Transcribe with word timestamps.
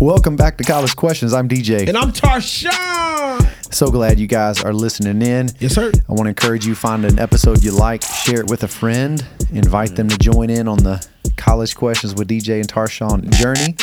Welcome 0.00 0.36
back 0.36 0.56
to 0.58 0.64
College 0.64 0.94
Questions. 0.94 1.34
I'm 1.34 1.48
DJ. 1.48 1.88
And 1.88 1.98
I'm 1.98 2.12
Tarshawn. 2.12 3.74
So 3.74 3.90
glad 3.90 4.20
you 4.20 4.28
guys 4.28 4.62
are 4.62 4.72
listening 4.72 5.20
in. 5.22 5.50
Yes, 5.58 5.74
sir. 5.74 5.90
I 6.08 6.12
want 6.12 6.26
to 6.26 6.28
encourage 6.28 6.64
you 6.64 6.76
find 6.76 7.04
an 7.04 7.18
episode 7.18 7.64
you 7.64 7.72
like, 7.72 8.04
share 8.04 8.38
it 8.38 8.48
with 8.48 8.62
a 8.62 8.68
friend, 8.68 9.26
invite 9.52 9.96
them 9.96 10.08
to 10.08 10.16
join 10.16 10.50
in 10.50 10.68
on 10.68 10.78
the 10.78 11.04
College 11.36 11.74
Questions 11.74 12.14
with 12.14 12.28
DJ 12.28 12.60
and 12.60 12.68
Tarshawn 12.68 13.28
journey 13.32 13.74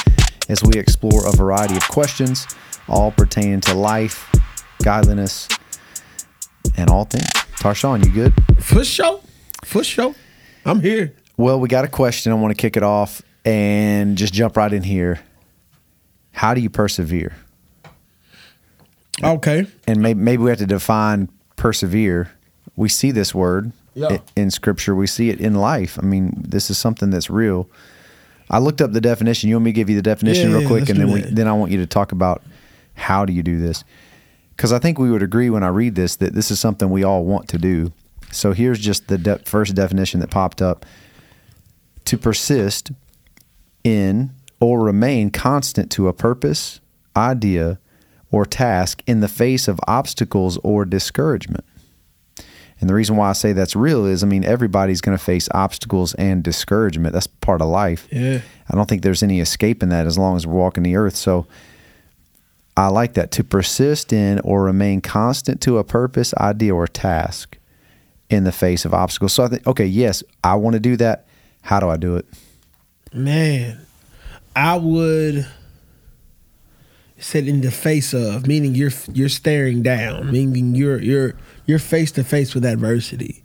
as 0.48 0.64
we 0.64 0.80
explore 0.80 1.28
a 1.28 1.34
variety 1.34 1.76
of 1.76 1.86
questions, 1.90 2.48
all 2.88 3.12
pertaining 3.12 3.60
to 3.62 3.74
life, 3.74 4.34
godliness, 4.84 5.50
and 6.78 6.90
all 6.90 7.04
things. 7.04 7.28
Tarshawn, 7.60 8.06
you 8.06 8.12
good? 8.14 8.34
For 8.64 8.86
sure. 8.86 9.20
For 9.66 9.84
sure. 9.84 10.16
I'm 10.66 10.80
here. 10.80 11.14
Well, 11.36 11.60
we 11.60 11.68
got 11.68 11.84
a 11.84 11.90
question. 11.90 12.32
I 12.32 12.36
want 12.36 12.56
to 12.56 12.62
kick 12.62 12.78
it 12.78 12.84
off 12.84 13.22
and 13.44 14.18
just 14.18 14.34
jump 14.34 14.56
right 14.56 14.72
in 14.72 14.84
here. 14.84 15.20
How 16.36 16.54
do 16.54 16.62
you 16.62 16.70
persevere? 16.70 17.34
Okay. 19.24 19.66
and 19.88 20.02
maybe, 20.02 20.20
maybe 20.20 20.44
we 20.44 20.50
have 20.50 20.60
to 20.60 20.66
define 20.66 21.30
persevere. 21.56 22.32
We 22.76 22.90
see 22.90 23.12
this 23.12 23.34
word 23.34 23.72
Yeah. 23.94 24.18
in 24.36 24.52
scripture. 24.52 24.94
We 24.94 25.08
see 25.08 25.30
it 25.30 25.40
in 25.40 25.56
life. 25.56 25.98
I 25.98 26.06
mean, 26.06 26.34
this 26.46 26.70
is 26.70 26.78
something 26.78 27.10
that's 27.12 27.30
real. 27.30 27.70
I 28.50 28.60
looked 28.60 28.82
up 28.82 28.92
the 28.92 29.00
definition. 29.02 29.48
You 29.50 29.56
want 29.56 29.66
me 29.66 29.72
to 29.72 29.76
give 29.76 29.90
you 29.90 29.96
the 29.96 30.02
definition 30.02 30.52
Yeah, 30.52 30.58
real 30.58 30.68
quick, 30.68 30.82
let's 30.82 30.92
and 30.92 31.00
then 31.00 31.12
we 31.12 31.22
then 31.22 31.48
I 31.48 31.54
want 31.54 31.72
you 31.72 31.78
to 31.78 31.88
talk 31.88 32.12
about 32.12 32.44
how 32.96 33.24
do 33.26 33.32
you 33.32 33.42
do 33.42 33.58
this? 33.58 33.86
Because 34.56 34.74
I 34.74 34.80
think 34.80 35.00
we 35.00 35.10
would 35.10 35.24
agree 35.24 35.50
when 35.50 35.64
I 35.64 35.70
read 35.70 35.96
this 35.96 36.18
that 36.18 36.34
this 36.34 36.52
is 36.52 36.60
something 36.60 36.90
we 36.90 37.04
all 37.04 37.24
want 37.24 37.48
to 37.50 37.58
do. 37.58 37.94
So 38.32 38.52
here's 38.52 38.80
just 38.80 39.08
the 39.08 39.18
de- 39.18 39.40
first 39.40 39.74
definition 39.76 40.20
that 40.20 40.30
popped 40.30 40.62
up: 40.62 40.86
to 42.04 42.18
persist 42.18 42.92
in 43.86 44.32
or 44.66 44.80
remain 44.80 45.30
constant 45.30 45.92
to 45.92 46.08
a 46.08 46.14
purpose, 46.14 46.82
idea, 47.16 47.78
or 48.32 48.48
task 48.48 49.04
in 49.06 49.20
the 49.20 49.28
face 49.28 49.68
of 49.68 49.80
obstacles 49.88 50.58
or 50.64 50.86
discouragement. 50.86 51.64
And 52.82 52.90
the 52.90 52.96
reason 52.96 53.16
why 53.16 53.30
I 53.30 53.34
say 53.34 53.54
that's 53.54 53.76
real 53.76 54.08
is, 54.08 54.24
I 54.24 54.28
mean, 54.28 54.44
everybody's 54.44 55.02
going 55.02 55.16
to 55.16 55.24
face 55.24 55.48
obstacles 55.54 56.16
and 56.16 56.44
discouragement. 56.44 57.14
That's 57.14 57.28
part 57.28 57.62
of 57.62 57.68
life. 57.68 58.08
Yeah. 58.12 58.42
I 58.68 58.76
don't 58.76 58.90
think 58.90 59.04
there's 59.04 59.22
any 59.22 59.40
escape 59.40 59.84
in 59.84 59.90
that 59.90 60.08
as 60.08 60.18
long 60.18 60.36
as 60.36 60.48
we're 60.48 60.56
walking 60.56 60.82
the 60.82 60.96
earth. 60.96 61.16
So 61.16 61.46
I 62.76 62.88
like 62.88 63.14
that 63.14 63.30
to 63.34 63.44
persist 63.44 64.12
in 64.12 64.40
or 64.40 64.64
remain 64.64 65.00
constant 65.00 65.62
to 65.62 65.78
a 65.78 65.84
purpose, 65.84 66.34
idea, 66.34 66.74
or 66.74 66.88
task 66.88 67.60
in 68.32 68.46
the 68.46 68.52
face 68.52 68.84
of 68.84 68.96
obstacles. 68.96 69.34
So 69.34 69.44
I 69.44 69.48
think, 69.48 69.68
okay, 69.68 69.86
yes, 69.86 70.24
I 70.44 70.56
want 70.56 70.74
to 70.74 70.80
do 70.80 70.98
that. 70.98 71.28
How 71.62 71.80
do 71.80 71.88
I 71.88 71.98
do 71.98 72.16
it? 72.16 72.26
Man, 73.14 73.85
I 74.56 74.78
would 74.78 75.48
sit 77.18 77.48
in 77.48 77.62
the 77.62 77.72
face 77.72 78.14
of, 78.14 78.48
meaning 78.48 78.76
you're 78.76 78.92
you're 79.14 79.30
staring 79.30 79.82
down, 79.82 80.32
meaning 80.32 80.76
you're 80.76 81.02
you're 81.02 81.34
you're 81.66 81.80
face 81.80 82.12
to 82.14 82.24
face 82.24 82.54
with 82.54 82.66
adversity, 82.66 83.44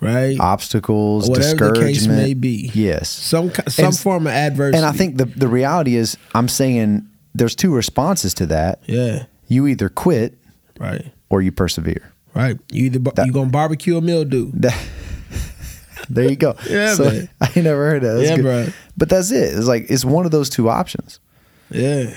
right? 0.00 0.38
Obstacles, 0.40 1.28
Whatever 1.28 1.48
the 1.48 1.72
discouragement. 1.72 1.94
case 1.94 2.06
may 2.08 2.34
be. 2.34 2.70
Yes. 2.74 3.08
Some 3.08 3.52
some 3.68 3.86
And- 3.86 3.98
form 3.98 4.26
of 4.26 4.32
adversity. 4.32 4.78
And 4.78 4.86
I 4.86 4.92
think 4.92 5.16
the 5.18 5.26
the 5.26 5.48
reality 5.48 5.96
is, 5.96 6.16
I'm 6.34 6.48
saying 6.48 7.06
there's 7.34 7.54
two 7.54 7.72
responses 7.74 8.34
to 8.34 8.46
that. 8.46 8.80
yeah, 8.86 9.24
You 9.46 9.66
either 9.66 9.88
quit 9.88 10.36
right, 10.78 11.06
or 11.28 11.42
you 11.42 11.52
persevere. 11.52 12.12
right. 12.34 12.58
You 12.72 12.86
either 12.86 12.98
bar- 12.98 13.24
you 13.24 13.32
gonna 13.32 13.50
barbecue 13.50 13.96
a 13.96 14.00
mildew. 14.00 14.50
That- 14.54 14.76
there 16.08 16.28
you 16.28 16.36
go. 16.36 16.54
Yeah, 16.68 16.94
so, 16.94 17.04
man. 17.04 17.28
I 17.40 17.46
ain't 17.46 17.56
never 17.64 17.88
heard 17.90 18.02
of 18.04 18.10
that. 18.12 18.14
That's 18.18 18.30
Yeah, 18.30 18.36
good. 18.36 18.42
bro. 18.42 18.66
But 18.96 19.08
that's 19.08 19.30
it. 19.30 19.54
It's 19.56 19.66
like 19.66 19.86
it's 19.90 20.04
one 20.04 20.24
of 20.24 20.30
those 20.30 20.48
two 20.50 20.68
options. 20.68 21.20
Yeah. 21.70 22.16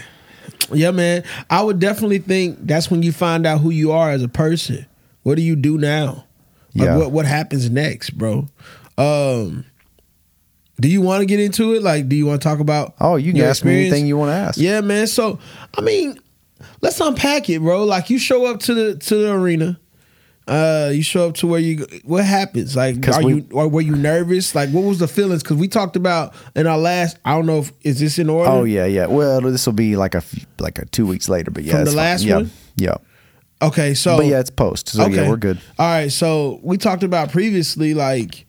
Yeah, 0.71 0.91
man. 0.91 1.23
I 1.49 1.61
would 1.61 1.79
definitely 1.79 2.19
think 2.19 2.57
that's 2.61 2.89
when 2.89 3.03
you 3.03 3.11
find 3.11 3.45
out 3.45 3.59
who 3.61 3.69
you 3.69 3.91
are 3.91 4.09
as 4.09 4.23
a 4.23 4.27
person. 4.27 4.85
What 5.23 5.35
do 5.35 5.41
you 5.41 5.55
do 5.55 5.77
now? 5.77 6.25
Like 6.75 6.85
Yeah. 6.87 6.97
what 6.97 7.11
what 7.11 7.25
happens 7.25 7.69
next, 7.69 8.11
bro? 8.17 8.47
Um 8.97 9.65
do 10.79 10.87
you 10.89 11.01
want 11.01 11.21
to 11.21 11.25
get 11.27 11.39
into 11.39 11.75
it? 11.75 11.83
Like, 11.83 12.09
do 12.09 12.15
you 12.15 12.25
want 12.25 12.41
to 12.41 12.47
talk 12.47 12.59
about? 12.59 12.95
Oh, 12.99 13.15
you 13.15 13.31
can 13.31 13.41
ask 13.43 13.63
me 13.63 13.81
anything 13.81 14.07
you 14.07 14.17
want 14.17 14.29
to 14.29 14.33
ask. 14.35 14.57
Yeah, 14.59 14.81
man. 14.81 15.05
So, 15.05 15.37
I 15.77 15.81
mean, 15.81 16.19
let's 16.81 16.99
unpack 16.99 17.47
it, 17.49 17.59
bro. 17.59 17.83
Like, 17.83 18.09
you 18.09 18.17
show 18.17 18.47
up 18.47 18.59
to 18.61 18.73
the 18.73 18.95
to 18.95 19.15
the 19.15 19.31
arena. 19.33 19.79
Uh, 20.45 20.91
you 20.93 21.01
show 21.01 21.29
up 21.29 21.35
to 21.35 21.47
where 21.47 21.59
you. 21.59 21.85
What 22.03 22.25
happens? 22.25 22.75
like 22.75 23.07
are 23.07 23.23
we- 23.23 23.35
you 23.35 23.47
or 23.51 23.67
were 23.67 23.81
you 23.81 23.95
nervous? 23.95 24.53
Like, 24.53 24.69
what 24.71 24.83
was 24.83 24.99
the 24.99 25.07
feelings? 25.07 25.41
Because 25.41 25.57
we 25.57 25.67
talked 25.67 25.95
about 25.95 26.35
in 26.55 26.67
our 26.67 26.77
last. 26.77 27.17
I 27.23 27.33
don't 27.35 27.45
know 27.45 27.59
if 27.59 27.71
is 27.81 27.99
this 27.99 28.19
in 28.19 28.29
order. 28.29 28.49
Oh 28.49 28.63
yeah, 28.65 28.85
yeah. 28.85 29.05
Well, 29.05 29.39
this 29.41 29.65
will 29.65 29.73
be 29.73 29.95
like 29.95 30.15
a 30.15 30.23
like 30.59 30.79
a 30.79 30.85
two 30.85 31.05
weeks 31.07 31.29
later, 31.29 31.49
but 31.51 31.63
yeah, 31.63 31.75
From 31.75 31.85
the 31.85 31.91
last 31.95 32.23
yeah, 32.23 32.35
one? 32.35 32.51
Yeah, 32.75 32.95
Okay, 33.63 33.93
so 33.93 34.17
but 34.17 34.25
yeah, 34.25 34.41
it's 34.41 34.49
post. 34.49 34.89
So 34.89 35.07
yeah, 35.07 35.29
we're 35.29 35.37
good. 35.37 35.57
All 35.79 35.87
right, 35.87 36.11
so 36.11 36.59
we 36.63 36.77
talked 36.77 37.03
about 37.03 37.31
previously, 37.31 37.93
like, 37.93 38.45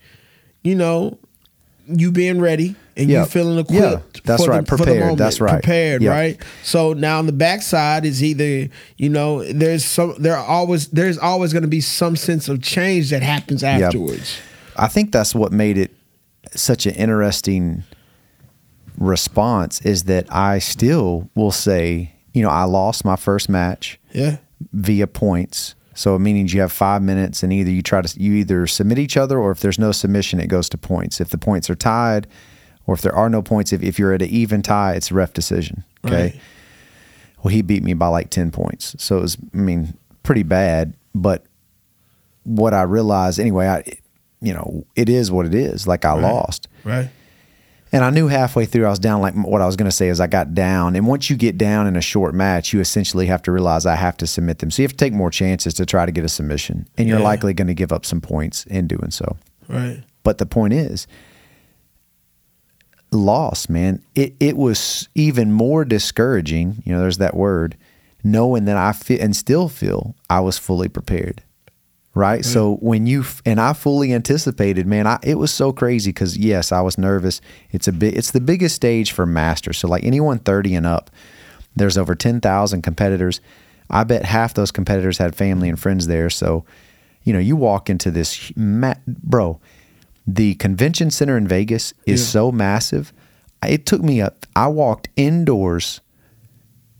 you 0.64 0.74
know, 0.74 1.18
you 1.86 2.10
being 2.10 2.40
ready 2.40 2.74
and 2.96 3.08
Yeah. 3.10 3.20
you 3.20 3.26
feeling 3.26 3.58
equipped. 3.58 4.16
Yeah, 4.16 4.20
that's 4.24 4.44
for 4.44 4.50
right. 4.50 4.64
The, 4.66 4.76
Prepared, 4.76 5.00
moment. 5.00 5.18
that's 5.18 5.40
right. 5.40 5.52
Prepared, 5.62 6.02
Yeah. 6.02 6.10
right? 6.10 6.40
So 6.62 6.92
now 6.92 7.18
on 7.18 7.26
the 7.26 7.32
backside 7.32 8.04
is 8.04 8.22
either 8.22 8.68
you 8.96 9.08
know 9.08 9.42
there's 9.52 9.84
some 9.84 10.14
there 10.18 10.36
are 10.36 10.44
always 10.44 10.88
there's 10.88 11.18
always 11.18 11.52
going 11.52 11.62
to 11.62 11.68
be 11.68 11.80
some 11.80 12.16
sense 12.16 12.48
of 12.48 12.62
change 12.62 13.10
that 13.10 13.22
happens 13.22 13.62
afterwards. 13.64 14.36
I 14.76 14.88
think 14.88 15.12
that's 15.12 15.34
what 15.34 15.52
made 15.52 15.78
it 15.78 15.92
such 16.54 16.86
an 16.86 16.94
interesting 16.94 17.84
response 18.98 19.80
is 19.82 20.04
that 20.04 20.26
I 20.32 20.58
still 20.58 21.28
will 21.34 21.50
say, 21.50 22.12
you 22.32 22.42
know, 22.42 22.48
I 22.50 22.64
lost 22.64 23.04
my 23.04 23.16
first 23.16 23.48
match 23.48 23.98
Yeah, 24.12 24.36
via 24.72 25.06
points. 25.06 25.74
So 25.96 26.18
meaning 26.18 26.48
you 26.48 26.60
have 26.60 26.72
five 26.72 27.02
minutes 27.02 27.42
and 27.42 27.52
either 27.52 27.70
you 27.70 27.82
try 27.82 28.02
to 28.02 28.20
you 28.20 28.34
either 28.34 28.66
submit 28.66 28.98
each 28.98 29.16
other 29.16 29.38
or 29.38 29.50
if 29.52 29.60
there's 29.60 29.78
no 29.78 29.92
submission, 29.92 30.40
it 30.40 30.48
goes 30.48 30.68
to 30.70 30.78
points. 30.78 31.20
If 31.20 31.28
the 31.30 31.38
points 31.38 31.70
are 31.70 31.76
tied, 31.76 32.26
or 32.86 32.94
if 32.94 33.02
there 33.02 33.14
are 33.14 33.28
no 33.28 33.42
points, 33.42 33.72
if, 33.72 33.82
if 33.82 33.98
you're 33.98 34.12
at 34.12 34.22
an 34.22 34.28
even 34.28 34.62
tie, 34.62 34.94
it's 34.94 35.10
a 35.10 35.14
ref 35.14 35.32
decision. 35.32 35.84
Okay. 36.04 36.22
Right. 36.22 36.40
Well, 37.42 37.52
he 37.52 37.62
beat 37.62 37.82
me 37.82 37.94
by 37.94 38.08
like 38.08 38.30
ten 38.30 38.50
points, 38.50 38.96
so 38.98 39.18
it 39.18 39.22
was 39.22 39.36
I 39.52 39.56
mean 39.56 39.94
pretty 40.22 40.42
bad. 40.42 40.94
But 41.14 41.44
what 42.44 42.74
I 42.74 42.82
realized 42.82 43.38
anyway, 43.38 43.68
I 43.68 43.84
you 44.40 44.52
know 44.54 44.84
it 44.96 45.08
is 45.08 45.30
what 45.30 45.46
it 45.46 45.54
is. 45.54 45.86
Like 45.86 46.04
I 46.04 46.12
lost. 46.12 46.68
right. 46.84 47.10
And 47.92 48.04
I 48.04 48.10
knew 48.10 48.26
halfway 48.26 48.64
through 48.64 48.86
I 48.86 48.90
was 48.90 48.98
down. 48.98 49.20
Like 49.20 49.34
what 49.34 49.62
I 49.62 49.66
was 49.66 49.76
going 49.76 49.88
to 49.88 49.94
say 49.94 50.08
is 50.08 50.18
I 50.20 50.26
got 50.26 50.52
down, 50.52 50.96
and 50.96 51.06
once 51.06 51.30
you 51.30 51.36
get 51.36 51.56
down 51.56 51.86
in 51.86 51.94
a 51.94 52.00
short 52.00 52.34
match, 52.34 52.72
you 52.72 52.80
essentially 52.80 53.26
have 53.26 53.40
to 53.42 53.52
realize 53.52 53.86
I 53.86 53.94
have 53.94 54.16
to 54.16 54.26
submit 54.26 54.58
them. 54.58 54.72
So 54.72 54.82
you 54.82 54.84
have 54.86 54.92
to 54.92 54.96
take 54.96 55.12
more 55.12 55.30
chances 55.30 55.74
to 55.74 55.86
try 55.86 56.04
to 56.04 56.10
get 56.10 56.24
a 56.24 56.28
submission, 56.28 56.88
and 56.98 57.08
you're 57.08 57.20
likely 57.20 57.54
going 57.54 57.68
to 57.68 57.74
give 57.74 57.92
up 57.92 58.04
some 58.04 58.20
points 58.20 58.64
in 58.66 58.88
doing 58.88 59.12
so. 59.12 59.36
Right. 59.68 60.02
But 60.24 60.38
the 60.38 60.46
point 60.46 60.72
is, 60.72 61.06
loss, 63.14 63.68
man. 63.68 64.02
It 64.14 64.34
it 64.40 64.56
was 64.56 65.08
even 65.14 65.52
more 65.52 65.84
discouraging. 65.84 66.82
You 66.84 66.92
know, 66.92 67.00
there's 67.00 67.18
that 67.18 67.36
word, 67.36 67.76
knowing 68.22 68.64
that 68.66 68.76
I 68.76 68.92
feel 68.92 69.20
and 69.20 69.34
still 69.34 69.68
feel 69.68 70.14
I 70.28 70.40
was 70.40 70.58
fully 70.58 70.88
prepared. 70.88 71.42
Right. 72.16 72.44
So 72.44 72.76
when 72.76 73.08
you 73.08 73.24
and 73.44 73.60
I 73.60 73.72
fully 73.72 74.12
anticipated, 74.12 74.86
man, 74.86 75.06
I 75.06 75.18
it 75.24 75.36
was 75.36 75.52
so 75.52 75.72
crazy 75.72 76.10
because 76.10 76.36
yes, 76.36 76.70
I 76.70 76.80
was 76.80 76.96
nervous. 76.96 77.40
It's 77.72 77.88
a 77.88 77.92
bit, 77.92 78.16
it's 78.16 78.30
the 78.30 78.40
biggest 78.40 78.76
stage 78.76 79.10
for 79.10 79.26
masters. 79.26 79.78
So 79.78 79.88
like 79.88 80.04
anyone 80.04 80.38
thirty 80.38 80.76
and 80.76 80.86
up, 80.86 81.10
there's 81.74 81.98
over 81.98 82.14
ten 82.14 82.40
thousand 82.40 82.82
competitors. 82.82 83.40
I 83.90 84.04
bet 84.04 84.24
half 84.24 84.54
those 84.54 84.70
competitors 84.70 85.18
had 85.18 85.34
family 85.34 85.68
and 85.68 85.78
friends 85.78 86.06
there. 86.06 86.30
So, 86.30 86.64
you 87.24 87.32
know, 87.32 87.38
you 87.40 87.56
walk 87.56 87.90
into 87.90 88.12
this, 88.12 88.52
ma- 88.56 88.94
bro. 89.06 89.60
The 90.26 90.54
convention 90.54 91.10
center 91.10 91.36
in 91.36 91.46
Vegas 91.46 91.92
is 92.06 92.20
Yeah. 92.22 92.26
so 92.26 92.52
massive. 92.52 93.12
It 93.66 93.86
took 93.86 94.02
me 94.02 94.20
up. 94.20 94.46
I 94.56 94.68
walked 94.68 95.08
indoors. 95.16 96.00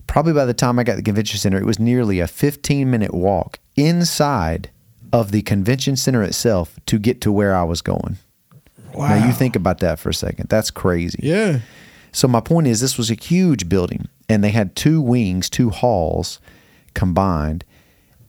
Probably 0.07 0.33
by 0.33 0.45
the 0.45 0.53
time 0.53 0.77
I 0.79 0.83
got 0.83 0.93
to 0.93 0.97
the 0.97 1.03
convention 1.03 1.39
center, 1.39 1.57
it 1.57 1.65
was 1.65 1.79
nearly 1.79 2.19
a 2.19 2.27
15 2.27 2.89
minute 2.89 3.13
walk 3.13 3.59
inside 3.75 4.69
of 5.11 5.31
the 5.31 5.41
convention 5.41 5.95
center 5.95 6.21
itself 6.23 6.79
to 6.87 6.99
get 6.99 7.21
to 7.21 7.31
where 7.31 7.55
I 7.55 7.63
was 7.63 7.81
going. 7.81 8.17
Wow. 8.93 9.09
Now 9.09 9.25
you 9.27 9.33
think 9.33 9.55
about 9.55 9.79
that 9.79 9.99
for 9.99 10.09
a 10.09 10.13
second. 10.13 10.49
That's 10.49 10.71
crazy. 10.71 11.19
Yeah. 11.21 11.59
So 12.11 12.27
my 12.27 12.39
point 12.39 12.67
is, 12.67 12.79
this 12.79 12.97
was 12.97 13.11
a 13.11 13.15
huge 13.15 13.67
building, 13.67 14.07
and 14.29 14.43
they 14.43 14.51
had 14.51 14.75
two 14.75 15.01
wings, 15.01 15.49
two 15.49 15.69
halls 15.69 16.39
combined, 16.93 17.65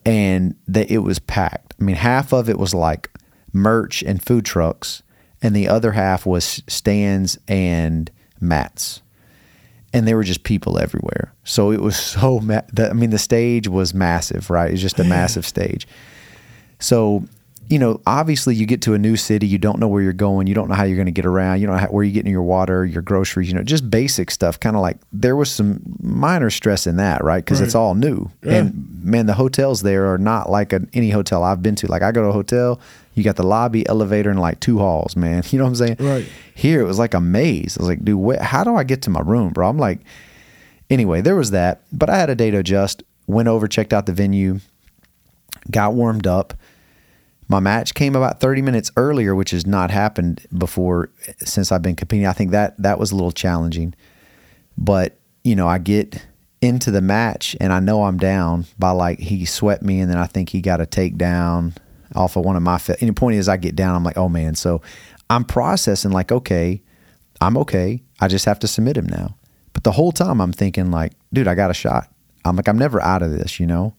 and 0.04 0.56
that 0.66 0.90
it 0.90 0.98
was 0.98 1.18
packed. 1.20 1.74
I 1.80 1.84
mean, 1.84 1.96
half 1.96 2.32
of 2.32 2.48
it 2.48 2.58
was 2.58 2.74
like 2.74 3.10
merch 3.56 4.02
and 4.02 4.22
food 4.22 4.44
trucks, 4.44 5.02
and 5.42 5.54
the 5.54 5.68
other 5.68 5.92
half 5.92 6.26
was 6.26 6.62
stands 6.68 7.38
and 7.48 8.10
mats, 8.40 9.02
and 9.92 10.06
there 10.06 10.16
were 10.16 10.24
just 10.24 10.42
people 10.42 10.78
everywhere. 10.78 11.32
So 11.44 11.70
it 11.72 11.80
was 11.80 11.96
so. 12.14 12.40
Ma- 12.40 12.62
the, 12.72 12.90
I 12.90 12.92
mean, 12.92 13.10
the 13.10 13.18
stage 13.18 13.68
was 13.68 13.94
massive, 13.94 14.50
right? 14.50 14.70
It's 14.70 14.82
just 14.82 15.00
a 15.00 15.04
massive 15.16 15.46
stage. 15.46 15.86
So 16.78 17.24
you 17.68 17.78
know, 17.78 18.00
obviously 18.06 18.54
you 18.54 18.64
get 18.66 18.82
to 18.82 18.94
a 18.94 18.98
new 18.98 19.16
city, 19.16 19.46
you 19.46 19.58
don't 19.58 19.78
know 19.78 19.88
where 19.88 20.02
you're 20.02 20.12
going, 20.12 20.46
you 20.46 20.54
don't 20.54 20.68
know 20.68 20.74
how 20.74 20.84
you're 20.84 20.96
going 20.96 21.06
to 21.06 21.12
get 21.12 21.26
around, 21.26 21.60
you 21.60 21.66
don't 21.66 21.76
know 21.76 21.82
how, 21.82 21.88
where 21.88 22.04
you're 22.04 22.12
getting 22.14 22.30
your 22.30 22.42
water, 22.42 22.84
your 22.84 23.02
groceries, 23.02 23.48
you 23.48 23.54
know, 23.54 23.62
just 23.62 23.90
basic 23.90 24.30
stuff. 24.30 24.60
Kind 24.60 24.76
of 24.76 24.82
like 24.82 24.98
there 25.12 25.34
was 25.34 25.50
some 25.50 25.80
minor 26.00 26.50
stress 26.50 26.86
in 26.86 26.96
that, 26.96 27.24
right? 27.24 27.44
Because 27.44 27.60
it's 27.60 27.74
all 27.74 27.94
new. 27.94 28.30
Yeah. 28.42 28.54
And 28.54 29.00
man, 29.02 29.26
the 29.26 29.34
hotels 29.34 29.82
there 29.82 30.12
are 30.12 30.18
not 30.18 30.48
like 30.48 30.72
a, 30.72 30.86
any 30.92 31.10
hotel 31.10 31.42
I've 31.42 31.62
been 31.62 31.74
to. 31.76 31.88
Like 31.88 32.02
I 32.02 32.12
go 32.12 32.22
to 32.22 32.28
a 32.28 32.32
hotel, 32.32 32.80
you 33.14 33.24
got 33.24 33.36
the 33.36 33.42
lobby, 33.46 33.88
elevator, 33.88 34.30
and 34.30 34.38
like 34.38 34.60
two 34.60 34.78
halls, 34.78 35.16
man. 35.16 35.42
You 35.50 35.58
know 35.58 35.64
what 35.64 35.70
I'm 35.70 35.76
saying? 35.76 35.96
Right. 35.98 36.26
Here 36.54 36.80
it 36.80 36.84
was 36.84 36.98
like 36.98 37.14
a 37.14 37.20
maze. 37.20 37.76
I 37.78 37.82
was 37.82 37.88
like, 37.88 38.04
dude, 38.04 38.38
wh- 38.38 38.42
how 38.42 38.62
do 38.62 38.76
I 38.76 38.84
get 38.84 39.02
to 39.02 39.10
my 39.10 39.20
room, 39.20 39.52
bro? 39.52 39.68
I'm 39.68 39.78
like, 39.78 40.00
anyway, 40.90 41.20
there 41.20 41.36
was 41.36 41.50
that. 41.50 41.80
But 41.92 42.10
I 42.10 42.18
had 42.18 42.30
a 42.30 42.34
day 42.34 42.50
to 42.50 42.58
adjust. 42.58 43.02
Went 43.26 43.48
over, 43.48 43.66
checked 43.66 43.92
out 43.92 44.06
the 44.06 44.12
venue, 44.12 44.60
got 45.70 45.94
warmed 45.94 46.26
up. 46.26 46.54
My 47.48 47.60
match 47.60 47.94
came 47.94 48.16
about 48.16 48.40
30 48.40 48.62
minutes 48.62 48.90
earlier, 48.96 49.34
which 49.34 49.52
has 49.52 49.66
not 49.66 49.90
happened 49.90 50.44
before 50.56 51.10
since 51.38 51.70
I've 51.70 51.82
been 51.82 51.94
competing. 51.94 52.26
I 52.26 52.32
think 52.32 52.50
that 52.50 52.76
that 52.82 52.98
was 52.98 53.12
a 53.12 53.14
little 53.14 53.32
challenging. 53.32 53.94
But, 54.76 55.18
you 55.44 55.54
know, 55.54 55.68
I 55.68 55.78
get 55.78 56.26
into 56.60 56.90
the 56.90 57.00
match 57.00 57.56
and 57.60 57.72
I 57.72 57.80
know 57.80 58.04
I'm 58.04 58.18
down 58.18 58.66
by 58.78 58.90
like 58.90 59.18
he 59.18 59.44
swept 59.44 59.82
me 59.82 60.00
and 60.00 60.10
then 60.10 60.18
I 60.18 60.26
think 60.26 60.48
he 60.48 60.60
got 60.60 60.80
a 60.80 60.86
takedown 60.86 61.76
off 62.14 62.36
of 62.36 62.44
one 62.44 62.56
of 62.56 62.62
my 62.62 62.78
fi- 62.78 62.96
and 63.00 63.08
the 63.08 63.12
point 63.12 63.36
is 63.36 63.48
I 63.48 63.56
get 63.56 63.76
down 63.76 63.94
I'm 63.94 64.04
like 64.04 64.16
oh 64.16 64.28
man. 64.28 64.54
So 64.54 64.80
I'm 65.28 65.44
processing 65.44 66.12
like 66.12 66.32
okay 66.32 66.82
I'm 67.40 67.56
okay. 67.58 68.02
I 68.20 68.28
just 68.28 68.46
have 68.46 68.58
to 68.60 68.68
submit 68.68 68.96
him 68.96 69.06
now. 69.06 69.36
But 69.74 69.84
the 69.84 69.92
whole 69.92 70.12
time 70.12 70.40
I'm 70.40 70.52
thinking 70.52 70.90
like 70.90 71.12
dude 71.32 71.48
I 71.48 71.54
got 71.54 71.70
a 71.70 71.74
shot. 71.74 72.08
I'm 72.44 72.56
like 72.56 72.68
I'm 72.68 72.78
never 72.78 73.02
out 73.02 73.22
of 73.22 73.32
this 73.32 73.60
you 73.60 73.66
know 73.66 73.94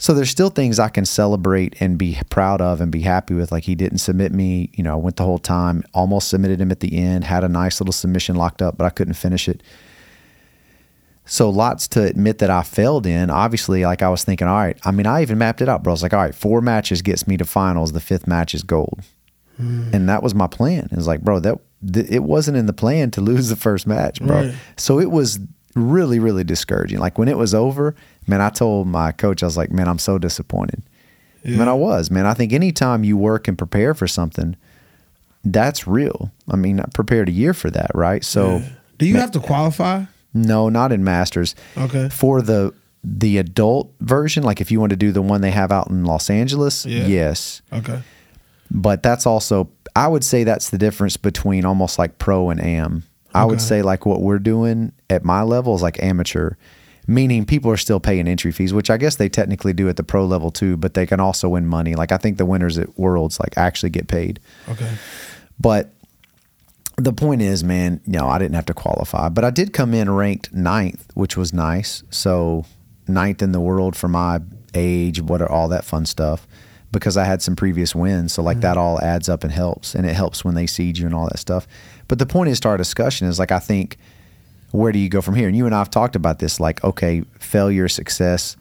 so 0.00 0.14
there's 0.14 0.30
still 0.30 0.48
things 0.48 0.78
I 0.78 0.88
can 0.88 1.04
celebrate 1.04 1.76
and 1.78 1.98
be 1.98 2.18
proud 2.30 2.62
of 2.62 2.80
and 2.80 2.90
be 2.90 3.02
happy 3.02 3.34
with. 3.34 3.52
Like 3.52 3.64
he 3.64 3.74
didn't 3.74 3.98
submit 3.98 4.32
me, 4.32 4.70
you 4.72 4.82
know, 4.82 4.94
I 4.94 4.96
went 4.96 5.16
the 5.16 5.24
whole 5.24 5.38
time, 5.38 5.84
almost 5.92 6.28
submitted 6.28 6.58
him 6.58 6.70
at 6.70 6.80
the 6.80 6.96
end, 6.96 7.24
had 7.24 7.44
a 7.44 7.50
nice 7.50 7.82
little 7.82 7.92
submission 7.92 8.34
locked 8.34 8.62
up, 8.62 8.78
but 8.78 8.86
I 8.86 8.90
couldn't 8.90 9.12
finish 9.12 9.46
it. 9.46 9.62
So 11.26 11.50
lots 11.50 11.86
to 11.88 12.02
admit 12.02 12.38
that 12.38 12.48
I 12.48 12.62
failed 12.62 13.04
in. 13.04 13.28
Obviously, 13.28 13.84
like 13.84 14.00
I 14.00 14.08
was 14.08 14.24
thinking, 14.24 14.48
all 14.48 14.56
right. 14.56 14.78
I 14.84 14.90
mean, 14.90 15.06
I 15.06 15.20
even 15.20 15.36
mapped 15.36 15.60
it 15.60 15.68
out, 15.68 15.82
bro. 15.82 15.90
I 15.90 15.94
was 15.94 16.02
like, 16.02 16.14
all 16.14 16.20
right, 16.20 16.34
four 16.34 16.62
matches 16.62 17.02
gets 17.02 17.28
me 17.28 17.36
to 17.36 17.44
finals. 17.44 17.92
The 17.92 18.00
fifth 18.00 18.26
match 18.26 18.54
is 18.54 18.62
gold, 18.62 19.02
hmm. 19.58 19.90
and 19.92 20.08
that 20.08 20.22
was 20.22 20.34
my 20.34 20.46
plan. 20.46 20.88
It 20.90 20.96
was 20.96 21.06
like, 21.06 21.20
bro, 21.20 21.40
that 21.40 21.58
th- 21.92 22.08
it 22.08 22.22
wasn't 22.22 22.56
in 22.56 22.64
the 22.64 22.72
plan 22.72 23.10
to 23.12 23.20
lose 23.20 23.50
the 23.50 23.56
first 23.56 23.86
match, 23.86 24.18
bro. 24.22 24.46
Right. 24.46 24.54
So 24.78 24.98
it 24.98 25.10
was 25.10 25.40
really, 25.74 26.18
really 26.18 26.42
discouraging. 26.42 26.98
Like 26.98 27.18
when 27.18 27.28
it 27.28 27.36
was 27.36 27.54
over, 27.54 27.94
man, 28.26 28.40
I 28.40 28.50
told 28.50 28.86
my 28.86 29.12
coach, 29.12 29.42
I 29.42 29.46
was 29.46 29.56
like, 29.56 29.70
man, 29.70 29.88
I'm 29.88 29.98
so 29.98 30.18
disappointed. 30.18 30.82
Man, 31.44 31.68
I 31.68 31.72
was, 31.72 32.10
man. 32.10 32.26
I 32.26 32.34
think 32.34 32.52
anytime 32.52 33.02
you 33.02 33.16
work 33.16 33.48
and 33.48 33.56
prepare 33.56 33.94
for 33.94 34.06
something, 34.06 34.56
that's 35.42 35.86
real. 35.86 36.30
I 36.50 36.56
mean, 36.56 36.80
I 36.80 36.84
prepared 36.92 37.28
a 37.30 37.32
year 37.32 37.54
for 37.54 37.70
that, 37.70 37.90
right? 37.94 38.22
So 38.22 38.62
Do 38.98 39.06
you 39.06 39.16
have 39.16 39.30
to 39.32 39.40
qualify? 39.40 40.04
no, 40.34 40.68
not 40.68 40.92
in 40.92 41.02
masters. 41.02 41.54
Okay. 41.76 42.08
For 42.10 42.42
the 42.42 42.74
the 43.02 43.38
adult 43.38 43.90
version, 44.00 44.42
like 44.42 44.60
if 44.60 44.70
you 44.70 44.78
want 44.78 44.90
to 44.90 44.96
do 44.96 45.10
the 45.12 45.22
one 45.22 45.40
they 45.40 45.50
have 45.50 45.72
out 45.72 45.88
in 45.88 46.04
Los 46.04 46.28
Angeles, 46.28 46.84
Yeah. 46.84 47.06
yes. 47.06 47.62
Okay. 47.72 48.02
But 48.70 49.02
that's 49.02 49.24
also 49.26 49.70
I 49.96 50.06
would 50.08 50.22
say 50.22 50.44
that's 50.44 50.68
the 50.68 50.76
difference 50.78 51.16
between 51.16 51.64
almost 51.64 51.98
like 51.98 52.18
pro 52.18 52.50
and 52.50 52.60
am. 52.60 53.04
I 53.34 53.44
would 53.46 53.62
say 53.62 53.80
like 53.80 54.04
what 54.04 54.20
we're 54.20 54.38
doing 54.40 54.92
at 55.08 55.24
my 55.24 55.40
level 55.42 55.74
is 55.74 55.80
like 55.82 56.02
amateur, 56.02 56.52
meaning 57.06 57.44
people 57.44 57.70
are 57.70 57.76
still 57.76 58.00
paying 58.00 58.28
entry 58.28 58.52
fees, 58.52 58.72
which 58.72 58.90
I 58.90 58.96
guess 58.96 59.16
they 59.16 59.28
technically 59.28 59.72
do 59.72 59.88
at 59.88 59.96
the 59.96 60.02
pro 60.02 60.24
level 60.24 60.50
too, 60.50 60.76
but 60.76 60.94
they 60.94 61.06
can 61.06 61.20
also 61.20 61.48
win 61.48 61.66
money. 61.66 61.94
Like 61.94 62.12
I 62.12 62.18
think 62.18 62.38
the 62.38 62.46
winners 62.46 62.78
at 62.78 62.98
Worlds 62.98 63.40
like 63.40 63.56
actually 63.56 63.90
get 63.90 64.08
paid. 64.08 64.40
Okay. 64.68 64.92
But 65.58 65.92
the 66.96 67.12
point 67.12 67.42
is, 67.42 67.64
man, 67.64 68.00
no, 68.06 68.28
I 68.28 68.38
didn't 68.38 68.54
have 68.54 68.66
to 68.66 68.74
qualify, 68.74 69.28
but 69.28 69.44
I 69.44 69.50
did 69.50 69.72
come 69.72 69.94
in 69.94 70.10
ranked 70.10 70.52
ninth, 70.52 71.10
which 71.14 71.36
was 71.36 71.52
nice. 71.52 72.02
So 72.10 72.66
ninth 73.08 73.42
in 73.42 73.52
the 73.52 73.60
world 73.60 73.96
for 73.96 74.08
my 74.08 74.40
age, 74.74 75.20
what 75.20 75.40
are 75.42 75.50
all 75.50 75.68
that 75.68 75.84
fun 75.84 76.06
stuff, 76.06 76.46
because 76.92 77.16
I 77.16 77.24
had 77.24 77.42
some 77.42 77.56
previous 77.56 77.94
wins. 77.94 78.34
So 78.34 78.42
like 78.42 78.56
mm-hmm. 78.56 78.62
that 78.62 78.76
all 78.76 79.00
adds 79.00 79.28
up 79.28 79.44
and 79.44 79.52
helps, 79.52 79.94
and 79.94 80.06
it 80.06 80.14
helps 80.14 80.44
when 80.44 80.54
they 80.54 80.66
seed 80.66 80.98
you 80.98 81.06
and 81.06 81.14
all 81.14 81.28
that 81.28 81.38
stuff. 81.38 81.66
But 82.08 82.18
the 82.18 82.26
point 82.26 82.50
is 82.50 82.60
to 82.60 82.68
our 82.68 82.76
discussion 82.76 83.26
is 83.26 83.38
like 83.38 83.52
I 83.52 83.58
think, 83.58 83.96
where 84.70 84.92
do 84.92 84.98
you 84.98 85.08
go 85.08 85.20
from 85.20 85.34
here? 85.34 85.48
And 85.48 85.56
you 85.56 85.66
and 85.66 85.74
I 85.74 85.78
have 85.78 85.90
talked 85.90 86.16
about 86.16 86.38
this, 86.38 86.60
like 86.60 86.82
okay, 86.84 87.22
failure, 87.38 87.88
success. 87.88 88.56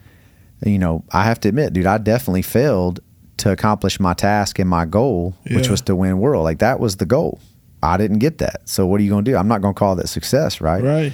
You 0.66 0.80
know, 0.80 1.04
I 1.12 1.24
have 1.24 1.40
to 1.42 1.50
admit, 1.50 1.74
dude, 1.74 1.86
I 1.86 1.98
definitely 1.98 2.42
failed 2.42 3.00
to 3.38 3.52
accomplish 3.52 4.00
my 4.00 4.14
task 4.14 4.60
and 4.60 4.70
my 4.70 4.86
goal, 4.86 5.34
which 5.52 5.70
was 5.70 5.82
to 5.84 5.96
win 5.96 6.20
world. 6.20 6.44
Like 6.44 6.60
that 6.60 6.80
was 6.80 6.98
the 6.98 7.06
goal. 7.06 7.40
I 7.82 7.98
didn't 7.98 8.20
get 8.20 8.40
that. 8.40 8.68
So 8.68 8.86
what 8.86 9.00
are 9.00 9.04
you 9.04 9.10
going 9.10 9.24
to 9.24 9.32
do? 9.32 9.38
I'm 9.38 9.48
not 9.48 9.62
going 9.62 9.74
to 9.74 9.80
call 9.80 9.96
that 9.96 10.10
success, 10.10 10.60
right? 10.60 10.84
Right. 10.84 11.14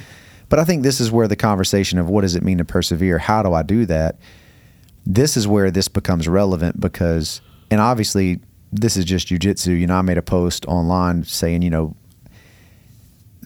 But 0.50 0.60
I 0.60 0.64
think 0.64 0.84
this 0.84 1.00
is 1.00 1.12
where 1.12 1.28
the 1.28 1.36
conversation 1.36 2.00
of 2.00 2.10
what 2.10 2.22
does 2.22 2.36
it 2.36 2.44
mean 2.44 2.58
to 2.58 2.66
persevere? 2.66 3.20
How 3.20 3.44
do 3.44 3.54
I 3.54 3.64
do 3.64 3.86
that? 3.86 4.18
This 5.06 5.38
is 5.38 5.48
where 5.48 5.70
this 5.70 5.88
becomes 5.88 6.28
relevant 6.28 6.80
because, 6.80 7.42
and 7.70 7.80
obviously, 7.80 8.40
this 8.72 8.98
is 8.98 9.06
just 9.06 9.28
jujitsu. 9.28 9.80
You 9.80 9.88
know, 9.88 9.96
I 9.96 10.02
made 10.02 10.18
a 10.18 10.24
post 10.24 10.66
online 10.66 11.24
saying, 11.24 11.62
you 11.62 11.70
know, 11.70 11.96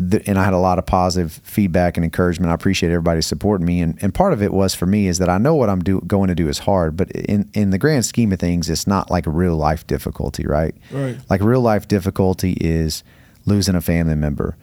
th- 0.09 0.23
and 0.27 0.37
I 0.37 0.43
had 0.43 0.53
a 0.53 0.57
lot 0.57 0.79
of 0.79 0.85
positive 0.85 1.33
feedback 1.43 1.97
and 1.97 2.03
encouragement. 2.03 2.51
I 2.51 2.55
appreciate 2.55 2.89
everybody 2.89 3.21
supporting 3.21 3.65
me, 3.65 3.81
and, 3.81 3.97
and 4.01 4.13
part 4.13 4.33
of 4.33 4.41
it 4.41 4.53
was 4.53 4.73
for 4.75 4.85
me 4.85 5.07
is 5.07 5.17
that 5.19 5.29
I 5.29 5.37
know 5.37 5.55
what 5.55 5.69
I'm 5.69 5.81
do, 5.81 6.01
going 6.01 6.29
to 6.29 6.35
do 6.35 6.47
is 6.47 6.59
hard, 6.59 6.95
but 6.95 7.11
in 7.11 7.49
in 7.53 7.69
the 7.71 7.77
grand 7.77 8.05
scheme 8.05 8.31
of 8.31 8.39
things, 8.39 8.69
it's 8.69 8.87
not 8.87 9.11
like 9.11 9.27
a 9.27 9.31
real 9.31 9.55
life 9.55 9.85
difficulty, 9.87 10.45
right? 10.45 10.75
Right. 10.91 11.17
Like 11.29 11.41
real 11.41 11.61
life 11.61 11.87
difficulty 11.87 12.53
is 12.53 13.03
losing 13.45 13.75
a 13.75 13.81
family 13.81 14.15
member, 14.15 14.55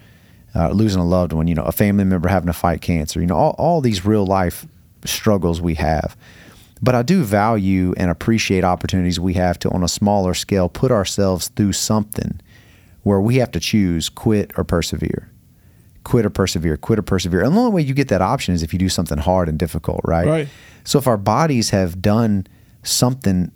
uh, 0.55 0.71
losing 0.71 1.01
a 1.01 1.07
loved 1.07 1.33
one, 1.33 1.47
you 1.47 1.55
know, 1.55 1.65
a 1.65 1.73
family 1.73 2.05
member 2.05 2.29
having 2.29 2.47
to 2.47 2.53
fight 2.53 2.81
cancer, 2.81 3.21
you 3.21 3.27
know, 3.27 3.37
all, 3.37 3.55
all 3.59 3.81
these 3.81 4.05
real 4.05 4.27
life 4.27 4.67
struggles 5.05 5.61
we 5.61 5.75
have. 5.75 6.17
But 6.83 6.95
I 6.95 7.03
do 7.03 7.23
value 7.23 7.95
and 7.97 8.11
appreciate 8.11 8.63
opportunities 8.63 9.19
we 9.19 9.35
have 9.35 9.59
to, 9.61 9.71
on 9.71 9.83
a 9.83 9.89
smaller 9.89 10.35
scale, 10.35 10.69
put 10.69 10.91
ourselves 10.91 11.49
through 11.49 11.73
something 11.73 12.41
where 13.07 13.21
we 13.21 13.37
have 13.37 13.53
to 13.53 13.61
choose 13.61 14.09
quit 14.09 14.51
or 14.57 14.65
persevere. 14.65 15.31
Quit 16.03 16.27
or 16.27 16.31
persevere, 16.31 16.77
quit 16.77 16.99
or 16.99 17.03
persevere. 17.03 17.45
And 17.45 17.55
the 17.55 17.61
only 17.61 17.71
way 17.71 17.83
you 17.83 17.95
get 17.95 18.09
that 18.09 18.21
option 18.21 18.53
is 18.53 18.65
if 18.65 18.73
you 18.73 18.81
do 18.81 18.89
something 18.89 19.19
hard 19.19 19.49
and 19.49 19.57
difficult, 19.57 20.01
right? 20.03 20.27
Right. 20.27 20.49
So 20.83 20.99
if 20.99 21.07
our 21.07 21.17
bodies 21.17 21.71
have 21.71 22.03
done 22.03 22.49
something 22.83 23.53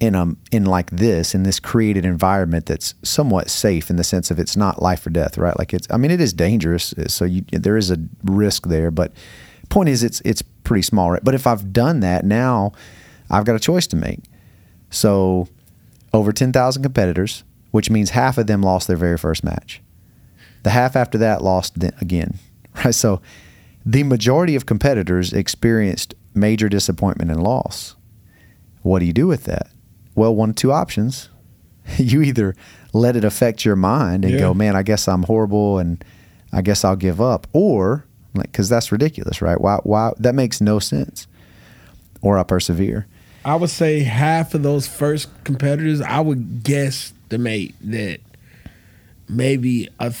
in 0.00 0.16
a 0.16 0.26
in 0.50 0.64
like 0.64 0.90
this 0.90 1.32
in 1.32 1.44
this 1.44 1.60
created 1.60 2.04
environment 2.04 2.66
that's 2.66 2.96
somewhat 3.04 3.50
safe 3.50 3.88
in 3.88 3.94
the 3.94 4.04
sense 4.04 4.32
of 4.32 4.40
it's 4.40 4.56
not 4.56 4.82
life 4.82 5.06
or 5.06 5.10
death, 5.10 5.38
right? 5.38 5.56
Like 5.56 5.72
it's 5.72 5.86
I 5.92 5.96
mean 5.96 6.10
it 6.10 6.20
is 6.20 6.32
dangerous, 6.32 6.92
uh, 6.94 7.06
so 7.06 7.24
you, 7.24 7.42
there 7.52 7.76
is 7.76 7.92
a 7.92 7.98
risk 8.24 8.66
there, 8.66 8.90
but 8.90 9.12
point 9.68 9.90
is 9.90 10.02
it's 10.02 10.20
it's 10.24 10.42
pretty 10.42 10.82
small, 10.82 11.12
right? 11.12 11.22
But 11.22 11.36
if 11.36 11.46
I've 11.46 11.72
done 11.72 12.00
that 12.00 12.24
now, 12.24 12.72
I've 13.30 13.44
got 13.44 13.54
a 13.54 13.60
choice 13.60 13.86
to 13.88 13.96
make. 13.96 14.24
So 14.90 15.46
over 16.12 16.32
10,000 16.32 16.82
competitors, 16.82 17.44
which 17.78 17.90
means 17.90 18.10
half 18.10 18.38
of 18.38 18.48
them 18.48 18.60
lost 18.60 18.88
their 18.88 18.96
very 18.96 19.16
first 19.16 19.44
match. 19.44 19.80
The 20.64 20.70
half 20.70 20.96
after 20.96 21.16
that 21.18 21.44
lost 21.44 21.76
again, 22.00 22.34
right? 22.84 22.92
So 22.92 23.20
the 23.86 24.02
majority 24.02 24.56
of 24.56 24.66
competitors 24.66 25.32
experienced 25.32 26.12
major 26.34 26.68
disappointment 26.68 27.30
and 27.30 27.40
loss. 27.40 27.94
What 28.82 28.98
do 28.98 29.04
you 29.04 29.12
do 29.12 29.28
with 29.28 29.44
that? 29.44 29.68
Well, 30.16 30.34
one 30.34 30.50
of 30.50 30.56
two 30.56 30.72
options. 30.72 31.28
You 31.98 32.20
either 32.22 32.56
let 32.92 33.14
it 33.14 33.24
affect 33.24 33.64
your 33.64 33.76
mind 33.76 34.24
and 34.24 34.34
Yeah. 34.34 34.40
go, 34.40 34.54
man, 34.54 34.74
I 34.74 34.82
guess 34.82 35.06
I'm 35.06 35.22
horrible 35.22 35.78
and 35.78 36.04
I 36.52 36.62
guess 36.62 36.84
I'll 36.84 36.96
give 36.96 37.20
up, 37.20 37.46
or 37.52 38.04
like, 38.34 38.50
because 38.50 38.68
that's 38.68 38.90
ridiculous, 38.90 39.40
right? 39.40 39.60
Why? 39.60 39.76
Why? 39.84 40.10
That 40.18 40.34
makes 40.34 40.60
no 40.60 40.80
sense. 40.80 41.28
Or 42.22 42.38
I 42.38 42.42
persevere. 42.42 43.06
I 43.44 43.54
would 43.54 43.70
say 43.70 44.00
half 44.00 44.52
of 44.54 44.64
those 44.64 44.88
first 44.88 45.28
competitors, 45.44 46.00
I 46.02 46.20
would 46.20 46.64
guesstimate 47.28 47.74
that 47.82 48.20
maybe 49.28 49.88
a 49.98 50.14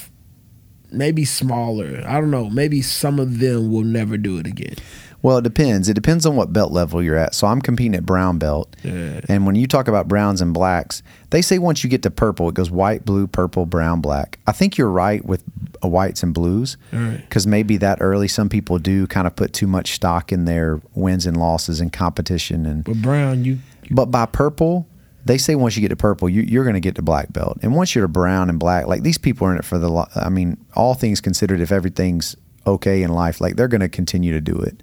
maybe 0.90 1.24
smaller. 1.24 2.02
I 2.06 2.20
don't 2.20 2.30
know. 2.30 2.48
Maybe 2.48 2.82
some 2.82 3.18
of 3.18 3.38
them 3.40 3.70
will 3.70 3.84
never 3.84 4.16
do 4.16 4.38
it 4.38 4.46
again. 4.46 4.74
Well, 5.20 5.38
it 5.38 5.42
depends. 5.42 5.88
It 5.88 5.94
depends 5.94 6.24
on 6.26 6.36
what 6.36 6.52
belt 6.52 6.70
level 6.70 7.02
you're 7.02 7.16
at. 7.16 7.34
So 7.34 7.48
I'm 7.48 7.60
competing 7.60 7.96
at 7.96 8.06
brown 8.06 8.38
belt. 8.38 8.74
Yeah. 8.84 9.20
And 9.28 9.46
when 9.46 9.56
you 9.56 9.66
talk 9.66 9.88
about 9.88 10.06
browns 10.06 10.40
and 10.40 10.54
blacks, 10.54 11.02
they 11.30 11.42
say 11.42 11.58
once 11.58 11.82
you 11.82 11.90
get 11.90 12.02
to 12.04 12.10
purple, 12.10 12.48
it 12.48 12.54
goes 12.54 12.70
white, 12.70 13.04
blue, 13.04 13.26
purple, 13.26 13.66
brown, 13.66 14.00
black. 14.00 14.38
I 14.46 14.52
think 14.52 14.78
you're 14.78 14.88
right 14.90 15.24
with 15.24 15.42
uh, 15.84 15.88
whites 15.88 16.22
and 16.22 16.32
blues 16.32 16.76
Right. 16.92 17.16
because 17.16 17.48
maybe 17.48 17.76
that 17.78 17.98
early, 18.00 18.28
some 18.28 18.48
people 18.48 18.78
do 18.78 19.08
kind 19.08 19.26
of 19.26 19.34
put 19.34 19.52
too 19.52 19.66
much 19.66 19.92
stock 19.94 20.30
in 20.30 20.44
their 20.44 20.80
wins 20.94 21.26
and 21.26 21.36
losses 21.36 21.80
and 21.80 21.92
competition. 21.92 22.64
And 22.64 22.84
But 22.84 23.02
Brown, 23.02 23.44
you 23.44 23.58
but 23.90 24.06
by 24.12 24.24
purple, 24.24 24.86
they 25.24 25.38
say 25.38 25.54
once 25.54 25.76
you 25.76 25.82
get 25.82 25.88
to 25.88 25.96
purple, 25.96 26.28
you, 26.28 26.42
you're 26.42 26.64
going 26.64 26.74
to 26.74 26.80
get 26.80 26.94
to 26.96 27.02
black 27.02 27.32
belt. 27.32 27.58
And 27.62 27.74
once 27.74 27.94
you're 27.94 28.04
to 28.04 28.08
brown 28.08 28.48
and 28.48 28.58
black, 28.58 28.86
like 28.86 29.02
these 29.02 29.18
people 29.18 29.46
are 29.46 29.52
in 29.52 29.58
it 29.58 29.64
for 29.64 29.78
the. 29.78 30.06
I 30.16 30.28
mean, 30.28 30.56
all 30.74 30.94
things 30.94 31.20
considered, 31.20 31.60
if 31.60 31.72
everything's 31.72 32.36
okay 32.66 33.02
in 33.02 33.10
life, 33.10 33.40
like 33.40 33.56
they're 33.56 33.68
going 33.68 33.80
to 33.80 33.88
continue 33.88 34.32
to 34.32 34.40
do 34.40 34.56
it. 34.56 34.82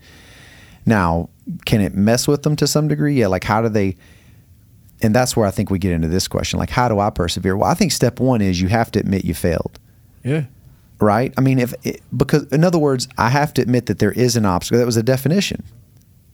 Now, 0.85 1.29
can 1.65 1.81
it 1.81 1.95
mess 1.95 2.27
with 2.27 2.43
them 2.43 2.55
to 2.57 2.67
some 2.67 2.87
degree? 2.87 3.15
Yeah. 3.19 3.27
Like, 3.27 3.43
how 3.43 3.61
do 3.61 3.69
they? 3.69 3.95
and 5.01 5.13
that's 5.13 5.35
where 5.35 5.45
I 5.45 5.51
think 5.51 5.69
we 5.69 5.79
get 5.79 5.91
into 5.91 6.07
this 6.07 6.27
question 6.27 6.59
like, 6.59 6.69
how 6.69 6.87
do 6.87 6.99
I 6.99 7.09
persevere? 7.09 7.57
Well, 7.57 7.69
I 7.69 7.73
think 7.73 7.91
step 7.91 8.19
one 8.19 8.41
is 8.41 8.61
you 8.61 8.67
have 8.69 8.91
to 8.91 8.99
admit 8.99 9.25
you 9.25 9.33
failed. 9.33 9.79
Yeah. 10.23 10.45
Right? 10.99 11.33
I 11.37 11.41
mean, 11.41 11.59
if 11.59 11.73
it, 11.83 12.01
because 12.15 12.51
in 12.51 12.63
other 12.63 12.79
words, 12.79 13.07
I 13.17 13.29
have 13.29 13.53
to 13.55 13.61
admit 13.61 13.87
that 13.87 13.99
there 13.99 14.13
is 14.13 14.35
an 14.37 14.45
obstacle. 14.45 14.79
That 14.79 14.85
was 14.85 14.97
a 14.97 15.03
definition 15.03 15.63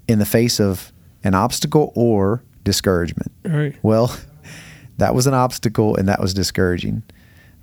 in 0.08 0.20
the 0.20 0.26
face 0.26 0.60
of 0.60 0.94
an 1.24 1.34
obstacle 1.34 1.92
or 1.96 2.44
discouragement. 2.64 3.32
Right. 3.44 3.76
Well, 3.82 4.16
that 4.98 5.16
was 5.16 5.28
an 5.28 5.34
obstacle 5.34 5.96
and 5.96 6.08
that 6.08 6.20
was 6.20 6.34
discouraging. 6.34 7.04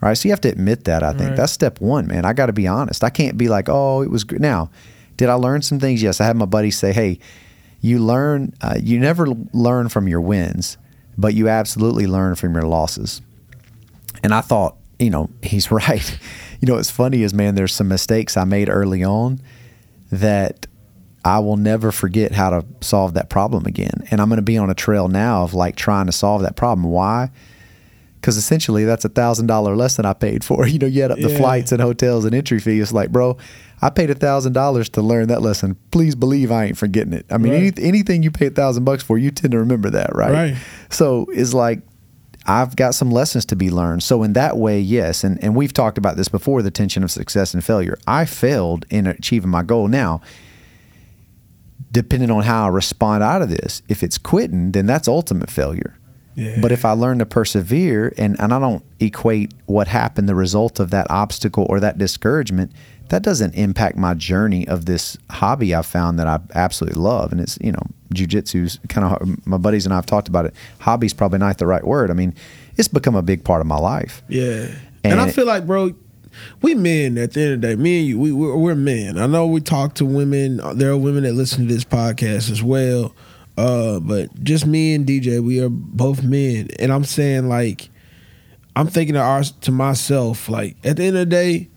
Right. 0.01 0.15
So 0.15 0.29
you 0.29 0.33
have 0.33 0.41
to 0.43 0.49
admit 0.49 0.85
that, 0.85 1.03
I 1.03 1.11
think. 1.11 1.31
Right. 1.31 1.37
That's 1.37 1.53
step 1.53 1.81
one, 1.81 2.07
man. 2.07 2.25
I 2.25 2.33
got 2.33 2.47
to 2.47 2.53
be 2.53 2.69
honest. 2.69 3.03
I 3.03 3.11
can't 3.11 3.37
be 3.37 3.49
like, 3.49 3.69
oh, 3.69 4.03
it 4.03 4.11
was 4.11 4.25
good. 4.25 4.41
Now, 4.41 4.71
did 5.17 5.29
I 5.29 5.35
learn 5.35 5.63
some 5.63 5.81
things? 5.81 6.03
Yes. 6.03 6.21
I 6.21 6.25
had 6.25 6.37
my 6.37 6.47
buddy 6.47 6.71
say, 6.71 6.93
hey, 6.93 7.19
you 7.81 7.99
learn, 7.99 8.55
uh, 8.61 8.77
you 8.81 9.01
never 9.01 9.27
learn 9.53 9.89
from 9.89 10.07
your 10.07 10.21
wins, 10.21 10.79
but 11.17 11.35
you 11.35 11.49
absolutely 11.49 12.07
learn 12.07 12.37
from 12.37 12.55
your 12.55 12.63
losses. 12.63 13.23
And 14.23 14.33
I 14.33 14.41
thought, 14.41 14.77
you 15.01 15.11
know, 15.11 15.31
he's 15.43 15.71
right. 15.73 16.19
You 16.61 16.67
know, 16.67 16.75
what's 16.75 16.91
funny 16.91 17.23
is, 17.23 17.35
man, 17.35 17.57
there's 17.57 17.75
some 17.75 17.89
mistakes 17.89 18.37
I 18.37 18.45
made 18.45 18.69
early 18.69 19.03
on 19.03 19.41
that 20.11 20.68
I 21.29 21.39
will 21.41 21.57
never 21.59 21.93
forget 21.93 22.33
how 22.33 22.49
to 22.51 22.65
solve 22.81 23.13
that 23.15 23.29
problem 23.29 23.67
again. 23.67 24.07
And 24.11 24.21
I'm 24.21 24.29
going 24.29 24.37
to 24.39 24.43
be 24.43 24.57
on 24.57 24.71
a 24.71 24.75
trail 24.75 25.09
now 25.09 25.43
of 25.43 25.53
like 25.53 25.77
trying 25.77 26.07
to 26.07 26.13
solve 26.13 26.41
that 26.43 26.57
problem. 26.57 26.89
Why? 26.89 27.31
Because 28.15 28.37
essentially 28.39 28.85
that's 28.85 29.05
a 29.05 29.09
thousand 29.11 29.47
dollar 29.47 29.77
less 29.77 29.97
than 29.97 30.07
I 30.07 30.15
paid 30.15 30.43
for. 30.43 30.67
You 30.73 30.79
know, 30.79 30.87
you 30.87 31.03
add 31.05 31.11
up 31.11 31.19
the 31.19 31.29
Yeah. 31.31 31.37
flights 31.37 31.71
and 31.71 31.83
hotels 31.83 32.25
and 32.25 32.35
entry 32.35 32.59
fees. 32.61 32.83
It's 32.85 32.93
like, 32.93 33.11
bro, 33.13 33.37
I 33.83 33.91
paid 33.91 34.09
a 34.11 34.15
thousand 34.15 34.55
dollars 34.55 34.89
to 34.91 35.03
learn 35.03 35.29
that 35.29 35.43
lesson. 35.43 35.77
Please 35.91 36.15
believe 36.15 36.51
I 36.51 36.65
ain't 36.65 36.79
forgetting 36.79 37.13
it. 37.13 37.27
I 37.31 37.37
mean, 37.37 37.53
Right. 37.53 37.79
any, 37.79 37.89
anything 37.89 38.23
you 38.23 38.31
pay 38.31 38.47
a 38.47 38.51
thousand 38.51 38.85
bucks 38.85 39.03
for, 39.03 39.19
you 39.19 39.31
tend 39.31 39.53
to 39.53 39.59
remember 39.59 39.91
that, 39.91 40.15
right? 40.17 40.33
Right. 40.33 40.57
So 40.91 41.27
it's 41.33 41.53
like 41.55 41.83
I've 42.47 42.75
got 42.77 42.95
some 42.95 43.11
lessons 43.11 43.45
to 43.47 43.57
be 43.57 43.69
learned. 43.71 44.03
So 44.03 44.23
in 44.23 44.33
that 44.33 44.57
way, 44.57 44.81
yes, 44.81 45.23
and 45.25 45.39
and 45.45 45.55
we've 45.55 45.75
talked 45.75 45.99
about 45.99 46.17
this 46.17 46.29
before, 46.29 46.63
the 46.63 46.71
tension 46.71 47.05
of 47.05 47.11
success 47.11 47.53
and 47.53 47.63
failure. 47.63 47.99
I 48.07 48.25
failed 48.25 48.87
in 48.89 49.07
achieving 49.07 49.51
my 49.51 49.63
goal. 49.63 49.89
Now, 49.89 50.23
depending 51.93 52.31
on 52.31 52.43
how 52.43 52.65
I 52.67 52.69
respond 52.69 53.23
out 53.23 53.43
of 53.43 53.49
this, 53.51 53.83
if 53.89 54.03
it's 54.03 54.19
quitting, 54.19 54.73
then 54.73 54.87
that's 54.87 55.09
ultimate 55.09 55.51
failure. 55.51 55.97
Yeah. 56.35 56.59
But 56.61 56.71
if 56.71 56.85
I 56.85 56.93
learn 56.93 57.19
to 57.19 57.27
persevere 57.27 58.13
and, 58.17 58.39
and 58.39 58.55
I 58.55 58.61
don't 58.61 58.85
equate 59.01 59.55
what 59.67 59.89
happened, 59.89 60.29
the 60.29 60.37
result 60.37 60.79
of 60.79 60.91
that 60.91 61.11
obstacle 61.11 61.67
or 61.69 61.81
that 61.81 61.99
discouragement, 61.99 62.71
that 63.09 63.23
doesn't 63.23 63.55
impact 63.55 63.97
my 63.97 64.15
journey 64.15 64.69
of 64.69 64.85
this 64.85 65.17
hobby 65.31 65.75
I've 65.75 65.87
found 65.87 66.19
that 66.21 66.29
I 66.29 66.39
absolutely 66.55 67.01
love. 67.01 67.33
And 67.33 67.41
it's, 67.41 67.59
you 67.61 67.73
know, 67.73 67.83
jujitsu's 68.15 68.79
kind 68.89 69.05
of, 69.07 69.47
my 69.47 69.57
buddies 69.57 69.85
and 69.85 69.93
I 69.93 69.97
have 69.97 70.07
talked 70.07 70.29
about 70.29 70.45
it. 70.47 70.55
Hobby's 70.79 71.15
probably 71.15 71.39
not 71.39 71.59
the 71.59 71.67
right 71.67 71.85
word. 71.85 72.11
I 72.11 72.15
mean, 72.15 72.35
it's 72.77 72.87
become 72.89 73.17
a 73.17 73.23
big 73.23 73.43
part 73.45 73.61
of 73.61 73.67
my 73.67 73.79
life. 73.79 74.23
Yeah. 74.29 74.69
And, 75.03 75.19
I 75.21 75.25
And- 75.25 75.35
feel 75.35 75.47
like, 75.47 75.67
bro, 75.67 75.93
we 76.63 76.75
men 76.75 77.19
at 77.19 77.33
the 77.33 77.41
end 77.41 77.55
of 77.55 77.61
the 77.61 77.67
day, 77.69 77.77
me 77.77 77.99
and 78.01 78.09
you, 78.09 78.19
we, 78.19 78.33
we're, 78.33 78.57
we're 78.57 78.75
men. 78.75 79.19
I 79.19 79.27
know 79.27 79.47
we 79.47 79.61
talk 79.61 79.95
to 79.97 80.05
women. 80.05 80.61
There 80.77 80.91
are 80.91 80.97
women 80.97 81.25
that 81.25 81.35
listen 81.35 81.67
to 81.67 81.73
this 81.75 81.85
podcast 81.85 82.51
as 82.51 82.63
well. 82.63 83.15
Uh, 83.57 83.99
but 84.01 84.33
just 84.45 84.67
me 84.67 84.95
and 84.95 85.05
DJ, 85.07 85.43
we 85.45 85.61
are 85.61 85.69
both 85.69 86.23
men. 86.23 86.69
And 86.79 86.93
I'm 86.93 87.05
saying, 87.05 87.49
like, 87.49 87.89
I'm 88.77 88.87
thinking 88.87 89.15
to, 89.15 89.21
our, 89.21 89.43
to 89.43 89.73
myself, 89.73 90.49
like, 90.49 90.77
at 90.85 90.97
the 90.97 91.05
end 91.05 91.17
of 91.17 91.21
the 91.21 91.27
day, 91.27 91.69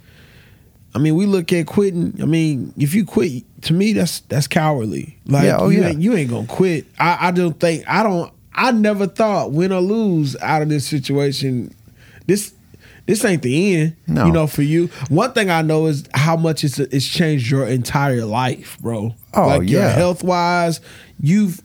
I 0.94 1.00
mean, 1.00 1.16
we 1.16 1.26
look 1.26 1.52
at 1.54 1.68
quitting. 1.68 2.20
I 2.22 2.26
mean, 2.26 2.74
if 2.78 2.94
you 2.94 3.06
quit, 3.06 3.44
to 3.64 3.74
me, 3.74 3.94
that's 3.94 4.20
that's 4.22 4.48
cowardly. 4.48 5.18
Like, 5.26 5.46
Yeah, 5.46 5.58
oh, 5.58 5.70
you, 5.70 5.82
yeah. 5.82 5.88
ain't, 5.90 6.02
you 6.02 6.14
ain't 6.16 6.30
gonna 6.30 6.48
quit. 6.48 6.86
I, 7.00 7.30
I 7.30 7.32
don't 7.32 7.58
think. 7.60 7.86
I 7.88 8.04
don't. 8.04 8.32
I 8.54 8.72
never 8.72 9.08
thought 9.08 9.54
win 9.54 9.72
or 9.72 9.80
lose 9.80 10.36
out 10.42 10.62
of 10.62 10.70
this 10.70 10.86
situation. 10.86 11.74
This 12.28 12.54
this 13.06 13.26
ain't 13.26 13.42
the 13.42 13.76
end. 13.76 13.96
No. 14.08 14.26
You 14.26 14.32
know, 14.32 14.48
for 14.48 14.62
you. 14.62 14.88
One 15.10 15.34
thing 15.34 15.50
I 15.50 15.62
know 15.62 15.88
is 15.88 16.04
how 16.14 16.38
much 16.38 16.64
it's 16.64 16.80
it's 16.80 17.06
changed 17.08 17.50
your 17.50 17.68
entire 17.68 18.26
life, 18.26 18.78
bro. 18.80 19.16
Oh, 19.34 19.48
like 19.48 19.70
yeah. 19.70 19.90
health 19.90 20.24
wise, 20.24 20.82
you've 21.20 21.62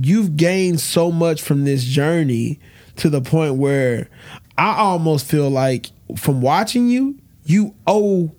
you've 0.00 0.36
gained 0.36 0.80
so 0.80 1.10
much 1.10 1.42
from 1.42 1.64
this 1.64 1.84
journey 1.84 2.58
to 2.96 3.08
the 3.10 3.20
point 3.20 3.54
where 3.54 4.08
I 4.56 4.76
almost 4.78 5.26
feel 5.26 5.50
like 5.50 5.86
from 6.16 6.40
watching 6.40 6.88
you, 6.88 7.18
you 7.44 7.74
owe 7.86 8.32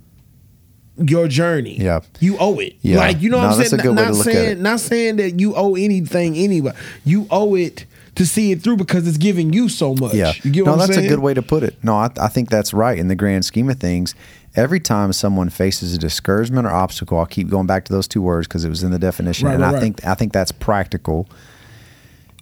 your 0.98 1.27
journey. 1.27 1.77
Yeah. 1.77 2.01
You 2.20 2.38
owe 2.39 2.60
it. 2.60 2.75
Yeah. 2.82 2.98
Like 2.98 3.22
you 3.22 3.29
know 3.29 3.41
No, 3.41 3.48
what 3.48 3.60
I'm 3.60 3.65
saying? 3.65 3.96
not 3.96 4.08
to 4.08 4.12
look 4.12 4.27
at 4.27 4.34
saying 4.34 4.62
not 4.62 4.79
saying 4.79 5.15
that 5.18 5.39
you 5.39 5.56
owe 5.56 5.75
anything 5.75 6.36
anybody. 6.36 6.77
You 7.06 7.25
owe 7.32 7.56
it 7.56 7.86
to 8.16 8.25
see 8.25 8.51
it 8.51 8.62
through 8.62 8.78
because 8.78 9.08
it's 9.08 9.18
giving 9.18 9.54
you 9.54 9.70
so 9.70 9.94
much. 9.96 10.13
Yeah. 10.13 10.34
You 10.44 10.51
get 10.51 10.66
no, 10.66 10.72
what 10.72 10.82
I'm 10.82 10.88
that's 10.88 10.96
saying? 10.96 11.06
a 11.08 11.10
good 11.10 11.20
way 11.20 11.34
to 11.34 11.42
put 11.42 11.63
it. 11.63 11.75
No, 11.84 11.96
I, 11.96 12.10
I 12.20 12.28
think 12.28 12.50
that's 12.50 12.74
right. 12.74 12.98
In 12.98 13.08
the 13.08 13.16
grand 13.16 13.46
scheme 13.46 13.70
of 13.70 13.78
things, 13.80 14.16
every 14.56 14.80
time 14.80 15.13
someone 15.13 15.50
faces 15.50 15.94
a 15.96 15.98
discouragement 15.98 16.66
or 16.68 16.72
obstacle, 16.72 17.18
I'll 17.20 17.25
keep 17.25 17.50
going 17.50 17.68
back 17.68 17.86
to 17.86 17.94
those 17.94 18.08
two 18.08 18.22
words 18.22 18.48
because 18.48 18.66
it 18.66 18.70
was 18.70 18.84
in 18.84 18.92
the 18.92 19.00
definition, 19.00 19.48
Right, 19.48 19.54
and 19.54 19.62
right, 19.63 19.70
I 19.70 19.74
right. 19.74 19.80
think 19.82 20.06
I 20.06 20.16
think 20.16 20.34
that's 20.34 20.51
practical. 20.51 21.28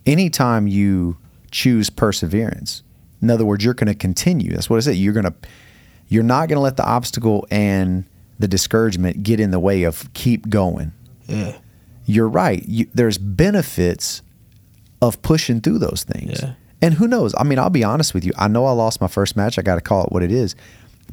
Anytime 0.06 0.68
you 0.68 1.18
choose 1.52 1.90
perseverance, 1.90 2.84
in 3.22 3.30
other 3.30 3.46
words, 3.46 3.64
you're 3.66 3.74
going 3.74 3.88
to 3.88 3.96
continue. 3.96 4.52
That's 4.52 4.70
what 4.70 4.78
I 4.78 4.80
said. 4.82 4.96
You're 4.96 5.14
going 5.14 5.26
to, 5.26 5.34
you're 6.08 6.24
not 6.24 6.48
going 6.48 6.58
to 6.58 6.62
let 6.62 6.78
the 6.78 6.86
obstacle 6.86 7.46
and 7.52 8.06
the 8.40 8.48
discouragement 8.48 9.24
get 9.24 9.40
in 9.40 9.52
the 9.52 9.60
way 9.60 9.84
of 9.84 10.12
keep 10.14 10.48
going 10.50 10.92
Yeah. 11.28 11.58
you're 12.06 12.30
right. 12.30 12.64
You, 12.68 12.88
there's 12.94 13.18
benefits 13.18 14.22
of 15.02 15.22
pushing 15.22 15.62
through 15.62 15.80
those 15.80 16.04
things. 16.04 16.40
Yeah. 16.42 16.54
And 16.82 16.94
who 16.94 17.08
knows? 17.08 17.34
I 17.38 17.44
mean, 17.44 17.58
I'll 17.60 17.70
be 17.70 17.84
honest 17.84 18.14
with 18.14 18.24
you. 18.26 18.32
I 18.38 18.48
know 18.48 18.66
I 18.66 18.72
lost 18.72 19.02
my 19.02 19.08
first 19.08 19.36
match. 19.36 19.58
I 19.58 19.62
got 19.64 19.76
to 19.76 19.82
call 19.82 20.04
it 20.06 20.12
what 20.12 20.24
it 20.24 20.32
is. 20.32 20.56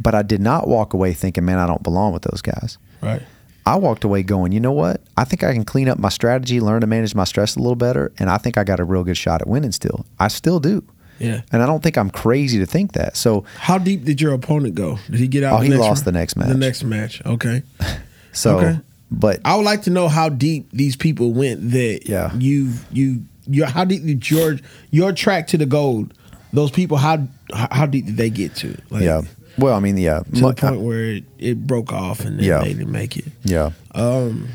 But 0.00 0.14
I 0.14 0.22
did 0.22 0.40
not 0.40 0.66
walk 0.68 0.92
away 0.92 1.12
thinking, 1.14 1.44
man, 1.44 1.58
I 1.58 1.66
don't 1.66 1.82
belong 1.82 2.12
with 2.12 2.22
those 2.22 2.42
guys. 2.42 2.78
Right. 3.00 3.22
I 3.66 3.76
walked 3.76 4.04
away 4.04 4.22
going, 4.22 4.52
you 4.52 4.60
know 4.60 4.72
what? 4.72 5.00
I 5.16 5.24
think 5.24 5.42
I 5.42 5.52
can 5.54 5.64
clean 5.64 5.88
up 5.88 5.98
my 5.98 6.10
strategy, 6.10 6.60
learn 6.60 6.82
to 6.82 6.86
manage 6.86 7.14
my 7.14 7.24
stress 7.24 7.56
a 7.56 7.60
little 7.60 7.76
better, 7.76 8.12
and 8.18 8.28
I 8.28 8.36
think 8.36 8.58
I 8.58 8.64
got 8.64 8.78
a 8.80 8.84
real 8.84 9.04
good 9.04 9.16
shot 9.16 9.40
at 9.40 9.48
winning 9.48 9.72
still. 9.72 10.04
I 10.18 10.28
still 10.28 10.60
do. 10.60 10.82
Yeah. 11.18 11.42
And 11.52 11.62
I 11.62 11.66
don't 11.66 11.82
think 11.82 11.96
I'm 11.96 12.10
crazy 12.10 12.58
to 12.58 12.66
think 12.66 12.92
that. 12.92 13.16
So, 13.16 13.44
How 13.56 13.78
deep 13.78 14.04
did 14.04 14.20
your 14.20 14.34
opponent 14.34 14.74
go? 14.74 14.98
Did 15.08 15.20
he 15.20 15.28
get 15.28 15.44
out? 15.44 15.54
Oh, 15.54 15.58
the 15.58 15.62
he 15.64 15.68
next 15.70 15.80
lost 15.80 16.00
round? 16.00 16.06
the 16.14 16.18
next 16.18 16.36
match. 16.36 16.48
The 16.48 16.54
next 16.54 16.84
match. 16.84 17.22
Okay. 17.24 17.62
so, 18.32 18.58
Okay. 18.58 18.80
but 19.10 19.40
I 19.46 19.56
would 19.56 19.64
like 19.64 19.82
to 19.82 19.90
know 19.90 20.08
how 20.08 20.28
deep 20.28 20.68
these 20.72 20.96
people 20.96 21.32
went 21.32 21.70
that 21.70 22.02
Yeah. 22.06 22.34
you 22.36 22.72
you 22.92 23.22
your 23.46 23.66
how 23.66 23.84
deep 23.84 24.04
did 24.04 24.30
your 24.30 24.58
your 24.90 25.12
track 25.12 25.46
to 25.48 25.58
the 25.58 25.66
gold 25.66 26.14
those 26.52 26.70
people 26.70 26.96
how 26.96 27.26
how 27.52 27.86
deep 27.86 28.06
did 28.06 28.16
they 28.16 28.30
get 28.30 28.54
to 28.56 28.76
like, 28.90 29.02
yeah. 29.02 29.22
Well, 29.56 29.74
I 29.76 29.78
mean, 29.78 29.96
yeah. 29.98 30.18
to 30.34 30.42
Mu- 30.42 30.48
the 30.48 30.54
point 30.54 30.80
where 30.80 31.04
it, 31.12 31.24
it 31.38 31.64
broke 31.66 31.92
off 31.92 32.20
and 32.24 32.38
then 32.38 32.44
Yeah. 32.44 32.58
they 32.64 32.72
didn't 32.74 32.90
make 32.90 33.16
it 33.16 33.26
yeah. 33.44 33.70
um 33.94 34.48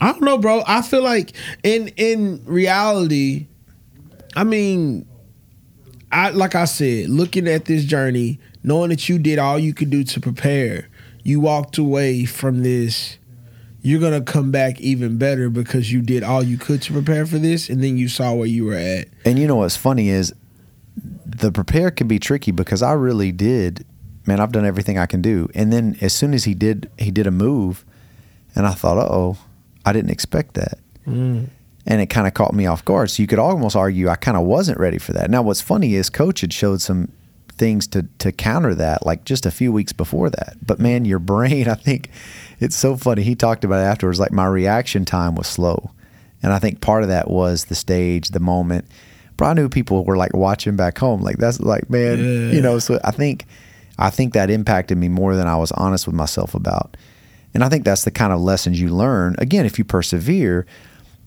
I 0.00 0.12
don't 0.12 0.22
know 0.22 0.38
bro 0.38 0.62
I 0.66 0.82
feel 0.82 1.02
like 1.02 1.32
in 1.62 1.88
in 1.96 2.42
reality 2.46 3.46
I 4.36 4.44
mean 4.44 5.06
I 6.12 6.30
like 6.30 6.54
I 6.54 6.64
said 6.64 7.08
looking 7.10 7.46
at 7.48 7.64
this 7.66 7.84
journey 7.84 8.38
knowing 8.62 8.90
that 8.90 9.08
you 9.08 9.18
did 9.18 9.38
all 9.38 9.58
you 9.58 9.74
could 9.74 9.90
do 9.90 10.02
to 10.04 10.20
prepare 10.20 10.88
you 11.22 11.40
walked 11.40 11.76
away 11.78 12.24
from 12.24 12.62
this 12.62 13.18
you're 13.84 14.00
gonna 14.00 14.22
come 14.22 14.50
back 14.50 14.80
even 14.80 15.18
better 15.18 15.50
because 15.50 15.92
you 15.92 16.00
did 16.00 16.22
all 16.22 16.42
you 16.42 16.56
could 16.56 16.80
to 16.82 16.92
prepare 16.94 17.26
for 17.26 17.38
this, 17.38 17.68
and 17.68 17.84
then 17.84 17.98
you 17.98 18.08
saw 18.08 18.32
where 18.32 18.46
you 18.46 18.64
were 18.64 18.74
at. 18.74 19.08
And 19.26 19.38
you 19.38 19.46
know 19.46 19.56
what's 19.56 19.76
funny 19.76 20.08
is 20.08 20.32
the 21.26 21.52
prepare 21.52 21.90
can 21.90 22.08
be 22.08 22.18
tricky 22.18 22.50
because 22.50 22.80
I 22.82 22.92
really 22.92 23.30
did, 23.30 23.84
man. 24.26 24.40
I've 24.40 24.52
done 24.52 24.64
everything 24.64 24.96
I 24.98 25.04
can 25.04 25.20
do, 25.20 25.50
and 25.54 25.70
then 25.70 25.98
as 26.00 26.14
soon 26.14 26.32
as 26.32 26.44
he 26.44 26.54
did, 26.54 26.90
he 26.98 27.10
did 27.10 27.26
a 27.26 27.30
move, 27.30 27.84
and 28.56 28.66
I 28.66 28.72
thought, 28.72 28.96
uh 28.96 29.06
oh, 29.12 29.36
I 29.84 29.92
didn't 29.92 30.10
expect 30.10 30.54
that, 30.54 30.78
and 31.04 32.00
it 32.00 32.06
kind 32.06 32.26
of 32.26 32.32
caught 32.32 32.54
me 32.54 32.64
off 32.64 32.82
guard. 32.86 33.10
So 33.10 33.22
you 33.22 33.26
could 33.26 33.38
almost 33.38 33.76
argue 33.76 34.08
I 34.08 34.16
kind 34.16 34.38
of 34.38 34.44
wasn't 34.44 34.78
ready 34.80 34.96
for 34.96 35.12
that. 35.12 35.30
Now, 35.30 35.42
what's 35.42 35.60
funny 35.60 35.94
is 35.94 36.08
Coach 36.08 36.40
had 36.40 36.54
showed 36.54 36.80
some 36.80 37.12
things 37.56 37.86
to 37.88 38.04
to 38.18 38.32
counter 38.32 38.74
that, 38.74 39.04
like 39.04 39.26
just 39.26 39.44
a 39.44 39.50
few 39.50 39.72
weeks 39.72 39.92
before 39.92 40.30
that. 40.30 40.56
But 40.66 40.78
man, 40.80 41.04
your 41.04 41.18
brain, 41.18 41.68
I 41.74 41.74
think 41.74 42.08
it's 42.60 42.76
so 42.76 42.96
funny. 42.96 43.22
He 43.22 43.34
talked 43.34 43.64
about 43.64 43.80
it 43.80 43.88
afterwards. 43.90 44.20
Like 44.20 44.32
my 44.32 44.46
reaction 44.46 45.04
time 45.04 45.34
was 45.34 45.46
slow, 45.46 45.90
and 46.42 46.52
I 46.52 46.58
think 46.58 46.80
part 46.80 47.02
of 47.02 47.08
that 47.08 47.30
was 47.30 47.66
the 47.66 47.74
stage, 47.74 48.28
the 48.30 48.40
moment. 48.40 48.86
But 49.36 49.46
I 49.46 49.52
knew 49.54 49.68
people 49.68 50.04
were 50.04 50.16
like 50.16 50.32
watching 50.34 50.76
back 50.76 50.98
home. 50.98 51.20
Like 51.22 51.38
that's 51.38 51.60
like 51.60 51.90
man, 51.90 52.18
Yeah. 52.18 52.52
you 52.54 52.60
know. 52.60 52.78
So 52.78 53.00
I 53.04 53.10
think 53.10 53.46
I 53.98 54.10
think 54.10 54.32
that 54.34 54.50
impacted 54.50 54.96
me 54.98 55.08
more 55.08 55.36
than 55.36 55.46
I 55.46 55.56
was 55.56 55.72
honest 55.72 56.06
with 56.06 56.14
myself 56.16 56.54
about. 56.54 56.96
And 57.52 57.62
I 57.62 57.68
think 57.68 57.84
that's 57.84 58.02
the 58.04 58.10
kind 58.10 58.32
of 58.32 58.40
lessons 58.40 58.80
you 58.80 58.88
learn. 58.88 59.36
Again, 59.38 59.64
if 59.66 59.78
you 59.78 59.84
persevere, 59.84 60.66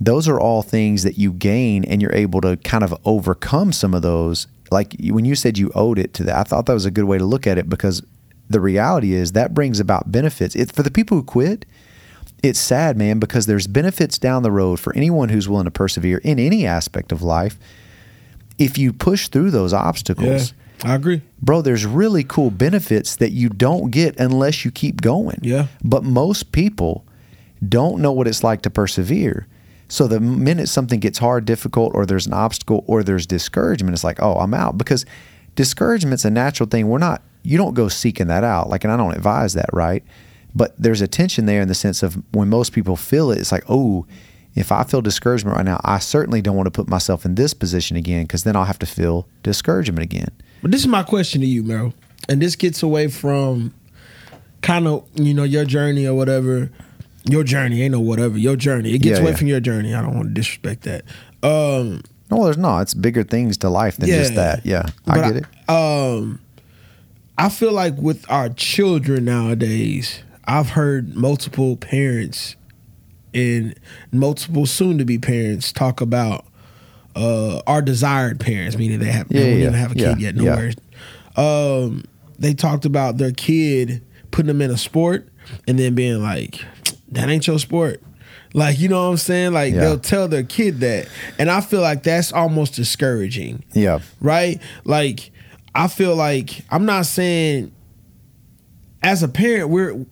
those 0.01 0.27
are 0.27 0.39
all 0.39 0.61
things 0.61 1.03
that 1.03 1.17
you 1.17 1.31
gain 1.31 1.85
and 1.85 2.01
you're 2.01 2.13
able 2.13 2.41
to 2.41 2.57
kind 2.57 2.83
of 2.83 2.93
overcome 3.05 3.71
some 3.71 3.93
of 3.93 4.01
those. 4.01 4.45
Like 4.69 4.93
when 4.99 5.23
you 5.23 5.35
said 5.35 5.57
you 5.57 5.71
owed 5.73 5.97
it 5.97 6.13
to 6.15 6.23
that, 6.25 6.35
I 6.35 6.43
thought 6.43 6.65
that 6.65 6.73
was 6.73 6.85
a 6.85 6.91
good 6.91 7.05
way 7.05 7.17
to 7.17 7.23
look 7.25 7.47
at 7.47 7.57
it 7.57 7.69
because 7.69 8.03
the 8.49 8.59
reality 8.59 9.13
is 9.13 9.33
that 9.33 9.53
brings 9.53 9.79
about 9.79 10.11
benefits. 10.11 10.55
It, 10.55 10.71
for 10.71 10.83
the 10.83 10.91
people 10.91 11.17
who 11.17 11.23
quit, 11.23 11.65
it's 12.43 12.59
sad, 12.59 12.97
man, 12.97 13.19
because 13.19 13.45
there's 13.45 13.67
benefits 13.67 14.17
down 14.17 14.43
the 14.43 14.51
road 14.51 14.79
for 14.79 14.95
anyone 14.95 15.29
who's 15.29 15.49
willing 15.49 15.65
to 15.65 15.71
persevere 15.71 16.19
in 16.19 16.39
any 16.39 16.65
aspect 16.65 17.11
of 17.11 17.21
life. 17.21 17.57
if 18.57 18.77
you 18.77 18.91
push 18.93 19.27
through 19.27 19.51
those 19.51 19.73
obstacles, 19.73 20.53
I 20.83 20.95
agree. 20.95 21.21
bro, 21.41 21.61
there's 21.61 21.85
really 21.85 22.23
cool 22.23 22.49
benefits 22.49 23.15
that 23.17 23.31
you 23.31 23.49
don't 23.49 23.91
get 23.91 24.19
unless 24.19 24.65
you 24.65 24.71
keep 24.71 25.01
going. 25.01 25.39
Yeah. 25.41 25.67
But 25.83 26.03
most 26.03 26.51
people 26.51 27.05
don't 27.67 28.01
know 28.01 28.11
what 28.11 28.27
it's 28.27 28.43
like 28.43 28.61
to 28.63 28.69
persevere. 28.69 29.47
So 29.89 30.07
the 30.07 30.19
minute 30.19 30.67
something 30.67 30.99
gets 30.99 31.19
hard, 31.19 31.45
difficult, 31.45 31.93
or 31.95 32.05
there's 32.05 32.27
an 32.27 32.33
obstacle, 32.33 32.83
or 32.87 33.03
there's 33.03 33.25
discouragement, 33.25 33.93
it's 33.93 34.03
like, 34.03 34.21
oh, 34.21 34.35
I'm 34.35 34.53
out. 34.53 34.77
Because 34.77 35.05
discouragement's 35.57 36.23
a 36.23 36.29
natural 36.29 36.69
thing. 36.69 36.87
We're 36.87 36.97
not, 36.99 37.21
you 37.43 37.57
don't 37.57 37.73
go 37.73 37.89
seeking 37.89 38.27
that 38.27 38.45
out. 38.45 38.69
Like, 38.69 38.85
and 38.85 38.93
I 38.93 38.95
don't 38.95 39.13
advise 39.13 39.53
that, 39.55 39.69
right? 39.73 40.01
But 40.55 40.73
there's 40.81 41.01
a 41.01 41.07
tension 41.07 41.45
there 41.45 41.61
in 41.61 41.67
the 41.67 41.75
sense 41.75 42.01
of 42.01 42.15
when 42.31 42.47
most 42.49 42.71
people 42.71 42.95
feel 42.95 43.31
it, 43.31 43.39
it's 43.39 43.51
like, 43.51 43.65
oh, 43.67 44.05
if 44.55 44.71
I 44.71 44.83
feel 44.83 45.01
discouragement 45.01 45.57
right 45.57 45.65
now, 45.65 45.81
I 45.83 45.99
certainly 45.99 46.41
don't 46.41 46.55
want 46.55 46.67
to 46.67 46.71
put 46.71 46.87
myself 46.87 47.25
in 47.25 47.35
this 47.35 47.53
position 47.53 47.97
again 47.97 48.23
because 48.23 48.43
then 48.43 48.55
I'll 48.55 48.65
have 48.65 48.79
to 48.79 48.85
feel 48.85 49.27
discouragement 49.43 50.01
again. 50.03 50.29
But 50.61 50.71
this 50.71 50.81
is 50.81 50.87
my 50.87 51.03
question 51.03 51.41
to 51.41 51.47
you, 51.47 51.61
Meryl. 51.63 51.93
And 52.29 52.41
this 52.41 52.55
gets 52.55 52.81
away 52.81 53.07
from 53.09 53.73
kind 54.61 54.87
of, 54.87 55.05
you 55.13 55.33
know, 55.33 55.43
your 55.43 55.65
journey 55.65 56.07
or 56.07 56.15
whatever. 56.15 56.71
Your 57.25 57.43
journey, 57.43 57.81
ain't 57.83 57.91
no 57.91 57.99
whatever. 57.99 58.37
Your 58.37 58.55
journey. 58.55 58.93
It 58.95 58.99
gets 58.99 59.17
Yeah, 59.17 59.23
away 59.23 59.31
yeah. 59.31 59.37
from 59.37 59.47
your 59.47 59.59
journey. 59.59 59.93
I 59.93 60.01
don't 60.01 60.15
want 60.15 60.29
to 60.29 60.33
disrespect 60.33 60.83
that. 60.83 61.03
Um, 61.43 62.01
No, 62.29 62.43
there's 62.43 62.57
not. 62.57 62.81
It's 62.81 62.93
bigger 62.93 63.23
things 63.23 63.57
to 63.59 63.69
life 63.69 63.97
than 63.97 64.09
just 64.09 64.35
that. 64.35 64.65
Yeah, 64.65 64.87
I 65.07 65.15
but 65.15 65.33
get 65.33 65.35
it. 65.37 65.69
Um, 65.69 66.39
I 67.37 67.49
feel 67.49 67.71
like 67.71 67.95
with 67.97 68.29
our 68.29 68.49
children 68.49 69.25
nowadays, 69.25 70.23
I've 70.45 70.69
heard 70.71 71.15
multiple 71.15 71.77
parents 71.77 72.55
and 73.33 73.75
multiple 74.11 74.65
soon-to-be 74.65 75.19
parents 75.19 75.71
talk 75.71 76.01
about 76.01 76.45
uh, 77.15 77.61
our 77.67 77.81
desired 77.81 78.39
parents, 78.39 78.77
meaning 78.77 78.99
they 78.99 79.11
have 79.11 79.27
Yeah, 79.29 79.41
they 79.41 79.49
don't 79.51 79.59
even 79.61 79.73
have 79.73 79.91
a 79.91 79.95
kid 79.95 80.01
yeah, 80.01 80.15
yet. 80.31 80.35
yeah. 80.35 80.55
Nowhere. 80.55 80.71
Um, 81.35 82.03
they 82.39 82.53
talked 82.53 82.85
about 82.85 83.17
their 83.17 83.31
kid 83.31 84.03
putting 84.31 84.47
them 84.47 84.61
in 84.61 84.71
a 84.71 84.77
sport 84.77 85.27
and 85.67 85.77
then 85.79 85.95
being 85.95 86.21
like, 86.21 86.63
"That 87.09 87.29
ain't 87.29 87.47
your 87.47 87.59
sport." 87.59 88.01
Like 88.53 88.79
you 88.79 88.87
know 88.89 89.03
what 89.05 89.11
I'm 89.11 89.17
saying? 89.17 89.53
Like 89.53 89.73
Yeah. 89.73 89.81
they'll 89.81 89.99
tell 89.99 90.27
their 90.27 90.43
kid 90.43 90.79
that, 90.79 91.07
and 91.37 91.49
I 91.49 91.61
feel 91.61 91.81
like 91.81 92.03
that's 92.03 92.31
almost 92.31 92.73
discouraging 92.75 93.63
Yeah, 93.73 93.99
right? 94.21 94.61
Like 94.83 95.31
I 95.75 95.87
feel 95.87 96.15
like 96.15 96.61
I'm 96.69 96.85
not 96.85 97.05
saying 97.05 97.71
as 99.03 99.23
a 99.23 99.27
parent 99.27 99.69
we're 99.69 100.05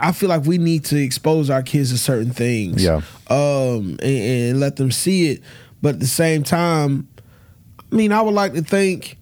I 0.00 0.10
feel 0.12 0.28
like 0.28 0.44
we 0.44 0.58
need 0.58 0.84
to 0.86 0.96
expose 0.96 1.48
our 1.50 1.62
kids 1.62 1.90
to 1.92 1.98
certain 1.98 2.32
things. 2.32 2.82
Yeah. 2.82 3.02
Um 3.28 3.98
and, 4.02 4.02
and 4.02 4.60
let 4.60 4.76
them 4.76 4.90
see 4.90 5.30
it. 5.30 5.42
But 5.80 5.94
at 5.96 6.00
the 6.00 6.06
same 6.06 6.42
time, 6.42 7.08
I 7.90 7.94
mean, 7.94 8.12
I 8.12 8.22
would 8.22 8.34
like 8.34 8.54
to 8.54 8.62
think 8.62 9.18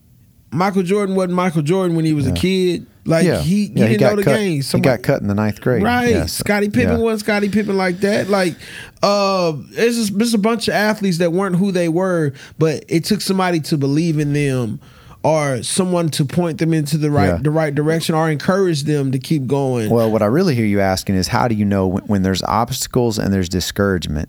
Michael 0.53 0.83
Jordan 0.83 1.15
wasn't 1.15 1.35
Michael 1.35 1.63
Jordan 1.63 1.97
when 1.97 2.05
he 2.05 2.13
was 2.13 2.27
a 2.27 2.33
kid. 2.33 2.87
Like 3.07 3.25
yeah. 3.25 3.41
he, 3.41 3.67
he 3.67 3.73
yeah, 3.75 3.89
didn't 3.89 4.01
know 4.03 4.17
the 4.17 4.23
cut, 4.25 4.37
game. 4.37 4.51
he 4.53 4.63
Somebody- 4.63 4.97
got 4.99 5.03
cut 5.03 5.23
in 5.23 5.29
the 5.29 5.35
ninth 5.35 5.61
grade. 5.61 5.83
Right. 5.83 6.11
Yeah, 6.11 6.27
so- 6.27 6.43
Scottie 6.45 6.69
Pippen 6.69 6.99
yeah. 6.99 7.03
wasn't 7.05 7.21
Scottie 7.21 7.49
Pippen 7.49 7.77
like 7.77 7.99
that. 8.01 8.29
Like, 8.29 8.57
uh, 9.03 9.55
it's 9.71 9.97
just, 9.97 10.19
there's 10.19 10.35
a 10.35 10.39
bunch 10.39 10.69
of 10.69 10.75
athletes 10.75 11.19
that 11.19 11.33
weren't 11.33 11.57
who 11.57 11.73
they 11.73 11.89
were, 11.89 12.33
but 12.59 12.85
it 12.89 13.05
took 13.05 13.21
somebody 13.23 13.61
to 13.61 13.79
believe 13.79 14.19
in 14.19 14.35
them 14.35 14.81
or 15.23 15.63
someone 15.63 16.09
to 16.11 16.25
point 16.25 16.59
them 16.59 16.73
into 16.75 16.97
the 16.99 17.11
right 17.11 17.27
Yeah. 17.29 17.37
the 17.37 17.51
right 17.51 17.75
direction 17.75 18.15
or 18.15 18.31
encourage 18.31 18.85
them 18.85 19.13
to 19.13 19.19
keep 19.19 19.47
going. 19.47 19.91
Well, 19.91 20.11
what 20.11 20.23
I 20.23 20.27
really 20.27 20.55
hear 20.55 20.65
you 20.67 20.81
asking 20.81 21.15
is 21.15 21.29
how 21.29 21.47
do 21.49 21.55
you 21.55 21.65
know 21.65 21.87
when, 21.87 22.05
when 22.05 22.23
there's 22.23 22.43
obstacles 22.43 23.19
and 23.19 23.33
there's 23.33 23.49
discouragement? 23.49 24.29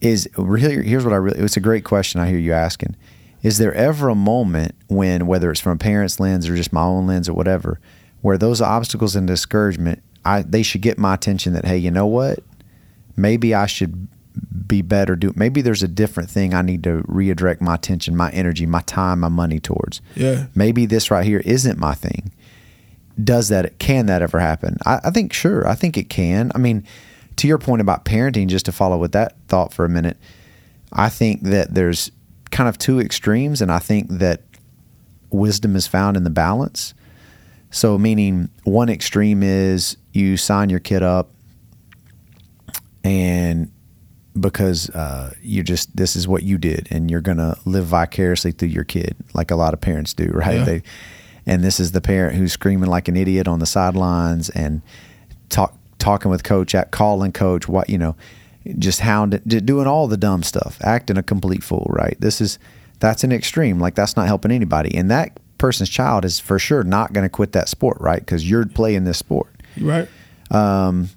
Is 0.00 0.28
really 0.36 0.86
here's 0.86 1.02
what 1.04 1.12
I 1.12 1.16
really 1.16 1.40
it's 1.40 1.56
a 1.56 1.60
great 1.60 1.82
question 1.84 2.20
I 2.20 2.28
hear 2.28 2.38
you 2.38 2.52
asking. 2.52 2.94
Is 3.42 3.58
there 3.58 3.74
ever 3.74 4.08
a 4.08 4.14
moment 4.14 4.74
when 4.88 5.26
whether 5.26 5.50
it's 5.50 5.60
from 5.60 5.72
a 5.72 5.76
parent's 5.76 6.18
lens 6.18 6.48
or 6.48 6.56
just 6.56 6.72
my 6.72 6.82
own 6.82 7.06
lens 7.06 7.28
or 7.28 7.34
whatever, 7.34 7.80
where 8.20 8.38
those 8.38 8.60
obstacles 8.60 9.14
and 9.14 9.26
discouragement, 9.26 10.02
I 10.24 10.42
they 10.42 10.62
should 10.62 10.82
get 10.82 10.98
my 10.98 11.14
attention 11.14 11.52
that 11.52 11.64
hey, 11.64 11.78
you 11.78 11.90
know 11.90 12.06
what? 12.06 12.40
Maybe 13.16 13.54
I 13.54 13.66
should 13.66 14.08
be 14.68 14.82
better 14.82 15.16
do 15.16 15.32
maybe 15.34 15.60
there's 15.62 15.82
a 15.82 15.88
different 15.88 16.30
thing 16.30 16.54
I 16.54 16.62
need 16.62 16.84
to 16.84 17.02
redirect 17.06 17.60
my 17.60 17.74
attention, 17.74 18.16
my 18.16 18.30
energy, 18.30 18.66
my 18.66 18.82
time, 18.82 19.20
my 19.20 19.28
money 19.28 19.58
towards. 19.58 20.00
Yeah. 20.14 20.46
Maybe 20.54 20.86
this 20.86 21.10
right 21.10 21.24
here 21.24 21.40
isn't 21.40 21.78
my 21.78 21.94
thing 21.94 22.32
does 23.22 23.48
that 23.48 23.78
can 23.78 24.06
that 24.06 24.22
ever 24.22 24.38
happen 24.38 24.76
I, 24.86 25.00
I 25.04 25.10
think 25.10 25.32
sure 25.32 25.66
i 25.66 25.74
think 25.74 25.96
it 25.96 26.08
can 26.08 26.52
i 26.54 26.58
mean 26.58 26.84
to 27.36 27.48
your 27.48 27.58
point 27.58 27.80
about 27.80 28.04
parenting 28.04 28.48
just 28.48 28.66
to 28.66 28.72
follow 28.72 28.96
with 28.96 29.12
that 29.12 29.36
thought 29.48 29.72
for 29.72 29.84
a 29.84 29.88
minute 29.88 30.16
i 30.92 31.08
think 31.08 31.42
that 31.42 31.74
there's 31.74 32.10
kind 32.50 32.68
of 32.68 32.78
two 32.78 33.00
extremes 33.00 33.60
and 33.62 33.70
i 33.70 33.78
think 33.78 34.08
that 34.08 34.42
wisdom 35.30 35.76
is 35.76 35.86
found 35.86 36.16
in 36.16 36.24
the 36.24 36.30
balance 36.30 36.94
so 37.70 37.98
meaning 37.98 38.48
one 38.64 38.88
extreme 38.88 39.42
is 39.42 39.96
you 40.12 40.36
sign 40.36 40.70
your 40.70 40.80
kid 40.80 41.02
up 41.02 41.30
and 43.04 43.70
because 44.38 44.88
uh, 44.90 45.32
you 45.42 45.62
just 45.62 45.94
this 45.96 46.14
is 46.14 46.28
what 46.28 46.42
you 46.44 46.58
did 46.58 46.86
and 46.90 47.10
you're 47.10 47.20
gonna 47.20 47.56
live 47.64 47.86
vicariously 47.86 48.52
through 48.52 48.68
your 48.68 48.84
kid 48.84 49.16
like 49.34 49.50
a 49.50 49.56
lot 49.56 49.74
of 49.74 49.80
parents 49.80 50.14
do 50.14 50.26
right 50.32 50.56
Yeah. 50.58 50.64
they 50.64 50.82
and 51.46 51.64
this 51.64 51.80
is 51.80 51.92
the 51.92 52.00
parent 52.00 52.36
who's 52.36 52.52
screaming 52.52 52.88
like 52.88 53.08
an 53.08 53.16
idiot 53.16 53.48
on 53.48 53.58
the 53.58 53.66
sidelines 53.66 54.48
and 54.50 54.82
talk 55.48 55.74
talking 55.98 56.30
with 56.30 56.44
coach 56.44 56.74
at 56.74 56.90
calling 56.92 57.32
coach 57.32 57.66
what 57.68 57.90
you 57.90 57.98
know 57.98 58.14
just 58.78 59.00
hounding 59.00 59.40
doing 59.40 59.86
all 59.86 60.06
the 60.08 60.16
dumb 60.16 60.42
stuff 60.42 60.78
acting 60.82 61.16
a 61.16 61.22
complete 61.22 61.62
fool 61.62 61.86
right? 61.88 62.16
This 62.20 62.40
is 62.40 62.58
that's 63.00 63.24
an 63.24 63.32
extreme. 63.32 63.78
Like 63.78 63.94
that's 63.94 64.16
not 64.16 64.26
helping 64.26 64.50
anybody. 64.50 64.94
And 64.94 65.10
that 65.10 65.38
person's 65.58 65.88
child 65.88 66.24
is 66.24 66.40
for 66.40 66.58
sure 66.58 66.82
not 66.82 67.12
going 67.12 67.24
to 67.24 67.28
quit 67.28 67.52
that 67.52 67.68
sport 67.68 67.98
right? 68.00 68.20
Because 68.20 68.48
you're 68.48 68.66
playing 68.66 69.04
this 69.04 69.18
sport. 69.18 69.52
Right. 69.80 70.08
Um, 70.50 71.10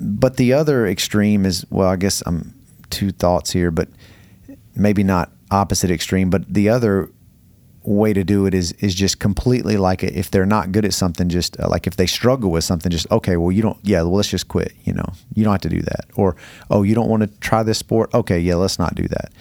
but 0.00 0.36
the 0.36 0.52
other 0.52 0.86
extreme 0.86 1.44
is 1.44 1.66
well 1.70 1.88
i 1.88 1.96
guess 1.96 2.22
i'm 2.26 2.54
two 2.88 3.10
thoughts 3.10 3.50
here 3.50 3.70
but 3.70 3.88
maybe 4.74 5.02
not 5.02 5.30
opposite 5.50 5.90
extreme 5.90 6.30
but 6.30 6.42
the 6.52 6.68
other 6.68 7.10
way 7.82 8.12
to 8.12 8.22
do 8.22 8.46
it 8.46 8.52
is 8.52 8.72
is 8.72 8.94
just 8.94 9.20
completely 9.20 9.76
like 9.76 10.02
if 10.02 10.30
they're 10.30 10.44
not 10.44 10.70
good 10.70 10.84
at 10.84 10.92
something 10.92 11.28
just 11.30 11.58
uh, 11.60 11.68
like 11.68 11.86
if 11.86 11.96
they 11.96 12.06
struggle 12.06 12.50
with 12.50 12.62
something 12.62 12.90
just 12.90 13.10
okay 13.10 13.38
well 13.38 13.50
you 13.50 13.62
don't 13.62 13.78
yeah 13.82 14.02
well 14.02 14.16
let's 14.16 14.28
just 14.28 14.48
quit 14.48 14.74
you 14.84 14.92
know. 14.92 15.12
You 15.34 15.44
don't 15.44 15.52
have 15.52 15.62
to 15.62 15.68
do 15.68 15.82
that. 15.82 16.06
Or 16.14 16.36
oh 16.70 16.82
you 16.82 16.94
don't 16.94 17.08
want 17.08 17.22
to 17.22 17.28
try 17.40 17.62
this 17.62 17.78
sport? 17.78 18.12
Okay 18.12 18.38
yeah 18.38 18.56
let's 18.56 18.78
not 18.78 18.94
do 18.94 19.08
that. 19.08 19.32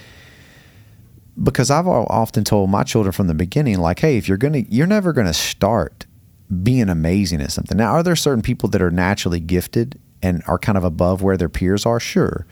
Because 1.42 1.72
I've 1.72 1.88
often 1.88 2.44
told 2.44 2.70
my 2.70 2.84
children 2.84 3.14
from 3.14 3.28
the 3.28 3.34
beginning, 3.34 3.80
like, 3.80 4.00
hey, 4.00 4.18
if 4.18 4.28
you're 4.28 4.38
gonna, 4.38 4.64
you're 4.68 4.88
never 4.88 5.14
gonna 5.14 5.34
start 5.34 6.06
being 6.64 6.90
amazing 6.90 7.42
at 7.42 7.52
something. 7.52 7.78
Now, 7.78 7.92
are 7.92 8.04
there 8.04 8.16
certain 8.16 8.42
people 8.42 8.68
that 8.70 8.82
are 8.82 8.92
naturally 8.92 9.40
gifted 9.40 10.00
and 10.22 10.44
are 10.48 10.60
kind 10.60 10.78
of 10.78 10.84
above 10.84 11.22
where 11.22 11.38
their 11.38 11.48
peers 11.48 11.86
are? 11.86 12.00
Sure, 12.00 12.46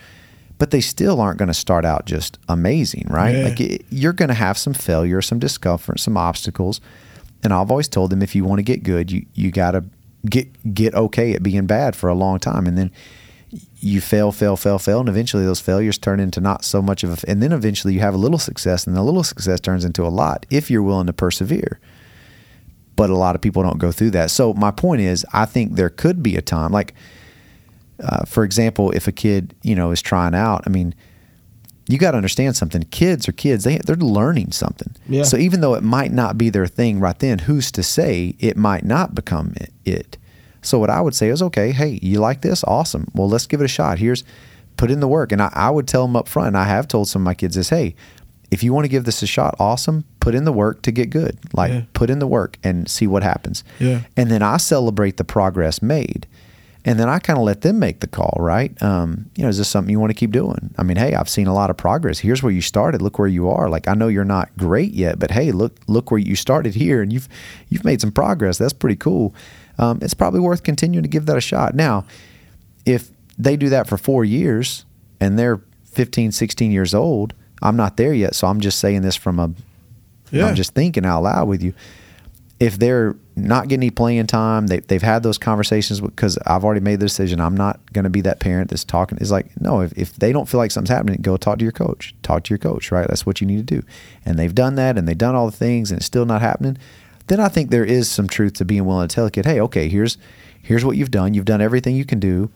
but 0.57 0.71
they 0.71 0.81
still 0.81 1.21
aren't 1.21 1.37
going 1.37 1.47
to 1.47 1.53
start 1.53 1.85
out 1.85 2.05
just 2.05 2.39
amazing, 2.49 3.05
right? 3.09 3.35
Yeah. 3.35 3.43
Like 3.43 3.59
it, 3.59 3.85
you're 3.89 4.13
going 4.13 4.29
to 4.29 4.35
have 4.35 4.57
some 4.57 4.73
failure, 4.73 5.21
some 5.21 5.39
discomfort, 5.39 5.99
some 5.99 6.17
obstacles. 6.17 6.81
And 7.43 7.53
I've 7.53 7.69
always 7.69 7.87
told 7.87 8.09
them, 8.09 8.21
if 8.21 8.35
you 8.35 8.43
want 8.43 8.59
to 8.59 8.63
get 8.63 8.83
good, 8.83 9.11
you 9.11 9.25
you 9.33 9.51
got 9.51 9.71
to 9.71 9.85
get 10.25 10.73
get 10.73 10.95
okay 10.95 11.33
at 11.33 11.43
being 11.43 11.67
bad 11.67 11.95
for 11.95 12.09
a 12.09 12.15
long 12.15 12.39
time, 12.39 12.65
and 12.65 12.77
then 12.77 12.91
you 13.79 14.01
fail, 14.01 14.31
fail, 14.31 14.57
fail, 14.57 14.79
fail, 14.79 14.99
and 14.99 15.07
eventually 15.07 15.45
those 15.45 15.61
failures 15.61 15.97
turn 15.97 16.19
into 16.19 16.41
not 16.41 16.65
so 16.65 16.81
much 16.81 17.03
of 17.03 17.11
a, 17.23 17.29
and 17.29 17.41
then 17.41 17.51
eventually 17.51 17.93
you 17.93 17.99
have 17.99 18.13
a 18.13 18.17
little 18.17 18.39
success, 18.39 18.87
and 18.87 18.95
the 18.95 19.03
little 19.03 19.23
success 19.23 19.59
turns 19.59 19.85
into 19.85 20.05
a 20.05 20.09
lot 20.09 20.45
if 20.49 20.69
you're 20.71 20.83
willing 20.83 21.07
to 21.07 21.13
persevere. 21.13 21.79
But 22.95 23.11
a 23.11 23.15
lot 23.15 23.35
of 23.35 23.41
people 23.41 23.61
don't 23.61 23.77
go 23.77 23.91
through 23.91 24.11
that. 24.11 24.31
So 24.31 24.53
my 24.55 24.71
point 24.71 25.01
is, 25.01 25.23
I 25.31 25.45
think 25.45 25.75
there 25.75 25.89
could 25.89 26.23
be 26.23 26.35
a 26.35 26.41
time, 26.41 26.71
like, 26.71 26.95
uh, 28.03 28.25
for 28.25 28.43
example, 28.43 28.91
if 28.91 29.07
a 29.07 29.11
kid, 29.11 29.55
you 29.63 29.75
know, 29.75 29.91
is 29.91 30.01
trying 30.01 30.35
out, 30.35 30.63
I 30.65 30.69
mean, 30.69 30.93
you 31.89 31.97
got 31.97 32.11
to 32.11 32.17
understand 32.17 32.55
something. 32.55 32.83
Kids 32.91 33.27
are 33.29 33.31
kids; 33.33 33.63
they 33.63 33.77
they're 33.77 33.95
learning 33.95 34.51
something. 34.51 34.93
Yeah. 35.07 35.23
So 35.23 35.37
even 35.37 35.61
though 35.61 35.73
it 35.75 35.83
might 35.83 36.11
not 36.11 36.37
be 36.37 36.49
their 36.49 36.67
thing 36.67 36.99
right 36.99 37.17
then, 37.17 37.39
who's 37.39 37.71
to 37.71 37.83
say 37.83 38.35
it 38.39 38.57
might 38.57 38.83
not 38.83 39.15
become 39.15 39.53
it? 39.55 39.71
it? 39.85 40.17
So 40.61 40.79
what 40.79 40.89
I 40.89 40.99
would 40.99 41.15
say 41.15 41.29
is, 41.29 41.41
okay, 41.41 41.71
hey, 41.71 41.99
you 42.01 42.19
like 42.19 42.41
this? 42.41 42.63
Awesome. 42.65 43.07
Well, 43.13 43.29
let's 43.29 43.47
give 43.47 43.61
it 43.61 43.65
a 43.65 43.69
shot. 43.69 43.99
Here's 43.99 44.23
put 44.75 44.91
in 44.91 44.99
the 44.99 45.07
work, 45.07 45.31
and 45.31 45.41
I, 45.41 45.49
I 45.53 45.69
would 45.69 45.87
tell 45.87 46.05
them 46.05 46.15
up 46.17 46.27
front. 46.27 46.47
And 46.49 46.57
I 46.57 46.65
have 46.65 46.87
told 46.87 47.07
some 47.07 47.21
of 47.21 47.25
my 47.25 47.33
kids 47.33 47.55
this: 47.55 47.69
hey, 47.69 47.95
if 48.51 48.63
you 48.63 48.73
want 48.73 48.83
to 48.83 48.89
give 48.89 49.05
this 49.05 49.23
a 49.23 49.27
shot, 49.27 49.55
awesome. 49.59 50.03
Put 50.19 50.35
in 50.35 50.43
the 50.43 50.51
work 50.51 50.81
to 50.81 50.91
get 50.91 51.09
good. 51.09 51.37
Like 51.53 51.71
Yeah. 51.71 51.81
put 51.93 52.09
in 52.09 52.19
the 52.19 52.27
work 52.27 52.57
and 52.63 52.89
see 52.89 53.07
what 53.07 53.23
happens. 53.23 53.63
Yeah. 53.79 54.01
And 54.17 54.29
then 54.29 54.41
I 54.43 54.57
celebrate 54.57 55.15
the 55.15 55.23
progress 55.23 55.81
made. 55.81 56.27
And 56.87 56.97
then 56.97 57.09
I 57.09 57.19
kind 57.19 57.37
of 57.37 57.43
let 57.43 57.63
them 57.63 57.79
make 57.79 57.99
the 57.99 58.07
call, 58.07 58.37
right? 58.39 58.81
Um, 58.81 59.29
you 59.35 59.43
know, 59.43 59.49
is 59.49 59.57
this 59.57 59.67
something 59.67 59.91
you 59.91 59.99
want 59.99 60.11
to 60.11 60.15
keep 60.15 60.31
doing? 60.31 60.73
I 60.77 60.83
mean, 60.83 60.95
hey, 60.95 61.15
I've 61.15 61.27
seen 61.27 61.45
a 61.45 61.53
lot 61.53 61.69
of 61.69 61.75
progress. 61.75 62.19
Here's 62.19 62.41
where 62.41 62.51
you 62.51 62.61
started. 62.61 63.01
Look 63.01 63.19
where 63.19 63.27
you 63.27 63.49
are. 63.49 63.69
Like 63.69 63.89
I 63.89 63.93
know 63.93 64.07
you're 64.07 64.23
not 64.23 64.55
great 64.57 64.93
yet, 64.93 65.19
but 65.19 65.31
hey, 65.31 65.51
look 65.51 65.77
look 65.87 66.11
where 66.11 66.17
you 66.17 66.37
started 66.37 66.75
here, 66.75 67.01
and 67.01 67.11
you've 67.11 67.27
you've 67.67 67.83
made 67.83 67.99
some 67.99 68.13
progress. 68.13 68.57
That's 68.57 68.71
pretty 68.71 68.95
cool. 68.95 69.35
Um, 69.77 69.99
it's 70.01 70.13
probably 70.13 70.39
worth 70.39 70.63
continuing 70.63 71.03
to 71.03 71.09
give 71.09 71.25
that 71.25 71.35
a 71.35 71.41
shot. 71.41 71.75
Now, 71.75 72.05
if 72.85 73.11
they 73.37 73.57
do 73.57 73.67
that 73.67 73.87
for 73.87 73.97
four 73.97 74.23
years 74.23 74.85
and 75.19 75.37
they're 75.37 75.61
15, 75.91 76.31
16 76.31 76.71
years 76.71 76.95
old, 76.95 77.33
I'm 77.61 77.75
not 77.75 77.97
there 77.97 78.13
yet, 78.13 78.33
so 78.33 78.47
I'm 78.47 78.61
just 78.61 78.79
saying 78.79 79.01
this 79.01 79.17
from 79.17 79.39
a. 79.39 79.51
Yeah. 80.31 80.47
am 80.47 80.55
just 80.55 80.73
thinking 80.73 81.05
out 81.05 81.23
loud 81.23 81.49
with 81.49 81.61
you. 81.61 81.73
If 82.61 82.79
they're 82.79 83.17
not 83.37 83.67
getting 83.67 83.83
any 83.83 83.91
playing 83.91 84.27
time, 84.27 84.67
they, 84.67 84.79
they've 84.79 85.01
had 85.01 85.23
those 85.23 85.37
conversations 85.37 86.01
because 86.01 86.37
I've 86.45 86.63
already 86.65 86.81
made 86.81 86.99
the 86.99 87.05
decision. 87.05 87.39
I'm 87.39 87.55
not 87.55 87.79
going 87.93 88.03
to 88.03 88.09
be 88.09 88.21
that 88.21 88.39
parent 88.39 88.69
that's 88.69 88.83
talking. 88.83 89.17
It's 89.21 89.31
like, 89.31 89.59
no, 89.61 89.81
if, 89.81 89.93
if 89.97 90.13
they 90.13 90.31
don't 90.31 90.49
feel 90.49 90.57
like 90.57 90.71
something's 90.71 90.89
happening, 90.89 91.21
go 91.21 91.37
talk 91.37 91.59
to 91.59 91.63
your 91.65 91.71
coach. 91.71 92.15
Talk 92.23 92.43
to 92.45 92.49
your 92.49 92.57
coach, 92.57 92.91
right? 92.91 93.07
That's 93.07 93.25
what 93.25 93.39
you 93.39 93.47
need 93.47 93.67
to 93.67 93.75
do. 93.81 93.87
And 94.25 94.39
they've 94.39 94.53
done 94.53 94.75
that 94.75 94.97
and 94.97 95.07
they've 95.07 95.17
done 95.17 95.35
all 95.35 95.45
the 95.45 95.55
things 95.55 95.91
and 95.91 95.99
it's 95.99 96.05
still 96.05 96.25
not 96.25 96.41
happening. 96.41 96.77
Then 97.27 97.39
I 97.39 97.47
think 97.47 97.69
there 97.69 97.85
is 97.85 98.09
some 98.09 98.27
truth 98.27 98.53
to 98.53 98.65
being 98.65 98.85
willing 98.85 99.07
to 99.07 99.13
tell 99.13 99.25
a 99.25 99.31
kid, 99.31 99.45
hey, 99.45 99.59
okay, 99.61 99.87
here's 99.87 100.17
here's 100.61 100.83
what 100.83 100.97
you've 100.97 101.11
done. 101.11 101.33
You've 101.33 101.45
done 101.45 101.61
everything 101.61 101.95
you 101.95 102.05
can 102.05 102.19
do. 102.19 102.49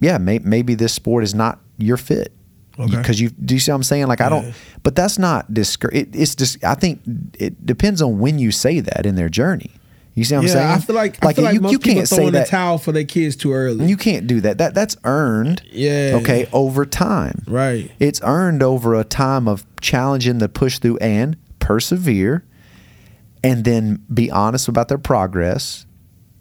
Yeah, 0.00 0.18
may, 0.18 0.38
maybe 0.40 0.74
this 0.74 0.92
sport 0.92 1.24
is 1.24 1.34
not 1.34 1.60
your 1.78 1.96
fit 1.96 2.32
Okay. 2.78 2.96
because 2.96 3.20
you 3.20 3.30
do 3.30 3.54
you 3.54 3.60
see 3.60 3.70
what 3.70 3.76
I'm 3.76 3.82
saying? 3.84 4.08
Like 4.08 4.20
I 4.20 4.28
don't, 4.28 4.52
but 4.82 4.96
that's 4.96 5.18
not 5.18 5.52
discour. 5.54 5.90
It, 5.92 6.14
it's 6.14 6.34
just 6.34 6.62
I 6.64 6.74
think 6.74 7.00
it 7.38 7.64
depends 7.64 8.02
on 8.02 8.18
when 8.18 8.38
you 8.38 8.50
say 8.50 8.80
that 8.80 9.06
in 9.06 9.14
their 9.14 9.28
journey. 9.28 9.70
You 10.14 10.22
see 10.22 10.36
what 10.36 10.42
I'm 10.42 10.46
yeah, 10.46 10.52
saying? 10.52 10.68
I 10.68 10.78
feel 10.78 10.96
like, 10.96 11.24
I 11.24 11.32
feel 11.32 11.44
like 11.44 11.54
you, 11.54 11.60
most 11.60 11.72
you 11.72 11.78
can't 11.80 12.08
throw 12.08 12.18
say 12.18 12.26
in 12.26 12.32
the 12.32 12.44
towel 12.44 12.78
for 12.78 12.92
their 12.92 13.04
kids 13.04 13.34
too 13.34 13.52
early. 13.52 13.86
You 13.86 13.96
can't 13.96 14.28
do 14.28 14.40
that. 14.42 14.58
That 14.58 14.72
that's 14.72 14.96
earned. 15.02 15.62
Yeah. 15.72 16.18
Okay, 16.20 16.48
over 16.52 16.86
time. 16.86 17.42
Right. 17.48 17.90
It's 17.98 18.20
earned 18.22 18.62
over 18.62 18.94
a 18.94 19.02
time 19.02 19.48
of 19.48 19.66
challenging 19.80 20.38
the 20.38 20.48
push 20.48 20.78
through 20.78 20.98
and 20.98 21.36
persevere, 21.58 22.44
and 23.42 23.64
then 23.64 24.04
be 24.12 24.30
honest 24.30 24.68
about 24.68 24.88
their 24.88 24.98
progress. 24.98 25.84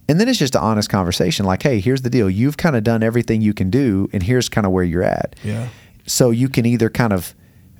And 0.07 0.19
then 0.19 0.27
it's 0.27 0.37
just 0.37 0.53
an 0.53 0.61
honest 0.61 0.89
conversation. 0.89 1.45
Like, 1.45 1.63
hey, 1.63 1.79
here's 1.79 2.01
the 2.03 2.09
deal. 2.09 2.29
You've 2.29 2.57
kind 2.57 2.75
of 2.75 2.83
done 2.83 3.01
everything 3.01 3.41
you 3.41 3.53
can 3.53 3.71
do, 3.71 4.07
and 4.13 4.21
here's 4.21 4.49
kind 4.49 4.67
of 4.67 4.71
where 4.73 4.83
you're 4.83 5.01
at. 5.01 5.35
Yeah. 5.43 5.69
So 6.05 6.29
you 6.29 6.49
can 6.49 6.65
either 6.65 6.89
kind 6.89 7.13
of 7.13 7.33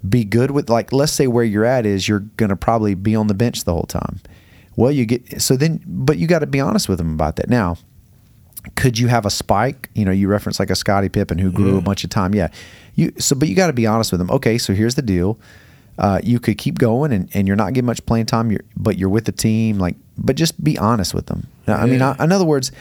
be 0.07 0.23
good 0.23 0.49
with, 0.49 0.69
like, 0.69 0.91
let's 0.91 1.11
say 1.11 1.27
where 1.27 1.43
you're 1.43 1.65
at 1.65 1.85
is 1.85 2.07
you're 2.07 2.21
going 2.21 2.49
to 2.49 2.55
probably 2.55 2.95
be 2.95 3.15
on 3.15 3.27
the 3.27 3.33
bench 3.33 3.65
the 3.65 3.73
whole 3.73 3.83
time. 3.83 4.21
Well, 4.75 4.91
you 4.91 5.05
get, 5.05 5.41
so 5.41 5.55
then, 5.55 5.83
but 5.85 6.17
you 6.17 6.27
got 6.27 6.39
to 6.39 6.47
be 6.47 6.59
honest 6.59 6.89
with 6.89 6.97
them 6.97 7.13
about 7.13 7.35
that. 7.35 7.49
Now, 7.49 7.77
could 8.75 8.97
you 8.97 9.07
have 9.07 9.25
a 9.25 9.29
spike? 9.29 9.89
You 9.93 10.05
know, 10.05 10.11
you 10.11 10.27
reference 10.27 10.59
like 10.59 10.69
a 10.69 10.75
Scottie 10.75 11.09
Pippen 11.09 11.37
who 11.37 11.51
grew 11.51 11.77
a 11.77 11.81
bunch 11.81 12.03
of 12.03 12.09
time. 12.09 12.33
Yeah. 12.33 12.47
You, 12.95 13.11
so, 13.19 13.35
but 13.35 13.49
you 13.49 13.55
got 13.55 13.67
to 13.67 13.73
be 13.73 13.85
honest 13.85 14.11
with 14.11 14.19
them. 14.19 14.31
Okay. 14.31 14.57
So 14.57 14.73
here's 14.73 14.95
the 14.95 15.01
deal. 15.01 15.37
Uh, 15.99 16.19
you 16.23 16.39
could 16.39 16.57
keep 16.57 16.79
going 16.79 17.11
and, 17.11 17.29
and 17.35 17.45
you're 17.47 17.55
not 17.55 17.73
getting 17.73 17.85
much 17.85 18.03
playing 18.05 18.25
time, 18.25 18.49
you're, 18.49 18.63
but 18.75 18.97
you're 18.97 19.09
with 19.09 19.25
the 19.25 19.31
team. 19.31 19.77
Like, 19.77 19.95
but 20.17 20.35
just 20.35 20.63
be 20.63 20.77
honest 20.77 21.13
with 21.13 21.27
them. 21.27 21.47
Now, 21.67 21.75
I 21.75 21.85
mean, 21.85 22.01
I, 22.01 22.15
in 22.23 22.31
other 22.31 22.45
words, 22.45 22.71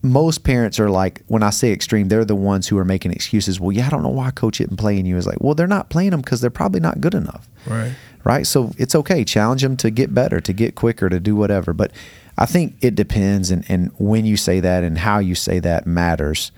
most 0.00 0.42
parents 0.42 0.80
are 0.80 0.90
like, 0.90 1.22
when 1.26 1.42
I 1.42 1.50
say 1.50 1.72
extreme, 1.72 2.08
they're 2.08 2.24
the 2.24 2.34
ones 2.34 2.66
who 2.68 2.78
are 2.78 2.84
making 2.84 3.12
excuses. 3.12 3.60
Well, 3.60 3.72
yeah, 3.72 3.86
I 3.86 3.90
don't 3.90 4.02
know 4.02 4.08
why 4.08 4.30
coach 4.30 4.60
isn't 4.60 4.76
playing 4.76 5.06
you. 5.06 5.16
Is 5.16 5.26
like, 5.26 5.40
well, 5.40 5.54
they're 5.54 5.66
not 5.66 5.90
playing 5.90 6.10
them 6.10 6.20
because 6.20 6.40
they're 6.40 6.50
probably 6.50 6.80
not 6.80 7.00
good 7.00 7.14
enough. 7.14 7.48
Right. 7.66 7.92
Right. 8.24 8.46
So 8.46 8.72
it's 8.78 8.94
okay. 8.94 9.24
Challenge 9.24 9.62
them 9.62 9.76
to 9.78 9.90
get 9.90 10.14
better, 10.14 10.40
to 10.40 10.52
get 10.52 10.74
quicker, 10.74 11.08
to 11.08 11.18
do 11.18 11.34
whatever. 11.34 11.72
But 11.72 11.90
I 12.38 12.46
think 12.46 12.76
it 12.80 12.94
depends, 12.94 13.50
and, 13.50 13.64
and 13.68 13.90
when 13.98 14.24
you 14.24 14.36
say 14.36 14.60
that 14.60 14.84
and 14.84 14.96
how 14.98 15.18
you 15.18 15.34
say 15.34 15.58
that 15.60 15.86
matters. 15.86 16.50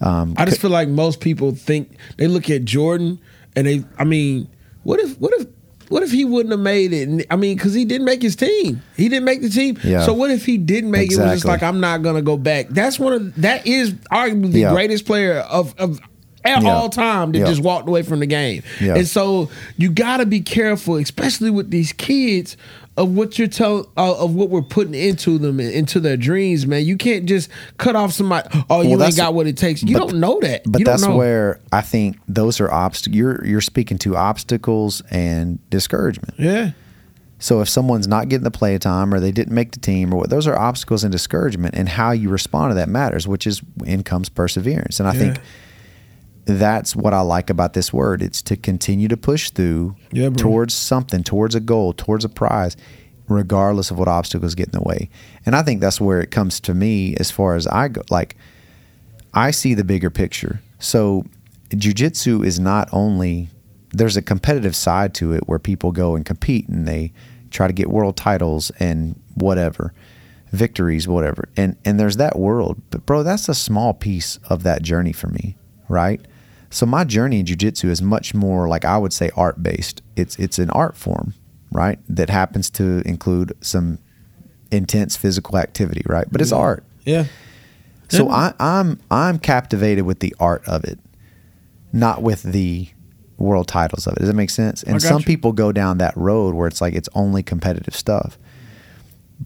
Um, 0.00 0.34
I 0.38 0.44
just 0.46 0.60
feel 0.60 0.70
like 0.70 0.88
most 0.88 1.20
people 1.20 1.54
think 1.54 1.96
they 2.16 2.26
look 2.26 2.48
at 2.50 2.64
Jordan 2.64 3.20
and 3.54 3.66
they. 3.66 3.84
I 3.98 4.04
mean, 4.04 4.48
what 4.82 4.98
if 4.98 5.18
what 5.20 5.32
if 5.40 5.46
what 5.90 6.02
if 6.02 6.10
he 6.10 6.24
wouldn't 6.24 6.52
have 6.52 6.60
made 6.60 6.92
it? 6.92 7.06
And, 7.08 7.24
I 7.30 7.36
mean, 7.36 7.56
because 7.56 7.74
he 7.74 7.84
didn't 7.84 8.06
make 8.06 8.22
his 8.22 8.34
team. 8.34 8.82
He 8.96 9.08
didn't 9.08 9.24
make 9.26 9.42
the 9.42 9.50
team. 9.50 9.78
Yeah. 9.84 10.06
So 10.06 10.14
what 10.14 10.30
if 10.30 10.46
he 10.46 10.56
didn't 10.56 10.90
make 10.90 11.10
it? 11.12 11.18
It 11.18 11.22
was 11.22 11.32
just 11.32 11.44
like 11.44 11.62
I'm 11.62 11.80
not 11.80 12.02
gonna 12.02 12.22
go 12.22 12.36
back. 12.38 12.68
That's 12.70 12.98
one 12.98 13.12
of 13.12 13.34
that 13.42 13.66
is 13.66 13.92
arguably 14.10 14.52
the 14.52 14.60
Yeah. 14.60 14.72
greatest 14.72 15.04
player 15.04 15.40
of 15.40 15.74
of. 15.78 16.00
At 16.44 16.62
Yeah. 16.62 16.70
all 16.74 16.88
time, 16.88 17.32
that 17.32 17.38
Yeah. 17.40 17.44
just 17.46 17.60
walked 17.62 17.88
away 17.88 18.02
from 18.02 18.20
the 18.20 18.26
game, 18.26 18.62
Yeah. 18.80 18.94
and 18.96 19.06
so 19.06 19.50
you 19.76 19.90
got 19.90 20.18
to 20.18 20.26
be 20.26 20.40
careful, 20.40 20.96
especially 20.96 21.50
with 21.50 21.70
these 21.70 21.92
kids, 21.92 22.56
of 22.96 23.10
what 23.14 23.38
you're 23.38 23.48
telling, 23.48 23.84
uh, 23.96 24.12
of 24.14 24.34
what 24.34 24.50
we're 24.50 24.60
putting 24.62 24.94
into 24.94 25.38
them, 25.38 25.60
into 25.60 26.00
their 26.00 26.16
dreams. 26.16 26.66
Man, 26.66 26.84
you 26.84 26.96
can't 26.96 27.24
just 27.26 27.48
cut 27.78 27.94
off 27.96 28.12
somebody. 28.12 28.48
Oh, 28.68 28.82
you 28.82 29.00
ain't 29.02 29.16
got 29.16 29.32
what 29.34 29.46
it 29.46 29.56
takes. 29.56 29.82
You 29.82 29.98
but- 29.98 30.08
don't 30.08 30.20
know 30.20 30.38
that. 30.42 30.62
But 30.66 30.84
that's 30.84 31.02
know. 31.06 31.16
where 31.16 31.60
I 31.72 31.80
think 31.82 32.16
those 32.28 32.60
are 32.60 32.70
obstacles. 32.70 33.16
You're 33.16 33.44
you're 33.46 33.60
speaking 33.60 33.96
to 33.98 34.16
obstacles 34.16 35.02
and 35.10 35.58
discouragement. 35.70 36.34
Yeah. 36.38 36.70
So 37.38 37.62
if 37.62 37.70
someone's 37.70 38.06
not 38.06 38.28
getting 38.28 38.44
the 38.44 38.50
play 38.50 38.76
time 38.76 39.14
or 39.14 39.20
they 39.20 39.32
didn't 39.32 39.54
make 39.54 39.72
the 39.72 39.80
team 39.80 40.12
or 40.12 40.18
what, 40.18 40.28
those 40.30 40.46
are 40.46 40.58
obstacles 40.58 41.02
and 41.04 41.10
discouragement, 41.12 41.74
and 41.74 41.88
how 41.88 42.10
you 42.10 42.28
respond 42.28 42.70
to 42.72 42.74
that 42.74 42.88
matters. 42.90 43.26
Which 43.26 43.46
is 43.46 43.62
in 43.86 44.02
comes 44.02 44.28
perseverance, 44.28 45.00
and 45.00 45.08
I 45.08 45.12
think 45.12 45.38
that's 46.44 46.96
what 46.96 47.14
I 47.14 47.20
like 47.20 47.50
about 47.50 47.74
this 47.74 47.92
word. 47.92 48.22
It's 48.22 48.42
to 48.42 48.56
continue 48.56 49.08
to 49.08 49.16
push 49.16 49.50
through 49.50 49.96
Yeah, 50.12 50.30
towards 50.30 50.74
something, 50.74 51.22
towards 51.22 51.54
a 51.54 51.60
goal, 51.60 51.92
towards 51.92 52.24
a 52.24 52.28
prize, 52.28 52.76
regardless 53.28 53.90
of 53.90 53.98
what 53.98 54.08
obstacles 54.08 54.54
get 54.54 54.66
in 54.68 54.72
the 54.72 54.82
way. 54.82 55.10
And 55.46 55.54
I 55.54 55.62
think 55.62 55.80
that's 55.80 56.00
where 56.00 56.20
it 56.20 56.30
comes 56.30 56.60
to 56.60 56.74
me 56.74 57.16
as 57.16 57.30
far 57.30 57.54
as 57.54 57.66
I 57.66 57.88
go. 57.88 58.02
Like 58.10 58.36
I 59.32 59.50
see 59.50 59.74
the 59.74 59.84
bigger 59.84 60.10
picture. 60.10 60.60
So 60.78 61.24
jujitsu 61.70 62.44
is 62.44 62.58
not 62.58 62.88
only 62.92 63.48
there's 63.92 64.16
a 64.16 64.22
competitive 64.22 64.76
side 64.76 65.14
to 65.14 65.32
it 65.32 65.48
where 65.48 65.58
people 65.58 65.92
go 65.92 66.14
and 66.14 66.24
compete 66.24 66.68
and 66.68 66.86
they 66.86 67.12
try 67.50 67.66
to 67.66 67.72
get 67.72 67.90
world 67.90 68.16
titles 68.16 68.70
and 68.78 69.20
whatever 69.34 69.92
victories 70.52 71.06
whatever 71.06 71.48
and 71.56 71.76
and 71.84 71.98
there's 71.98 72.16
that 72.16 72.36
world 72.38 72.80
but 72.90 73.06
bro 73.06 73.22
that's 73.22 73.48
a 73.48 73.54
small 73.54 73.94
piece 73.94 74.38
of 74.48 74.64
that 74.64 74.82
journey 74.82 75.12
for 75.12 75.28
me 75.28 75.56
right 75.88 76.20
so 76.70 76.86
my 76.86 77.04
journey 77.04 77.40
in 77.40 77.46
jiu-jitsu 77.46 77.88
is 77.90 78.00
much 78.00 78.32
more 78.34 78.68
like 78.68 78.84
i 78.84 78.96
would 78.96 79.12
say 79.12 79.30
art 79.36 79.62
based 79.62 80.02
it's 80.16 80.36
it's 80.38 80.58
an 80.58 80.70
art 80.70 80.96
form 80.96 81.34
right 81.72 81.98
that 82.08 82.30
happens 82.30 82.70
to 82.70 83.02
include 83.06 83.52
some 83.60 83.98
intense 84.70 85.16
physical 85.16 85.58
activity 85.58 86.02
right 86.06 86.26
but 86.30 86.40
it's 86.40 86.52
art 86.52 86.84
Yeah. 87.04 87.24
so 88.08 88.28
I, 88.28 88.54
I'm 88.60 88.98
I'm 89.10 89.38
captivated 89.38 90.04
with 90.04 90.20
the 90.20 90.34
art 90.40 90.66
of 90.66 90.84
it, 90.84 90.98
not 91.92 92.22
with 92.22 92.42
the 92.42 92.88
world 93.38 93.68
titles 93.68 94.06
of 94.06 94.12
it. 94.14 94.20
Does 94.20 94.28
that 94.28 94.34
make 94.34 94.50
sense? 94.50 94.82
And 94.82 95.00
some 95.00 95.20
you. 95.20 95.24
people 95.24 95.52
go 95.52 95.72
down 95.72 95.98
that 95.98 96.16
road 96.16 96.54
where 96.54 96.68
it's 96.68 96.80
like 96.80 96.94
it's 96.94 97.08
only 97.14 97.42
competitive 97.42 97.94
stuff. 97.96 98.38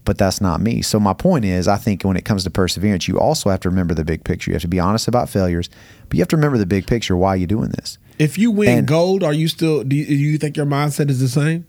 But 0.03 0.17
that's 0.17 0.41
not 0.41 0.59
me. 0.59 0.81
So 0.81 0.99
my 0.99 1.13
point 1.13 1.45
is, 1.45 1.67
I 1.69 1.77
think 1.77 2.03
when 2.03 2.17
it 2.17 2.25
comes 2.25 2.43
to 2.43 2.49
perseverance, 2.49 3.07
you 3.07 3.17
also 3.17 3.49
have 3.49 3.61
to 3.61 3.69
remember 3.69 3.93
the 3.93 4.03
big 4.03 4.25
picture. 4.25 4.51
You 4.51 4.55
have 4.55 4.61
to 4.63 4.67
be 4.67 4.79
honest 4.79 5.07
about 5.07 5.29
failures, 5.29 5.69
but 6.09 6.15
you 6.17 6.21
have 6.21 6.27
to 6.29 6.35
remember 6.35 6.57
the 6.57 6.65
big 6.65 6.85
picture. 6.85 7.15
Why 7.15 7.35
you 7.35 7.47
doing 7.47 7.69
this? 7.69 7.97
If 8.19 8.37
you 8.37 8.51
win 8.51 8.79
And- 8.79 8.87
gold, 8.87 9.23
are 9.23 9.31
you 9.33 9.47
still? 9.47 9.83
Do 9.83 9.95
you, 9.95 10.05
do 10.05 10.13
you 10.15 10.37
think 10.37 10.57
your 10.57 10.65
mindset 10.65 11.09
is 11.09 11.19
the 11.21 11.29
same? 11.29 11.65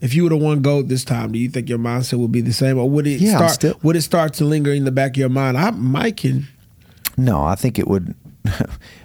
If 0.00 0.14
you 0.14 0.24
would 0.24 0.32
have 0.32 0.40
won 0.42 0.60
gold 0.62 0.88
this 0.88 1.04
time, 1.04 1.30
do 1.32 1.38
you 1.38 1.48
think 1.48 1.68
your 1.68 1.78
mindset 1.78 2.18
would 2.18 2.32
be 2.32 2.40
the 2.40 2.52
same, 2.52 2.76
or 2.76 2.90
would 2.90 3.06
it 3.06 3.20
Yeah, 3.20 3.36
start? 3.36 3.50
still- 3.52 3.78
would 3.84 3.94
it 3.96 4.02
start 4.02 4.34
to 4.34 4.44
linger 4.44 4.72
in 4.72 4.84
the 4.84 4.90
back 4.92 5.12
of 5.12 5.16
your 5.18 5.28
mind? 5.28 5.56
I 5.56 5.70
Mike 5.70 6.16
can. 6.18 6.48
No, 7.16 7.44
I 7.44 7.54
think 7.54 7.78
it 7.78 7.86
would. 7.86 8.14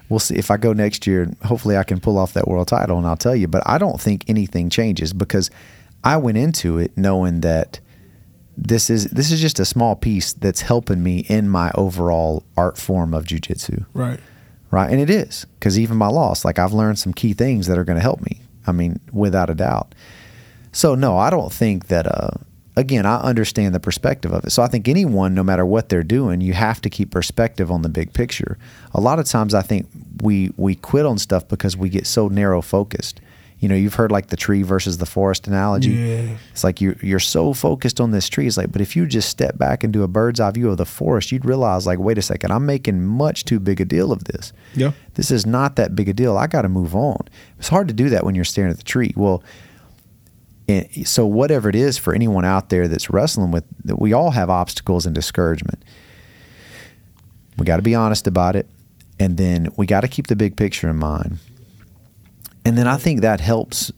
we'll 0.10 0.20
see 0.20 0.36
if 0.36 0.50
I 0.52 0.58
go 0.58 0.74
next 0.74 1.06
year. 1.08 1.32
Hopefully, 1.44 1.78
I 1.78 1.84
can 1.84 2.00
pull 2.00 2.18
off 2.18 2.34
that 2.34 2.48
world 2.48 2.68
title, 2.68 2.98
and 2.98 3.06
I'll 3.06 3.16
tell 3.16 3.36
you. 3.36 3.48
But 3.48 3.62
I 3.68 3.78
don't 3.78 4.02
think 4.02 4.26
anything 4.28 4.70
changes 4.72 5.14
because 5.14 5.52
I 6.04 6.18
went 6.18 6.38
into 6.38 6.80
it 6.80 6.98
knowing 6.98 7.42
that 7.42 7.80
this 8.62 8.90
is 8.90 9.06
this 9.06 9.32
is 9.32 9.40
just 9.40 9.60
a 9.60 9.66
small 9.66 9.96
piece 9.96 10.34
that's 10.34 10.62
helping 10.62 11.02
me 11.02 11.20
in 11.30 11.48
my 11.50 11.72
overall 11.76 12.44
art 12.58 12.78
form 12.78 13.14
of 13.14 13.24
jujitsu, 13.26 13.86
Right. 13.94 14.20
right? 14.70 14.92
And 14.92 15.00
it 15.00 15.10
is 15.10 15.46
because 15.58 15.80
even 15.80 15.98
my 15.98 16.08
loss, 16.10 16.44
like 16.44 16.60
I've 16.60 16.74
learned 16.74 17.00
some 17.00 17.14
key 17.14 17.34
things 17.34 17.68
that 17.68 17.78
are 17.78 17.86
going 17.86 17.96
to 17.98 18.02
help 18.02 18.22
me. 18.22 18.42
I 18.68 18.72
mean, 18.74 19.00
without 19.14 19.50
a 19.50 19.56
doubt. 19.56 19.96
So 20.72 20.94
no, 20.96 21.18
I 21.18 21.30
don't 21.30 21.52
think 21.54 21.88
that. 21.88 22.06
Uh, 22.06 22.32
again, 22.76 23.06
I 23.06 23.18
understand 23.22 23.74
the 23.74 23.80
perspective 23.80 24.32
of 24.32 24.44
it. 24.46 24.52
So 24.52 24.62
I 24.62 24.68
think 24.68 24.88
anyone, 24.88 25.34
no 25.34 25.44
matter 25.44 25.66
what 25.66 25.90
they're 25.90 26.04
doing, 26.04 26.40
you 26.42 26.54
have 26.54 26.80
to 26.82 26.90
keep 26.90 27.12
perspective 27.12 27.72
on 27.72 27.82
the 27.82 27.90
big 27.90 28.14
picture. 28.14 28.58
A 28.94 29.02
lot 29.02 29.20
of 29.20 29.26
times, 29.26 29.54
I 29.54 29.62
think 29.62 29.88
we 30.22 30.52
we 30.58 30.76
quit 30.76 31.06
on 31.06 31.18
stuff 31.18 31.48
because 31.48 31.76
we 31.78 31.90
get 31.90 32.06
so 32.06 32.28
narrow 32.28 32.62
focused. 32.62 33.22
You 33.60 33.68
know, 33.68 33.76
you've 33.76 33.96
heard 33.96 34.10
like 34.10 34.28
the 34.28 34.38
tree 34.38 34.64
versus 34.64 35.00
the 35.00 35.06
forest 35.06 35.46
analogy. 35.46 35.92
Yeah. 35.92 36.38
It's 36.52 36.64
like 36.64 36.80
you 36.80 36.98
you're 37.02 37.20
so 37.20 37.54
focused 37.54 38.00
on 38.00 38.12
this 38.12 38.30
tree. 38.30 38.48
It's 38.48 38.56
like, 38.56 38.72
but 38.72 38.82
if 38.82 38.96
you 38.96 39.06
just 39.06 39.28
step 39.28 39.58
back 39.58 39.84
and 39.84 39.92
do 39.92 40.04
a 40.04 40.08
bird's 40.08 40.40
eye 40.40 40.52
view 40.52 40.70
of 40.70 40.78
the 40.78 40.86
forest, 40.86 41.32
you'd 41.32 41.44
realize, 41.44 41.86
like, 41.86 42.00
wait 42.00 42.18
a 42.18 42.22
second, 42.22 42.52
I'm 42.52 42.66
making 42.66 43.06
much 43.06 43.44
too 43.44 43.60
big 43.60 43.82
a 43.82 43.86
deal 43.86 44.14
of 44.14 44.24
this. 44.24 44.54
Yeah. 44.76 44.94
This 45.16 45.30
is 45.30 45.46
not 45.46 45.76
that 45.76 45.94
big 45.94 46.08
a 46.08 46.14
deal. 46.14 46.38
I 46.38 46.48
got 46.48 46.62
to 46.62 46.70
move 46.70 46.96
on. 46.96 47.28
It's 47.58 47.68
hard 47.68 47.90
to 47.90 47.94
do 47.94 48.08
that 48.10 48.24
when 48.24 48.34
you're 48.34 48.46
staring 48.46 48.72
at 48.72 48.78
the 48.78 48.84
tree. 48.84 49.14
Well, 49.18 49.44
and 50.70 50.88
so 51.06 51.26
whatever 51.26 51.68
it 51.68 51.76
is 51.76 51.98
for 51.98 52.14
anyone 52.14 52.46
out 52.46 52.70
there 52.70 52.88
that's 52.88 53.10
wrestling 53.10 53.52
with, 53.52 53.66
that 53.84 54.00
we 54.00 54.14
all 54.14 54.32
have 54.32 54.50
obstacles 54.50 55.06
and 55.06 55.14
discouragement. 55.14 55.84
We 57.58 57.66
got 57.66 57.78
to 57.78 57.82
be 57.82 57.96
honest 57.96 58.26
about 58.26 58.56
it, 58.56 58.70
and 59.20 59.36
then 59.36 59.68
we 59.76 59.86
got 59.86 60.02
to 60.02 60.08
keep 60.08 60.28
the 60.28 60.36
big 60.38 60.56
picture 60.56 60.88
in 60.88 60.96
mind. 60.96 61.40
And 62.66 62.78
then 62.78 62.88
I 62.88 62.98
think 62.98 63.22
that 63.22 63.40
helps. 63.42 63.92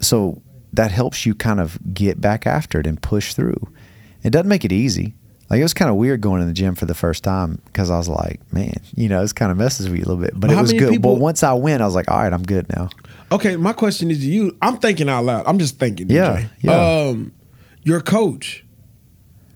So 0.00 0.42
that 0.72 0.90
helps 0.90 1.26
you 1.26 1.34
kind 1.34 1.60
of 1.60 1.78
get 1.94 2.20
back 2.20 2.46
after 2.46 2.80
it 2.80 2.86
and 2.86 3.00
push 3.00 3.34
through. 3.34 3.68
It 4.22 4.30
doesn't 4.30 4.48
make 4.48 4.64
it 4.64 4.72
easy. 4.72 5.14
Like 5.50 5.60
it 5.60 5.64
was 5.64 5.74
kind 5.74 5.90
of 5.90 5.96
weird 5.96 6.22
going 6.22 6.40
to 6.40 6.46
the 6.46 6.52
gym 6.54 6.74
for 6.74 6.86
the 6.86 6.94
first 6.94 7.22
time 7.22 7.60
because 7.66 7.90
I 7.90 7.98
was 7.98 8.08
like, 8.08 8.40
man, 8.54 8.72
you 8.96 9.08
know, 9.08 9.22
it's 9.22 9.34
kind 9.34 9.52
of 9.52 9.58
messes 9.58 9.88
with 9.90 9.98
you 9.98 10.04
a 10.04 10.08
little 10.08 10.22
bit, 10.22 10.32
but 10.34 10.50
it 10.50 10.56
was 10.58 10.72
good. 10.72 10.90
people- 10.90 11.14
but 11.16 11.20
once 11.20 11.42
I 11.42 11.52
went, 11.52 11.82
I 11.82 11.84
was 11.84 11.94
like, 11.94 12.10
all 12.10 12.22
right, 12.22 12.32
I'm 12.32 12.42
good 12.42 12.66
now. 12.74 12.88
Okay, 13.30 13.56
my 13.56 13.74
question 13.74 14.10
is 14.10 14.20
to 14.20 14.26
you. 14.26 14.56
I'm 14.62 14.78
thinking 14.78 15.10
out 15.10 15.24
loud. 15.24 15.44
I'm 15.46 15.58
just 15.58 15.78
thinking. 15.78 16.08
Yeah, 16.08 16.46
yeah. 16.60 16.72
Um, 17.08 17.32
your 17.82 18.00
coach. 18.00 18.64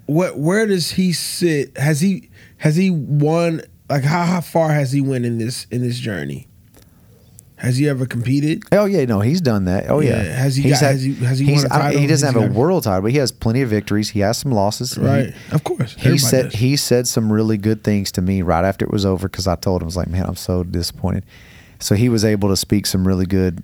What? 0.07 0.39
Where 0.39 0.67
does 0.67 0.91
he 0.91 1.13
sit? 1.13 1.77
Has 1.79 2.01
he 2.01 2.31
has 2.59 2.77
he 2.77 2.91
won? 2.91 3.63
Like 3.89 4.05
how 4.05 4.25
how 4.25 4.41
far 4.41 4.71
has 4.73 4.93
he 4.93 5.01
went 5.01 5.25
in 5.25 5.39
this 5.39 5.67
in 5.71 5.81
this 5.83 5.99
journey? 5.99 6.47
Has 7.67 7.77
he 7.77 7.89
ever 7.89 8.07
competed? 8.07 8.63
Oh 8.73 8.85
yeah, 8.87 9.05
no, 9.05 9.21
he's 9.21 9.41
done 9.41 9.65
that. 9.67 9.91
Oh 9.91 10.01
yeah, 10.01 10.23
Yeah, 10.23 10.37
has 10.39 10.57
he 10.57 10.63
He's 10.63 10.81
got- 10.81 10.93
has 10.93 11.03
he- 11.03 11.15
has 11.17 11.39
he 11.39 11.45
he's- 11.47 11.69
won 11.69 11.81
a 11.81 11.93
don't- 11.93 12.01
He 12.01 12.07
doesn't 12.07 12.33
Has 12.33 12.43
have 12.43 12.51
a 12.51 12.55
world 12.59 12.85
title, 12.85 13.03
but 13.03 13.11
he 13.11 13.19
has 13.19 13.31
plenty 13.33 13.61
of 13.63 13.69
victories. 13.69 14.09
He 14.11 14.21
has 14.21 14.39
some 14.39 14.53
losses. 14.53 14.97
and 14.97 15.07
he- 15.07 15.13
Right. 15.13 15.35
Of 15.53 15.65
course. 15.65 15.93
He 15.95 16.01
Everybody 16.01 16.19
said 16.19 16.43
does. 16.51 16.55
he 16.61 16.77
said 16.77 17.07
some 17.09 17.33
really 17.33 17.59
good 17.59 17.85
things 17.85 18.11
to 18.13 18.23
me 18.23 18.41
right 18.43 18.65
after 18.65 18.85
it 18.85 18.91
was 18.93 19.05
over 19.05 19.29
because 19.29 19.47
I 19.47 19.57
told 19.57 19.83
him 19.83 19.87
I 19.87 19.89
was 19.89 19.97
like, 19.97 20.09
man, 20.09 20.25
I'm 20.27 20.37
so 20.37 20.63
disappointed. 20.65 21.25
So 21.81 21.95
he 21.95 22.09
was 22.09 22.25
able 22.25 22.49
to 22.49 22.57
speak 22.57 22.87
some 22.87 23.07
really 23.07 23.27
good 23.27 23.63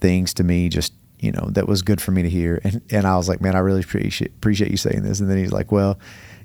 things 0.00 0.32
to 0.34 0.44
me, 0.44 0.68
just 0.68 0.92
you 1.20 1.32
know, 1.32 1.48
that 1.52 1.66
was 1.66 1.82
good 1.82 2.00
for 2.00 2.10
me 2.12 2.22
to 2.22 2.28
hear. 2.30 2.60
And 2.64 2.80
and 2.90 3.06
I 3.06 3.16
was 3.16 3.28
like, 3.28 3.40
man, 3.40 3.54
I 3.56 3.60
really 3.60 3.80
appreciate 3.80 4.30
appreciate 4.36 4.70
you 4.70 4.76
saying 4.76 5.02
this. 5.02 5.20
And 5.20 5.30
then 5.30 5.38
he's 5.38 5.52
like, 5.52 5.72
well, 5.72 5.98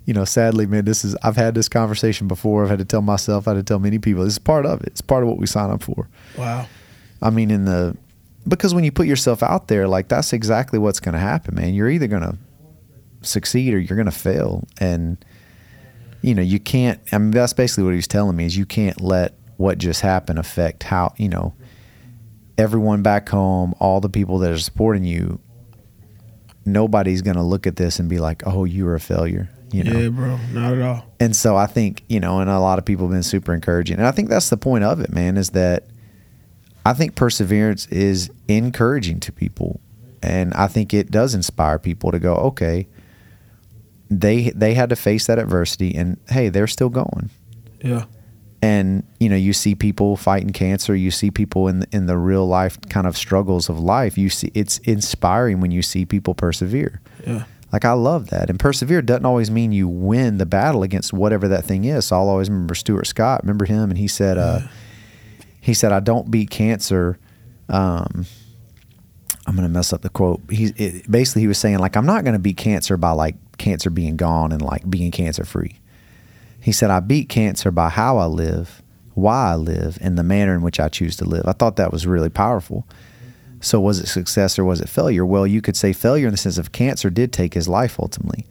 you 0.06 0.14
know, 0.14 0.26
sadly, 0.26 0.66
man, 0.66 0.86
this 0.86 1.04
is 1.06 1.16
I've 1.22 1.36
had 1.36 1.54
this 1.54 1.68
conversation 1.70 2.28
before. 2.28 2.64
I've 2.64 2.70
had 2.70 2.80
to 2.80 2.86
tell 2.86 3.02
myself, 3.02 3.48
I 3.48 3.52
had 3.52 3.58
to 3.58 3.64
tell 3.64 3.80
many 3.80 4.00
people. 4.00 4.24
This 4.24 4.34
is 4.34 4.40
part 4.40 4.66
of 4.66 4.82
it. 4.82 4.88
It's 4.88 5.02
part 5.02 5.24
of 5.24 5.30
what 5.30 5.38
we 5.38 5.46
sign 5.46 5.70
up 5.70 5.84
for. 5.84 6.08
Wow. 6.38 6.68
I 7.22 7.30
mean, 7.30 7.52
in 7.52 7.66
the 7.66 7.96
because 8.48 8.74
when 8.74 8.84
you 8.84 8.92
put 8.92 9.08
yourself 9.08 9.44
out 9.44 9.68
there, 9.68 9.88
like 9.88 10.08
that's 10.08 10.34
exactly 10.34 10.80
what's 10.80 11.00
going 11.00 11.14
to 11.14 11.20
happen, 11.20 11.56
man. 11.56 11.74
You're 11.74 11.90
either 11.90 12.08
going 12.08 12.24
to 12.24 12.38
succeed 13.22 13.74
or 13.74 13.80
you're 13.80 13.98
going 13.98 14.06
to 14.06 14.12
fail, 14.12 14.64
and 14.80 15.24
you 16.22 16.34
know 16.34 16.42
you 16.42 16.60
can't. 16.60 17.00
I 17.12 17.18
mean, 17.18 17.32
that's 17.32 17.54
basically 17.54 17.84
what 17.84 17.92
he 17.92 17.98
was 17.98 18.08
telling 18.08 18.36
me 18.36 18.46
is 18.46 18.58
you 18.58 18.66
can't 18.66 19.02
let 19.02 19.34
what 19.58 19.78
just 19.78 20.02
happened 20.02 20.40
affect 20.40 20.84
how 20.84 21.14
you 21.18 21.30
know 21.30 21.54
everyone 22.58 23.02
back 23.02 23.30
home, 23.30 23.74
all 23.80 24.00
the 24.02 24.10
people 24.10 24.40
that 24.40 24.52
are 24.52 24.58
supporting 24.58 25.04
you. 25.04 25.40
Nobody's 26.66 27.22
going 27.22 27.38
to 27.38 27.44
look 27.44 27.66
at 27.66 27.78
this 27.78 28.00
and 28.00 28.10
be 28.10 28.20
like, 28.20 28.44
"Oh, 28.46 28.66
you 28.66 28.86
were 28.86 28.96
a 28.96 29.00
failure." 29.00 29.50
You 29.72 29.84
know, 29.84 30.00
Yeah, 30.00 30.10
bro. 30.10 30.40
Not 30.52 30.74
at 30.74 30.82
all. 30.82 31.06
and 31.20 31.36
so 31.36 31.56
I 31.56 31.68
think, 31.68 32.04
you 32.10 32.20
know, 32.20 32.40
and 32.40 32.50
a 32.50 32.60
lot 32.60 32.80
of 32.80 32.86
people 32.86 33.06
have 33.06 33.14
been 33.14 33.22
super 33.22 33.54
encouraging. 33.54 33.98
And 33.98 34.08
I 34.08 34.12
think 34.12 34.28
that's 34.28 34.50
the 34.50 34.58
point 34.58 34.84
of 34.84 35.00
it, 35.00 35.12
man, 35.12 35.38
is 35.38 35.52
that 35.52 35.84
I 36.90 36.94
think 36.94 37.14
perseverance 37.14 37.86
is 37.88 38.32
encouraging 38.48 39.20
to 39.20 39.32
people. 39.32 39.80
And 40.24 40.52
I 40.56 40.66
think 40.66 40.92
it 40.92 41.12
does 41.12 41.36
inspire 41.36 41.78
people 41.78 42.12
to 42.12 42.18
go, 42.18 42.34
okay, 42.36 42.88
they 44.10 44.50
they 44.56 44.74
had 44.74 44.90
to 44.90 44.96
face 44.96 45.28
that 45.28 45.38
adversity 45.38 45.94
and 45.94 46.18
hey, 46.30 46.50
they're 46.50 46.66
still 46.66 46.90
going. 46.90 47.30
Yeah. 47.84 48.06
And 48.64 49.04
you 49.20 49.30
know, 49.30 49.36
you 49.36 49.54
see 49.54 49.76
people 49.76 50.18
fighting 50.18 50.50
cancer, 50.50 50.96
you 50.96 51.12
see 51.12 51.30
people 51.30 51.68
in 51.68 51.82
the, 51.82 51.88
in 51.92 52.08
the 52.08 52.18
real 52.18 52.48
life 52.48 52.82
kind 52.90 53.06
of 53.06 53.16
struggles 53.16 53.70
of 53.70 53.80
life. 53.80 54.18
You 54.18 54.30
see 54.32 54.52
it's 54.56 54.80
inspiring 54.80 55.62
when 55.62 55.70
you 55.70 55.84
see 55.84 56.08
people 56.08 56.34
persevere. 56.34 57.02
Yeah. 57.24 57.44
Like 57.72 57.86
I 57.86 57.92
love 57.92 58.32
that. 58.32 58.50
And 58.50 58.60
persevere 58.60 59.04
doesn't 59.04 59.28
always 59.28 59.52
mean 59.52 59.72
you 59.72 59.88
win 59.88 60.40
the 60.40 60.48
battle 60.48 60.82
against 60.82 61.14
whatever 61.14 61.48
that 61.50 61.66
thing 61.66 61.86
is. 61.86 62.08
So 62.08 62.16
I'll 62.16 62.30
always 62.30 62.50
remember 62.50 62.74
Stuart 62.74 63.06
Scott. 63.06 63.44
Remember 63.44 63.66
him, 63.66 63.92
and 63.92 63.98
he 64.00 64.08
said, 64.08 64.40
uh, 64.40 64.62
he 65.70 65.74
said, 65.74 65.92
"I 65.92 66.00
don't 66.00 66.30
beat 66.30 66.50
cancer." 66.50 67.18
Um, 67.70 68.26
I'm 69.46 69.56
gonna 69.56 69.70
mess 69.70 69.94
up 69.94 70.02
the 70.02 70.10
quote. 70.10 70.42
He's 70.50 70.72
it, 70.72 71.10
basically 71.10 71.44
he 71.44 71.48
was 71.48 71.58
saying 71.58 71.80
like 71.80 71.96
I'm 71.96 72.06
not 72.06 72.24
gonna 72.26 72.40
beat 72.40 72.58
cancer 72.58 72.98
by 72.98 73.12
like 73.12 73.36
cancer 73.58 73.90
being 73.90 74.18
gone 74.18 74.52
and 74.52 74.62
like 74.62 74.90
being 74.90 75.12
cancer 75.12 75.46
free. 75.46 75.80
He 76.62 76.72
said 76.72 76.90
I 76.90 77.00
beat 77.00 77.30
cancer 77.30 77.72
by 77.72 77.90
how 77.90 78.18
I 78.18 78.26
live, 78.26 78.82
why 79.14 79.52
I 79.52 79.56
live, 79.56 79.98
and 80.02 80.18
the 80.18 80.24
manner 80.24 80.54
in 80.54 80.62
which 80.62 80.80
I 80.80 80.90
choose 80.90 81.16
to 81.18 81.26
live. 81.26 81.44
I 81.48 81.54
thought 81.54 81.78
that 81.78 81.92
was 81.92 82.06
really 82.06 82.30
powerful. 82.30 82.86
So 83.62 83.80
was 83.80 84.00
it 84.00 84.08
success 84.08 84.58
or 84.58 84.66
was 84.66 84.82
it 84.82 84.90
failure? 84.90 85.26
Well, 85.26 85.46
you 85.46 85.62
could 85.62 85.76
say 85.76 85.94
failure 85.94 86.28
in 86.28 86.32
the 86.32 86.38
sense 86.38 86.58
of 86.58 86.72
cancer 86.72 87.10
did 87.10 87.34
take 87.34 87.54
his 87.54 87.68
life 87.68 88.00
ultimately, 88.00 88.46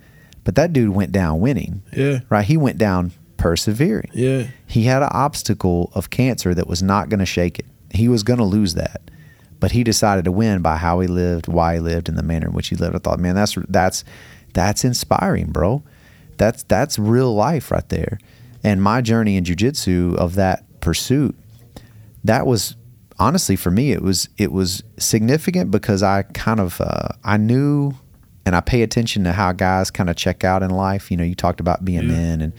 but 0.44 0.54
that 0.54 0.72
dude 0.72 0.90
went 0.90 1.12
down 1.12 1.40
winning. 1.40 1.82
Yeah. 1.96 2.20
Right? 2.28 2.44
He 2.44 2.56
went 2.56 2.78
down 2.78 3.12
persevering. 3.38 4.10
Yeah. 4.12 4.48
He 4.66 4.82
had 4.84 5.02
an 5.02 5.08
obstacle 5.12 5.90
of 5.94 6.10
cancer 6.10 6.52
that 6.54 6.66
was 6.66 6.82
not 6.82 7.08
going 7.08 7.20
to 7.20 7.26
shake 7.26 7.58
it. 7.58 7.66
He 7.90 8.08
was 8.08 8.22
going 8.22 8.38
to 8.38 8.44
lose 8.44 8.74
that, 8.74 9.00
but 9.60 9.72
he 9.72 9.82
decided 9.82 10.26
to 10.26 10.32
win 10.32 10.60
by 10.60 10.76
how 10.76 11.00
he 11.00 11.08
lived, 11.08 11.48
why 11.48 11.74
he 11.74 11.80
lived, 11.80 12.08
and 12.10 12.18
the 12.18 12.22
manner 12.22 12.48
in 12.48 12.52
which 12.52 12.68
he 12.68 12.76
lived. 12.76 12.94
I 12.94 12.98
thought, 12.98 13.18
man, 13.18 13.34
that's 13.34 13.56
that's 13.68 14.04
that's 14.52 14.84
inspiring, 14.84 15.50
bro. 15.52 15.82
That's 16.36 16.62
that's 16.64 16.98
real 16.98 17.34
life 17.34 17.70
right 17.70 17.88
there. 17.88 18.18
And 18.62 18.82
my 18.82 19.00
journey 19.00 19.36
in 19.36 19.44
jujitsu 19.44 20.16
of 20.16 20.34
that 20.34 20.64
pursuit, 20.80 21.34
that 22.24 22.46
was 22.46 22.76
honestly 23.20 23.56
for 23.56 23.70
me 23.72 23.90
it 23.90 24.00
was 24.02 24.28
it 24.36 24.52
was 24.52 24.82
significant 24.96 25.70
because 25.72 26.02
I 26.02 26.22
kind 26.22 26.60
of 26.60 26.80
uh, 26.80 27.08
I 27.24 27.36
knew 27.36 27.92
and 28.46 28.54
I 28.54 28.60
pay 28.60 28.82
attention 28.82 29.24
to 29.24 29.32
how 29.32 29.52
guys 29.52 29.90
kind 29.90 30.08
of 30.10 30.16
check 30.16 30.44
out 30.44 30.62
in 30.62 30.70
life. 30.70 31.10
You 31.10 31.16
know, 31.16 31.24
you 31.24 31.34
talked 31.34 31.60
about 31.60 31.84
being 31.84 32.02
Yeah. 32.02 32.14
men, 32.16 32.40
and 32.42 32.52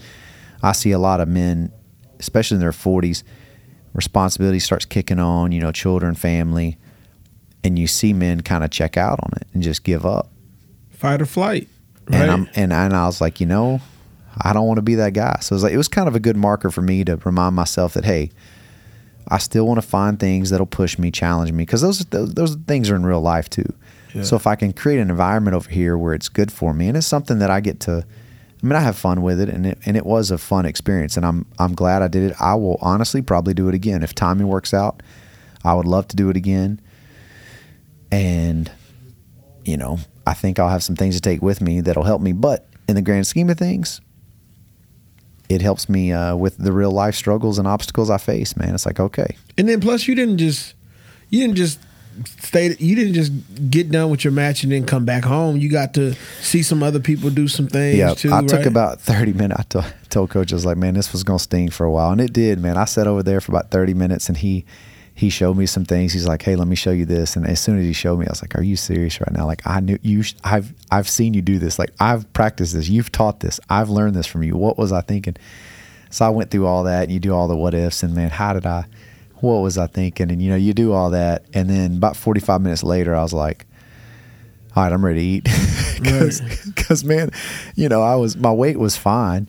I 0.62 0.72
see 0.72 0.92
a 0.92 0.98
lot 0.98 1.20
of 1.20 1.28
men, 1.28 1.72
especially 2.18 2.56
in 2.56 2.60
their 2.60 2.72
forties, 2.72 3.24
responsibility 3.94 4.58
starts 4.58 4.84
kicking 4.84 5.18
on. 5.18 5.52
You 5.52 5.60
know, 5.60 5.72
children, 5.72 6.14
family, 6.14 6.78
and 7.64 7.78
you 7.78 7.86
see 7.86 8.12
men 8.12 8.40
kind 8.40 8.64
of 8.64 8.70
check 8.70 8.96
out 8.96 9.20
on 9.22 9.32
it 9.36 9.46
and 9.52 9.62
just 9.62 9.84
give 9.84 10.04
up. 10.04 10.30
Fight 10.90 11.22
or 11.22 11.26
flight. 11.26 11.68
Right. 12.08 12.22
And 12.22 12.30
I'm 12.30 12.48
and, 12.54 12.72
and 12.72 12.94
I 12.94 13.06
was 13.06 13.20
like, 13.20 13.40
you 13.40 13.46
know, 13.46 13.80
I 14.42 14.52
don't 14.52 14.66
want 14.66 14.78
to 14.78 14.82
be 14.82 14.96
that 14.96 15.12
guy. 15.12 15.38
So 15.40 15.52
it 15.52 15.56
was 15.56 15.62
like 15.62 15.72
it 15.72 15.76
was 15.76 15.88
kind 15.88 16.08
of 16.08 16.14
a 16.14 16.20
good 16.20 16.36
marker 16.36 16.70
for 16.70 16.82
me 16.82 17.04
to 17.04 17.16
remind 17.16 17.54
myself 17.54 17.94
that 17.94 18.04
hey, 18.04 18.30
I 19.28 19.38
still 19.38 19.66
want 19.66 19.80
to 19.80 19.86
find 19.86 20.18
things 20.18 20.50
that'll 20.50 20.66
push 20.66 20.98
me, 20.98 21.10
challenge 21.10 21.52
me, 21.52 21.64
because 21.64 21.82
those, 21.82 22.00
those 22.06 22.34
those 22.34 22.56
things 22.66 22.90
are 22.90 22.96
in 22.96 23.06
real 23.06 23.20
life 23.20 23.48
too. 23.48 23.72
Yeah. 24.14 24.22
So 24.24 24.34
if 24.34 24.46
I 24.46 24.56
can 24.56 24.72
create 24.72 24.98
an 24.98 25.08
environment 25.08 25.54
over 25.54 25.70
here 25.70 25.96
where 25.96 26.14
it's 26.14 26.28
good 26.28 26.50
for 26.50 26.74
me, 26.74 26.88
and 26.88 26.96
it's 26.96 27.06
something 27.06 27.38
that 27.38 27.50
I 27.50 27.60
get 27.60 27.78
to, 27.80 28.04
I 28.62 28.66
mean, 28.66 28.76
I 28.76 28.80
have 28.80 28.96
fun 28.96 29.22
with 29.22 29.40
it, 29.40 29.48
and 29.48 29.66
it 29.66 29.78
and 29.86 29.96
it 29.96 30.04
was 30.04 30.30
a 30.30 30.38
fun 30.38 30.66
experience, 30.66 31.16
and 31.16 31.24
I'm 31.24 31.46
I'm 31.58 31.74
glad 31.74 32.02
I 32.02 32.08
did 32.08 32.30
it. 32.30 32.36
I 32.40 32.54
will 32.54 32.78
honestly 32.80 33.22
probably 33.22 33.54
do 33.54 33.68
it 33.68 33.74
again 33.74 34.02
if 34.02 34.14
timing 34.14 34.48
works 34.48 34.74
out. 34.74 35.02
I 35.64 35.74
would 35.74 35.86
love 35.86 36.08
to 36.08 36.16
do 36.16 36.28
it 36.28 36.36
again, 36.36 36.80
and 38.12 38.70
you 39.64 39.76
know, 39.76 39.98
I 40.26 40.34
think 40.34 40.58
I'll 40.58 40.68
have 40.68 40.82
some 40.82 40.96
things 40.96 41.14
to 41.14 41.20
take 41.20 41.40
with 41.42 41.60
me 41.60 41.80
that'll 41.80 42.04
help 42.04 42.20
me. 42.20 42.32
But 42.32 42.66
in 42.88 42.96
the 42.96 43.02
grand 43.02 43.26
scheme 43.26 43.48
of 43.48 43.58
things, 43.58 44.00
it 45.48 45.62
helps 45.62 45.88
me 45.88 46.12
uh, 46.12 46.36
with 46.36 46.58
the 46.58 46.72
real 46.72 46.90
life 46.90 47.14
struggles 47.14 47.58
and 47.58 47.66
obstacles 47.66 48.10
I 48.10 48.18
face. 48.18 48.56
Man, 48.56 48.74
it's 48.74 48.84
like 48.84 49.00
okay, 49.00 49.36
And 49.56 49.68
then 49.68 49.80
plus 49.80 50.06
you 50.06 50.14
didn't 50.14 50.38
just 50.38 50.74
you 51.30 51.40
didn't 51.40 51.56
just 51.56 51.78
stay 52.24 52.74
you 52.78 52.96
didn't 52.96 53.14
just 53.14 53.32
get 53.70 53.90
done 53.90 54.10
with 54.10 54.24
your 54.24 54.32
match 54.32 54.62
and 54.62 54.72
then 54.72 54.84
come 54.84 55.04
back 55.04 55.24
home. 55.24 55.56
You 55.56 55.70
got 55.70 55.94
to 55.94 56.14
see 56.40 56.62
some 56.62 56.82
other 56.82 57.00
people 57.00 57.30
do 57.30 57.48
some 57.48 57.66
things 57.66 57.98
yeah. 57.98 58.14
too. 58.14 58.32
I 58.32 58.44
took 58.44 58.66
about 58.66 59.00
thirty 59.00 59.32
minutes. 59.32 59.60
I 59.60 59.62
to- 59.80 59.94
told 60.08 60.30
coach 60.30 60.52
I 60.52 60.56
was 60.56 60.66
like, 60.66 60.76
man, 60.76 60.94
this 60.94 61.12
was 61.12 61.24
gonna 61.24 61.38
sting 61.38 61.70
for 61.70 61.84
a 61.84 61.90
while, 61.90 62.10
and 62.10 62.20
it 62.20 62.32
did. 62.32 62.58
Man, 62.58 62.76
I 62.76 62.84
sat 62.84 63.06
over 63.06 63.22
there 63.22 63.40
for 63.40 63.52
about 63.52 63.70
thirty 63.70 63.94
minutes, 63.94 64.28
and 64.28 64.38
he 64.38 64.64
he 65.14 65.28
showed 65.28 65.56
me 65.56 65.66
some 65.66 65.84
things. 65.84 66.12
He's 66.12 66.26
like, 66.26 66.42
hey, 66.42 66.56
let 66.56 66.66
me 66.66 66.76
show 66.76 66.92
you 66.92 67.04
this. 67.04 67.36
And 67.36 67.46
as 67.46 67.60
soon 67.60 67.78
as 67.78 67.84
he 67.84 67.92
showed 67.92 68.18
me, 68.18 68.26
I 68.26 68.30
was 68.30 68.42
like, 68.42 68.54
are 68.54 68.62
you 68.62 68.76
serious 68.76 69.20
right 69.20 69.32
now? 69.32 69.46
Like 69.46 69.66
I 69.66 69.80
knew 69.80 69.98
you. 70.02 70.22
sh- 70.22 70.34
I've 70.42 70.72
I've 70.90 71.08
seen 71.08 71.34
you 71.34 71.42
do 71.42 71.58
this. 71.58 71.78
Like 71.78 71.90
I've 72.00 72.30
practiced 72.32 72.74
this. 72.74 72.88
You've 72.88 73.12
taught 73.12 73.40
this. 73.40 73.60
I've 73.68 73.90
learned 73.90 74.16
this 74.16 74.26
from 74.26 74.42
you. 74.42 74.56
What 74.56 74.78
was 74.78 74.92
I 74.92 75.02
thinking? 75.02 75.36
So 76.10 76.24
I 76.24 76.30
went 76.30 76.50
through 76.50 76.66
all 76.66 76.84
that, 76.84 77.04
and 77.04 77.12
you 77.12 77.20
do 77.20 77.34
all 77.34 77.48
the 77.48 77.56
what 77.56 77.74
ifs, 77.74 78.02
and 78.02 78.14
man, 78.14 78.30
how 78.30 78.52
did 78.52 78.66
I? 78.66 78.86
What 79.40 79.60
was 79.62 79.78
I 79.78 79.86
thinking? 79.86 80.30
And 80.30 80.40
you 80.42 80.50
know, 80.50 80.56
you 80.56 80.72
do 80.74 80.92
all 80.92 81.10
that, 81.10 81.44
and 81.54 81.68
then 81.70 81.96
about 81.96 82.16
forty 82.16 82.40
five 82.40 82.60
minutes 82.60 82.82
later, 82.82 83.14
I 83.14 83.22
was 83.22 83.32
like, 83.32 83.66
all 84.76 84.82
right, 84.84 84.92
I'm 84.92 85.04
ready 85.04 85.40
to 85.40 85.48
eat. 85.48 85.48
Because, 86.00 87.04
man, 87.04 87.30
you 87.76 87.88
know, 87.90 88.00
I 88.02 88.16
was 88.16 88.36
my 88.36 88.50
weight 88.52 88.78
was 88.78 88.96
fine, 88.96 89.48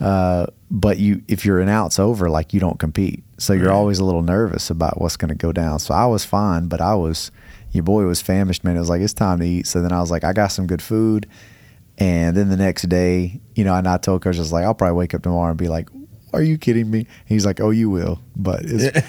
uh, 0.00 0.46
but 0.70 0.98
you 0.98 1.22
if 1.26 1.44
you're 1.44 1.58
an 1.60 1.68
ounce 1.68 1.98
over, 1.98 2.30
like 2.30 2.54
you 2.54 2.60
don't 2.60 2.78
compete, 2.78 3.24
so 3.38 3.52
you're 3.52 3.66
Right. 3.68 3.74
always 3.74 3.98
a 3.98 4.04
little 4.04 4.22
nervous 4.22 4.70
about 4.70 5.00
what's 5.00 5.16
going 5.16 5.30
to 5.30 5.34
go 5.34 5.50
down. 5.52 5.80
So 5.80 5.92
I 5.94 6.06
was 6.06 6.24
fine, 6.24 6.68
but 6.68 6.80
I 6.80 6.94
was 6.94 7.32
your 7.72 7.82
boy 7.82 8.04
was 8.04 8.22
famished, 8.22 8.62
man. 8.64 8.76
It 8.76 8.80
was 8.80 8.88
like 8.88 9.00
it's 9.02 9.12
time 9.12 9.40
to 9.40 9.46
eat. 9.46 9.66
So 9.66 9.82
then 9.82 9.92
I 9.92 10.00
was 10.00 10.10
like, 10.12 10.22
I 10.24 10.32
got 10.32 10.48
some 10.52 10.66
good 10.68 10.80
food, 10.82 11.26
and 11.98 12.36
then 12.36 12.48
the 12.50 12.56
next 12.56 12.88
day, 12.88 13.40
you 13.56 13.64
know, 13.64 13.74
and 13.74 13.88
I 13.88 13.96
told 13.98 14.22
coach, 14.22 14.36
I 14.36 14.38
was 14.38 14.52
like, 14.52 14.64
I'll 14.64 14.74
probably 14.74 14.96
wake 14.96 15.12
up 15.14 15.22
tomorrow 15.22 15.50
and 15.50 15.58
be 15.58 15.68
like, 15.68 15.88
Are 16.32 16.42
you 16.42 16.58
kidding 16.58 16.90
me? 16.90 17.06
He's 17.26 17.46
like, 17.46 17.60
Oh, 17.60 17.70
you 17.70 17.90
will, 17.90 18.20
but 18.36 18.62
it's 18.64 19.00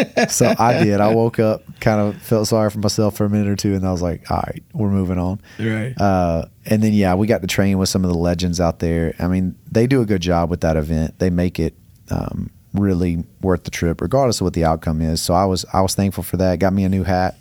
so 0.30 0.54
I 0.58 0.84
did. 0.84 1.00
I 1.00 1.14
woke 1.14 1.38
up, 1.38 1.62
kind 1.80 2.00
of 2.00 2.20
felt 2.22 2.48
sorry 2.48 2.70
for 2.70 2.78
myself 2.78 3.16
for 3.16 3.24
a 3.24 3.30
minute 3.30 3.48
or 3.48 3.56
two, 3.56 3.74
and 3.74 3.86
I 3.86 3.92
was 3.92 4.02
like, 4.02 4.30
"All 4.30 4.42
right, 4.46 4.62
we're 4.72 4.90
moving 4.90 5.18
on." 5.18 5.40
Right. 5.58 5.94
Uh, 6.00 6.46
and 6.66 6.82
then 6.82 6.92
yeah, 6.92 7.14
we 7.14 7.26
got 7.26 7.42
to 7.42 7.46
train 7.46 7.78
with 7.78 7.88
some 7.88 8.04
of 8.04 8.10
the 8.10 8.16
legends 8.16 8.60
out 8.60 8.78
there. 8.78 9.14
I 9.18 9.28
mean, 9.28 9.54
they 9.70 9.86
do 9.86 10.00
a 10.00 10.06
good 10.06 10.22
job 10.22 10.50
with 10.50 10.62
that 10.62 10.76
event. 10.76 11.18
They 11.18 11.30
make 11.30 11.58
it 11.58 11.74
um, 12.10 12.50
really 12.72 13.24
worth 13.40 13.64
the 13.64 13.70
trip, 13.70 14.00
regardless 14.00 14.40
of 14.40 14.44
what 14.44 14.54
the 14.54 14.64
outcome 14.64 15.00
is. 15.02 15.20
So 15.20 15.34
I 15.34 15.44
was 15.44 15.64
I 15.72 15.80
was 15.82 15.94
thankful 15.94 16.22
for 16.22 16.36
that. 16.38 16.58
Got 16.58 16.72
me 16.72 16.84
a 16.84 16.88
new 16.88 17.04
hat. 17.04 17.36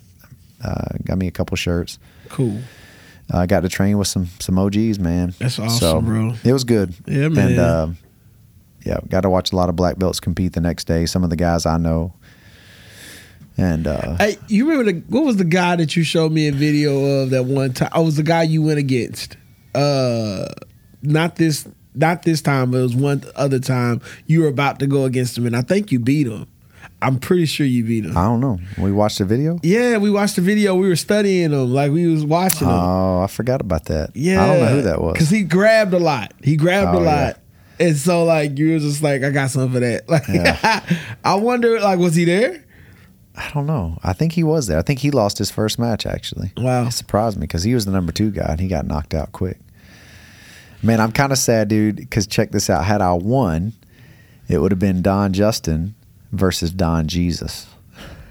Uh, 0.64 0.98
got 1.04 1.18
me 1.18 1.28
a 1.28 1.32
couple 1.32 1.56
shirts. 1.58 2.00
cool. 2.30 2.60
I 3.34 3.44
uh, 3.44 3.46
got 3.46 3.62
to 3.62 3.70
train 3.70 3.98
with 3.98 4.10
some 4.10 4.28
some 4.40 4.60
OGs, 4.60 5.00
man. 5.00 5.34
That's 5.40 5.58
awesome, 5.58 5.80
so, 5.80 6.02
bro. 6.02 6.34
It 6.44 6.52
was 6.52 6.66
good. 6.66 6.94
Yeah, 7.06 7.30
man. 7.30 7.52
And 7.52 7.60
uh, 7.60 7.88
yeah, 8.86 9.00
got 9.10 9.22
to 9.22 9.30
watch 9.30 9.52
a 9.52 9.56
lot 9.56 9.70
of 9.70 9.76
black 9.76 9.98
belts 9.98 10.20
compete 10.20 10.54
the 10.54 10.62
next 10.62 10.86
day. 10.86 11.06
Some 11.06 11.24
of 11.24 11.30
the 11.30 11.36
guys 11.36 11.66
I 11.66 11.78
know 11.78 12.14
And 13.58 13.86
uh, 13.88 14.16
Hey, 14.18 14.38
you 14.48 14.68
remember 14.70 14.92
the 14.92 15.00
what 15.10 15.24
was 15.24 15.38
the 15.38 15.44
guy 15.46 15.76
that 15.76 15.96
you 15.96 16.04
showed 16.04 16.32
me 16.32 16.48
a 16.48 16.52
video 16.52 17.22
of 17.22 17.30
that 17.32 17.44
one 17.46 17.74
time? 17.74 17.90
Oh, 17.94 18.02
it 18.02 18.06
was 18.06 18.16
the 18.18 18.24
guy 18.24 18.44
you 18.44 18.62
went 18.64 18.80
against. 18.80 19.38
Uh 19.76 20.48
not 21.04 21.36
this 21.36 21.68
not 21.94 22.24
this 22.24 22.42
time, 22.42 22.72
but 22.72 22.78
it 22.78 22.84
was 22.84 22.96
one 22.96 23.24
other 23.36 23.60
time 23.60 24.02
you 24.26 24.42
were 24.42 24.48
about 24.48 24.80
to 24.80 24.88
go 24.88 25.04
against 25.06 25.38
him 25.38 25.46
and 25.46 25.56
I 25.56 25.62
think 25.62 25.92
you 25.92 26.00
beat 26.00 26.28
him. 26.28 26.48
I'm 27.04 27.20
pretty 27.20 27.46
sure 27.48 27.66
you 27.66 27.84
beat 27.84 28.06
him. 28.06 28.16
I 28.16 28.24
don't 28.26 28.40
know. 28.40 28.60
We 28.78 28.92
watched 28.92 29.18
the 29.18 29.26
video. 29.26 29.60
Yeah, 29.64 29.98
we 29.98 30.12
watched 30.12 30.36
the 30.36 30.42
video. 30.44 30.76
We 30.76 30.88
were 30.88 30.96
studying 30.96 31.52
him, 31.52 31.74
like 31.74 31.92
we 31.92 32.06
was 32.08 32.24
watching 32.24 32.68
him. 32.68 32.74
Oh, 32.76 33.22
I 33.24 33.28
forgot 33.28 33.60
about 33.60 33.86
that. 33.86 34.12
yeah, 34.16 34.44
I 34.44 34.48
don't 34.48 34.60
know 34.60 34.68
who 34.76 34.82
that 34.84 35.02
was. 35.02 35.14
because 35.14 35.30
he 35.30 35.42
grabbed 35.44 35.94
a 35.96 36.00
lot. 36.00 36.32
He 36.44 36.56
grabbed 36.56 36.96
Oh, 36.96 37.00
a 37.00 37.04
lot, 37.04 37.40
and 37.82 37.98
so 37.98 38.24
like 38.24 38.58
you 38.58 38.74
were 38.74 38.80
just 38.80 39.02
like, 39.02 39.24
I 39.24 39.32
got 39.32 39.50
some 39.50 39.72
for 39.74 39.80
that. 39.80 40.04
Like, 40.08 40.24
I 41.24 41.36
wonder, 41.36 41.80
like, 41.80 42.00
was 42.00 42.16
he 42.16 42.26
there? 42.26 42.64
I 43.36 43.50
don't 43.54 43.66
know. 43.66 43.98
I 44.04 44.14
think 44.14 44.34
he 44.34 44.44
was 44.44 44.68
there. 44.68 44.78
I 44.78 44.82
think 44.82 45.00
he 45.00 45.10
lost 45.10 45.38
his 45.38 45.50
first 45.50 45.80
match 45.80 46.06
actually. 46.06 46.52
Wow. 46.58 46.88
It 46.88 46.92
surprised 46.92 47.38
me 47.38 47.42
because 47.42 47.64
he 47.64 47.74
was 47.74 47.86
the 47.86 47.92
number 47.92 48.12
two 48.12 48.30
guy 48.30 48.48
and 48.50 48.60
he 48.60 48.68
got 48.68 48.86
knocked 48.86 49.14
out 49.14 49.32
quick. 49.32 49.58
Man, 50.84 51.00
I'm 51.00 51.12
kind 51.12 51.32
of 51.32 51.38
sad, 51.38 51.68
dude. 51.68 51.96
Because 51.96 52.28
check 52.28 52.52
this 52.52 52.70
out: 52.70 52.84
had 52.86 53.02
I 53.02 53.14
won, 53.14 53.74
it 54.48 54.60
would 54.60 54.72
have 54.72 54.80
been 54.80 55.02
Don 55.02 55.32
Justin 55.32 55.96
versus 56.32 56.72
Don 56.72 57.08
Jesus. 57.08 57.68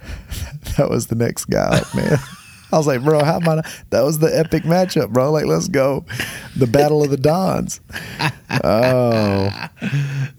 that 0.77 0.91
was 0.91 1.07
the 1.07 1.15
next 1.15 1.47
guy 1.47 1.79
up, 1.79 1.95
man. 1.95 2.19
I 2.73 2.77
was 2.77 2.87
like, 2.87 3.03
bro, 3.03 3.25
how 3.25 3.37
am 3.37 3.49
I? 3.49 3.63
That 3.91 4.03
was 4.03 4.19
the 4.19 4.27
epic 4.37 4.63
matchup, 4.63 5.11
bro. 5.11 5.33
Like, 5.33 5.47
let's 5.47 5.69
go, 5.69 6.05
the 6.57 6.67
battle 6.67 7.03
of 7.03 7.11
the 7.11 7.17
Dons. 7.17 7.81
Oh, 8.65 9.51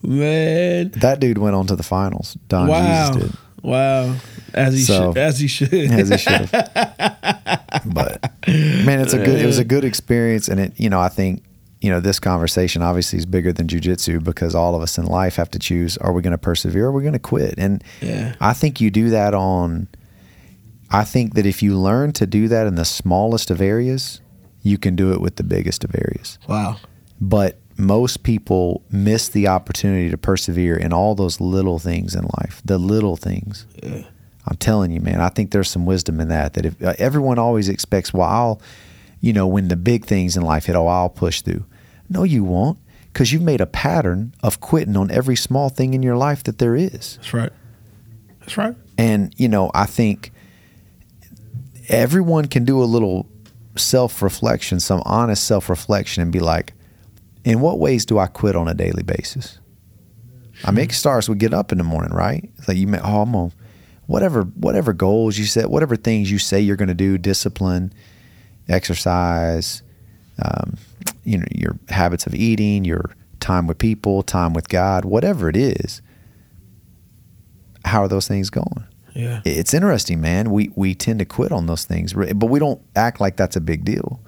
Man, 0.04 0.92
that 0.92 1.20
dude 1.20 1.38
went 1.38 1.56
on 1.56 1.68
to 1.68 1.76
the 1.76 1.84
finals. 1.84 2.38
Don 2.48 2.68
wow, 2.68 3.12
Jesus 3.14 3.24
did. 3.32 3.38
wow, 3.64 4.16
as 4.54 4.74
he 4.74 4.82
So- 4.82 5.10
should, 5.14 5.18
as 5.18 5.40
he 5.40 5.48
should. 5.48 5.74
as 5.74 6.10
he 6.10 6.18
should 6.18 6.50
but 7.86 8.22
man, 8.48 9.00
it's 9.00 9.14
a 9.14 9.18
good. 9.18 9.40
It 9.40 9.46
was 9.46 9.58
a 9.60 9.64
good 9.64 9.84
experience, 9.86 10.48
and 10.48 10.60
it. 10.60 10.74
You 10.80 10.90
know, 10.90 11.00
I 11.00 11.10
think 11.10 11.44
you 11.82 11.90
know 11.90 12.00
this 12.00 12.20
conversation 12.20 12.82
obviously 12.82 13.18
is 13.20 13.26
bigger 13.26 13.52
than 13.54 13.68
jujitsu 13.68 14.24
because 14.24 14.54
all 14.56 14.76
of 14.76 14.82
us 14.82 14.98
in 14.98 15.06
life 15.06 15.36
have 15.38 15.50
to 15.52 15.60
choose: 15.60 15.98
are 15.98 16.12
we 16.14 16.22
going 16.22 16.32
to 16.32 16.38
persevere? 16.38 16.86
or 16.86 16.90
Are 16.90 16.92
we 16.92 17.02
going 17.02 17.14
to 17.14 17.20
quit? 17.20 17.56
And 17.58 17.84
Yeah. 18.02 18.36
I 18.40 18.54
think 18.54 18.82
you 18.82 18.92
do 18.92 19.10
that 19.12 19.34
on. 19.34 19.88
I 20.94 21.06
think 21.06 21.36
that 21.36 21.46
if 21.46 21.64
you 21.64 21.78
learn 21.78 22.12
to 22.14 22.28
do 22.28 22.48
that 22.50 22.68
in 22.68 22.76
the 22.76 22.84
smallest 22.86 23.50
of 23.50 23.62
areas, 23.62 24.20
you 24.62 24.78
can 24.78 24.96
do 24.96 25.14
it 25.14 25.22
with 25.22 25.38
the 25.38 25.44
biggest 25.44 25.84
of 25.86 25.96
areas. 25.96 26.38
wow, 26.50 26.76
But 27.22 27.58
most 27.82 28.22
people 28.24 28.84
miss 28.92 29.28
the 29.28 29.48
opportunity 29.48 30.10
to 30.10 30.18
persevere 30.18 30.78
in 30.78 30.94
all 30.94 31.16
those 31.16 31.42
little 31.42 31.80
things 31.80 32.14
in 32.16 32.24
life, 32.38 32.62
the 32.64 32.78
little 32.78 33.18
things. 33.18 33.66
I'm 34.48 34.56
telling 34.58 34.92
you, 34.92 35.02
man, 35.02 35.20
I 35.20 35.30
think 35.30 35.52
there's 35.52 35.70
some 35.70 35.86
wisdom 35.86 36.20
in 36.20 36.28
that. 36.30 36.54
That 36.54 36.66
if 36.66 36.82
uh, 36.82 36.94
everyone 36.98 37.40
always 37.40 37.70
expects, 37.70 38.14
well, 38.14 38.30
I'll, 38.30 38.62
you 39.20 39.34
know, 39.34 39.48
when 39.48 39.68
the 39.68 39.76
big 39.76 40.06
things 40.06 40.38
in 40.38 40.44
life 40.44 40.66
hit, 40.66 40.76
oh, 40.76 40.88
I'll 40.88 41.10
push 41.10 41.42
through. 41.42 41.66
No, 42.08 42.24
you 42.24 42.44
won't, 42.44 42.78
because 43.12 43.34
you've 43.34 43.42
made 43.42 43.62
a 43.62 43.66
pattern 43.66 44.34
of 44.44 44.62
quitting 44.62 44.96
on 44.96 45.10
every 45.10 45.36
small 45.36 45.70
thing 45.70 45.94
in 45.94 46.04
your 46.04 46.18
life 46.18 46.44
that 46.44 46.60
there 46.60 46.76
is. 46.76 47.18
that's 47.18 47.34
right. 47.34 47.52
That's 48.42 48.58
right. 48.58 48.76
And, 48.98 49.34
you 49.38 49.48
know, 49.48 49.72
I 49.74 49.86
think 49.86 50.32
everyone 51.90 52.46
can 52.48 52.64
do 52.64 52.82
a 52.82 52.86
little 52.86 53.28
self 53.76 54.22
reflection, 54.22 54.80
some 54.80 55.02
honest 55.06 55.44
self 55.46 55.70
reflection, 55.70 56.22
and 56.22 56.32
be 56.32 56.40
like, 56.40 56.74
in 57.44 57.60
what 57.60 57.80
ways 57.80 58.06
do 58.06 58.20
I 58.20 58.28
quit 58.28 58.56
on 58.56 58.68
a 58.68 58.74
daily 58.74 59.04
basis? 59.04 59.60
I 60.64 60.72
mean, 60.72 60.86
it 60.86 60.94
starts 60.94 61.28
with 61.28 61.40
get 61.40 61.54
up 61.54 61.72
in 61.72 61.78
the 61.78 61.84
morning, 61.84 62.12
right? 62.12 62.50
It's 62.58 62.68
like 62.68 62.78
you 62.78 62.88
may, 62.88 63.00
oh, 63.00 63.24
I'm 63.24 63.32
gonna, 63.32 63.52
whatever, 64.06 64.44
whatever 64.44 64.94
goals 64.94 65.38
you 65.38 65.46
set, 65.46 65.70
whatever 65.70 65.96
things 65.96 66.30
you 66.30 66.38
say 66.38 66.60
you're 66.60 66.76
going 66.76 66.90
to 66.90 66.94
do, 66.94 67.18
discipline, 67.18 67.94
exercise, 68.70 69.82
um, 70.44 70.78
you 71.24 71.38
know, 71.38 71.46
your 71.52 71.78
habits 71.90 72.28
of 72.28 72.36
eating, 72.36 72.86
your 72.86 73.12
time 73.40 73.68
with 73.68 73.78
people, 73.78 74.22
time 74.22 74.54
with 74.54 74.70
God, 74.70 75.06
whatever 75.06 75.50
it 75.50 75.56
is. 75.56 76.02
How 77.86 78.04
are 78.04 78.08
those 78.08 78.28
things 78.28 78.50
going? 78.50 78.86
Yeah. 79.16 79.42
it's 79.44 79.74
interesting, 79.74 80.22
man. 80.22 80.52
We 80.52 80.72
we 80.76 80.96
tend 80.96 81.20
to 81.20 81.26
quit 81.26 81.52
on 81.52 81.66
those 81.66 81.84
things, 81.84 82.14
but 82.14 82.46
we 82.46 82.60
don't 82.60 82.82
act 82.96 83.20
like 83.20 83.36
that's 83.36 83.58
a 83.58 83.62
big 83.62 83.84
deal. 83.84 84.22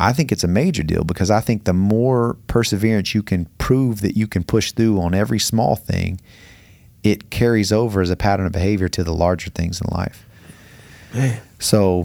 I 0.00 0.12
think 0.12 0.30
it's 0.30 0.44
a 0.44 0.48
major 0.48 0.82
deal 0.82 1.02
because 1.04 1.30
I 1.30 1.40
think 1.40 1.64
the 1.64 1.72
more 1.72 2.34
perseverance 2.46 3.14
you 3.14 3.22
can 3.22 3.46
prove 3.58 4.00
that 4.02 4.16
you 4.16 4.26
can 4.26 4.44
push 4.44 4.72
through 4.72 5.00
on 5.00 5.12
every 5.14 5.38
small 5.40 5.74
thing, 5.76 6.20
it 7.02 7.30
carries 7.30 7.72
over 7.72 8.00
as 8.00 8.10
a 8.10 8.16
pattern 8.16 8.46
of 8.46 8.52
behavior 8.52 8.88
to 8.90 9.02
the 9.02 9.12
larger 9.14 9.50
things 9.50 9.80
in 9.80 9.88
life. 9.90 10.24
Man. 11.12 11.40
So, 11.58 12.04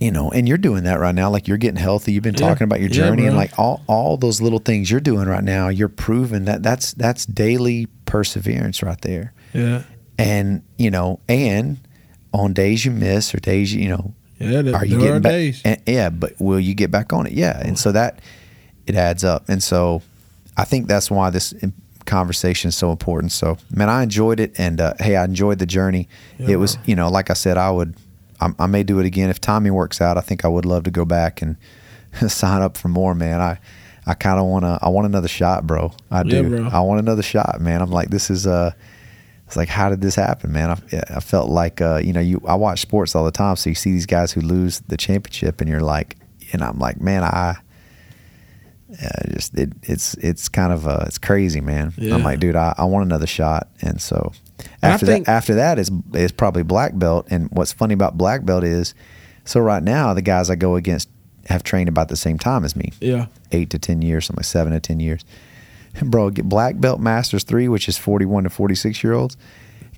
you 0.00 0.10
know, 0.10 0.30
and 0.30 0.46
you're 0.46 0.58
doing 0.58 0.84
that 0.84 1.00
right 1.00 1.14
now. 1.14 1.30
Like 1.30 1.48
you're 1.48 1.56
getting 1.56 1.80
healthy. 1.80 2.12
You've 2.12 2.22
been 2.22 2.34
Yeah. 2.34 2.48
talking 2.48 2.64
about 2.64 2.80
your 2.80 2.88
Yeah, 2.90 2.94
journey 2.96 3.26
and 3.26 3.36
like 3.36 3.58
all 3.58 3.82
all 3.86 4.16
those 4.16 4.40
little 4.40 4.58
things 4.58 4.90
you're 4.90 5.00
doing 5.00 5.26
right 5.28 5.44
now. 5.44 5.68
You're 5.68 5.88
proving 5.88 6.44
that 6.44 6.62
that's 6.62 6.92
that's 6.92 7.24
daily 7.26 7.86
perseverance 8.04 8.82
right 8.82 9.00
there 9.00 9.32
Yeah. 9.52 9.82
and 10.18 10.62
you 10.78 10.90
know, 10.90 11.20
and 11.28 11.78
on 12.32 12.52
days 12.52 12.84
you 12.84 12.90
miss 12.90 13.34
or 13.34 13.38
days 13.38 13.72
you, 13.72 13.82
you 13.82 13.88
know, 13.88 14.14
Yeah. 14.50 14.72
Are 14.76 14.84
you 14.84 14.98
there 14.98 15.00
getting 15.00 15.16
are 15.16 15.20
back? 15.20 15.30
days. 15.32 15.62
and- 15.64 15.80
yeah, 15.86 16.10
but 16.10 16.32
will 16.38 16.60
you 16.60 16.74
get 16.74 16.90
back 16.90 17.12
on 17.12 17.26
it? 17.26 17.32
Yeah, 17.32 17.60
and 17.64 17.78
so 17.78 17.92
that 17.92 18.20
it 18.86 18.94
adds 18.96 19.24
up, 19.24 19.48
and 19.48 19.62
so 19.62 20.02
I 20.56 20.64
think 20.64 20.86
that's 20.88 21.10
why 21.10 21.30
this 21.30 21.54
conversation 22.06 22.68
is 22.68 22.76
so 22.76 22.90
important. 22.90 23.32
So, 23.32 23.56
man, 23.74 23.88
I 23.88 24.02
enjoyed 24.02 24.40
it, 24.40 24.52
and 24.58 24.80
uh, 24.80 24.94
hey, 25.00 25.16
I 25.16 25.24
enjoyed 25.24 25.58
the 25.58 25.66
journey. 25.66 26.08
Yeah, 26.38 26.50
it 26.50 26.56
was, 26.56 26.76
you 26.84 26.94
know, 26.94 27.08
like 27.08 27.30
I 27.30 27.34
said, 27.34 27.56
I 27.56 27.70
would, 27.70 27.94
I, 28.40 28.50
I 28.58 28.66
may 28.66 28.82
do 28.82 28.98
it 29.00 29.06
again 29.06 29.30
if 29.30 29.40
timing 29.40 29.74
works 29.74 30.00
out. 30.00 30.18
I 30.18 30.20
think 30.20 30.44
I 30.44 30.48
would 30.48 30.64
love 30.66 30.84
to 30.84 30.90
go 30.90 31.04
back 31.04 31.40
and 31.42 31.56
sign 32.28 32.62
up 32.62 32.76
for 32.76 32.88
more, 32.88 33.14
man. 33.14 33.40
I. 33.40 33.58
I 34.06 34.12
kind 34.12 34.38
of 34.38 34.44
want 34.44 34.66
to. 34.66 34.78
I 34.82 34.90
want 34.90 35.06
another 35.06 35.28
shot, 35.28 35.66
bro. 35.66 35.90
I 36.10 36.18
Yeah, 36.18 36.42
do. 36.42 36.48
bro. 36.50 36.68
I 36.70 36.80
want 36.80 37.00
another 37.00 37.22
shot, 37.22 37.58
man. 37.62 37.80
I'm 37.80 37.90
like, 37.90 38.10
this 38.10 38.28
is 38.28 38.46
uh 38.46 38.72
it's 39.46 39.56
like, 39.56 39.68
how 39.68 39.88
did 39.90 40.00
this 40.00 40.14
happen, 40.14 40.52
man? 40.52 40.70
I, 40.70 40.76
I 41.16 41.20
felt 41.20 41.50
like, 41.50 41.80
uh, 41.80 42.00
you 42.02 42.12
know, 42.12 42.20
you 42.20 42.40
I 42.46 42.54
watch 42.54 42.80
sports 42.80 43.14
all 43.14 43.24
the 43.24 43.30
time, 43.30 43.56
so 43.56 43.68
you 43.70 43.74
see 43.74 43.92
these 43.92 44.06
guys 44.06 44.32
who 44.32 44.40
lose 44.40 44.80
the 44.88 44.96
championship, 44.96 45.60
and 45.60 45.68
you're 45.68 45.80
like, 45.80 46.16
and 46.52 46.62
I'm 46.62 46.78
like, 46.78 47.00
man, 47.00 47.22
I, 47.24 47.56
uh, 49.02 49.28
just 49.32 49.56
it, 49.58 49.72
it's 49.82 50.14
it's 50.14 50.48
kind 50.48 50.72
of 50.72 50.86
uh, 50.86 51.04
it's 51.06 51.18
crazy, 51.18 51.60
man. 51.60 51.92
Yeah. 51.96 52.14
I'm 52.14 52.22
like, 52.22 52.38
dude, 52.38 52.54
I, 52.56 52.74
I 52.78 52.84
want 52.84 53.04
another 53.04 53.26
shot, 53.26 53.68
and 53.82 54.00
so 54.00 54.32
after 54.82 55.06
that, 55.06 55.28
after 55.28 55.54
that 55.56 55.78
is 55.78 55.90
is 56.12 56.32
probably 56.32 56.62
black 56.62 56.96
belt, 56.96 57.26
and 57.30 57.48
what's 57.50 57.72
funny 57.72 57.94
about 57.94 58.16
black 58.16 58.44
belt 58.44 58.62
is, 58.62 58.94
so 59.44 59.60
right 59.60 59.82
now 59.82 60.14
the 60.14 60.22
guys 60.22 60.48
I 60.48 60.54
go 60.54 60.76
against 60.76 61.08
have 61.46 61.62
trained 61.64 61.88
about 61.88 62.08
the 62.08 62.16
same 62.16 62.38
time 62.38 62.64
as 62.64 62.74
me 62.76 62.92
Yeah. 63.00 63.26
eight 63.52 63.68
to 63.70 63.78
ten 63.78 64.00
years, 64.00 64.26
something 64.26 64.38
like 64.40 64.46
seven 64.46 64.72
to 64.72 64.80
ten 64.80 65.00
years. 65.00 65.24
Bro, 66.02 66.30
get 66.30 66.48
black 66.48 66.80
belt 66.80 67.00
masters 67.00 67.44
three, 67.44 67.68
which 67.68 67.88
is 67.88 67.96
forty 67.98 68.24
one 68.26 68.44
to 68.44 68.50
forty 68.50 68.74
six 68.74 69.02
year 69.04 69.12
olds. 69.12 69.36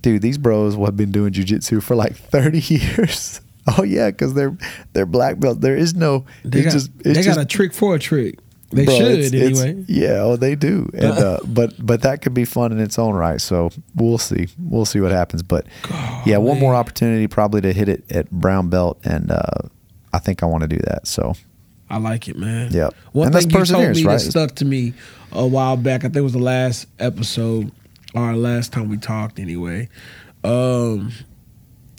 Dude, 0.01 0.21
these 0.21 0.37
bros 0.37 0.75
have 0.75 0.95
been 0.97 1.11
doing 1.11 1.33
jujitsu 1.33 1.81
for 1.81 1.95
like 1.95 2.15
thirty 2.15 2.59
years. 2.75 3.41
Oh 3.77 3.83
yeah, 3.83 4.11
because 4.11 4.33
they're 4.33 4.55
they're 4.93 5.05
black 5.05 5.39
belt. 5.39 5.61
There 5.61 5.75
is 5.75 5.95
no. 5.95 6.25
They 6.43 6.59
it's 6.59 6.65
got, 6.67 6.71
just 6.73 6.91
it's 6.99 7.03
they 7.03 7.13
just, 7.23 7.35
got 7.35 7.37
a 7.41 7.45
trick 7.45 7.73
for 7.73 7.95
a 7.95 7.99
trick. 7.99 8.39
They 8.69 8.83
bro, 8.85 8.95
should 8.97 9.11
it's- 9.19 9.33
it's- 9.33 9.61
anyway. 9.61 9.85
yeah, 9.87 10.19
oh 10.23 10.35
they 10.35 10.53
do. 10.55 10.89
And 10.93 11.05
uh, 11.17 11.39
but 11.45 11.73
but 11.83 12.01
that 12.03 12.21
could 12.21 12.33
be 12.33 12.45
fun 12.45 12.71
in 12.71 12.79
its 12.79 12.99
own 12.99 13.15
right. 13.15 13.41
So 13.41 13.69
we'll 13.95 14.17
see. 14.17 14.49
We'll 14.59 14.85
see 14.85 14.99
what 14.99 15.11
happens. 15.11 15.41
But 15.41 15.65
yeah, 16.25 16.37
one 16.37 16.59
more 16.59 16.75
opportunity 16.75 17.27
probably 17.27 17.61
to 17.61 17.73
hit 17.73 17.89
it 17.89 18.09
at 18.11 18.29
brown 18.29 18.69
belt, 18.69 18.99
and 19.03 19.31
uh, 19.31 19.69
I 20.13 20.19
think 20.19 20.43
I 20.43 20.45
want 20.45 20.61
to 20.61 20.67
do 20.67 20.77
that. 20.85 21.07
So 21.07 21.33
I 21.89 21.97
like 21.97 22.27
it, 22.27 22.37
man. 22.37 22.71
Yep. 22.73 22.93
One 23.13 23.27
And 23.27 23.35
thing 23.35 23.49
you 23.49 23.65
told 23.65 23.95
me 23.95 24.03
right? 24.03 24.13
that 24.13 24.19
stuck 24.19 24.55
to 24.55 24.65
me 24.65 24.93
a 25.31 25.45
while 25.47 25.77
back. 25.77 26.01
I 26.01 26.07
think 26.07 26.17
it 26.17 26.21
was 26.21 26.33
the 26.33 26.39
last 26.39 26.87
episode 26.99 27.71
or 28.13 28.35
last 28.35 28.73
time 28.73 28.89
we 28.89 28.97
talked. 28.97 29.39
Anyway, 29.39 29.89
um, 30.43 31.11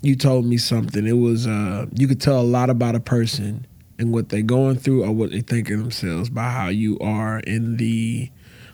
you 0.02 0.14
told 0.14 0.44
me 0.44 0.58
something. 0.58 1.06
It 1.06 1.12
was 1.12 1.46
uh, 1.46 1.86
you 1.94 2.06
could 2.06 2.20
tell 2.20 2.40
a 2.40 2.42
lot 2.42 2.70
about 2.70 2.94
a 2.94 3.00
person 3.00 3.66
and 3.98 4.12
what 4.12 4.28
they're 4.28 4.42
going 4.42 4.76
through 4.76 5.04
or 5.04 5.12
what 5.12 5.30
they 5.30 5.40
think 5.40 5.70
of 5.70 5.78
themselves 5.78 6.30
by 6.30 6.50
how 6.50 6.68
you 6.68 6.98
are 7.00 7.40
in 7.40 7.76
the 7.78 8.30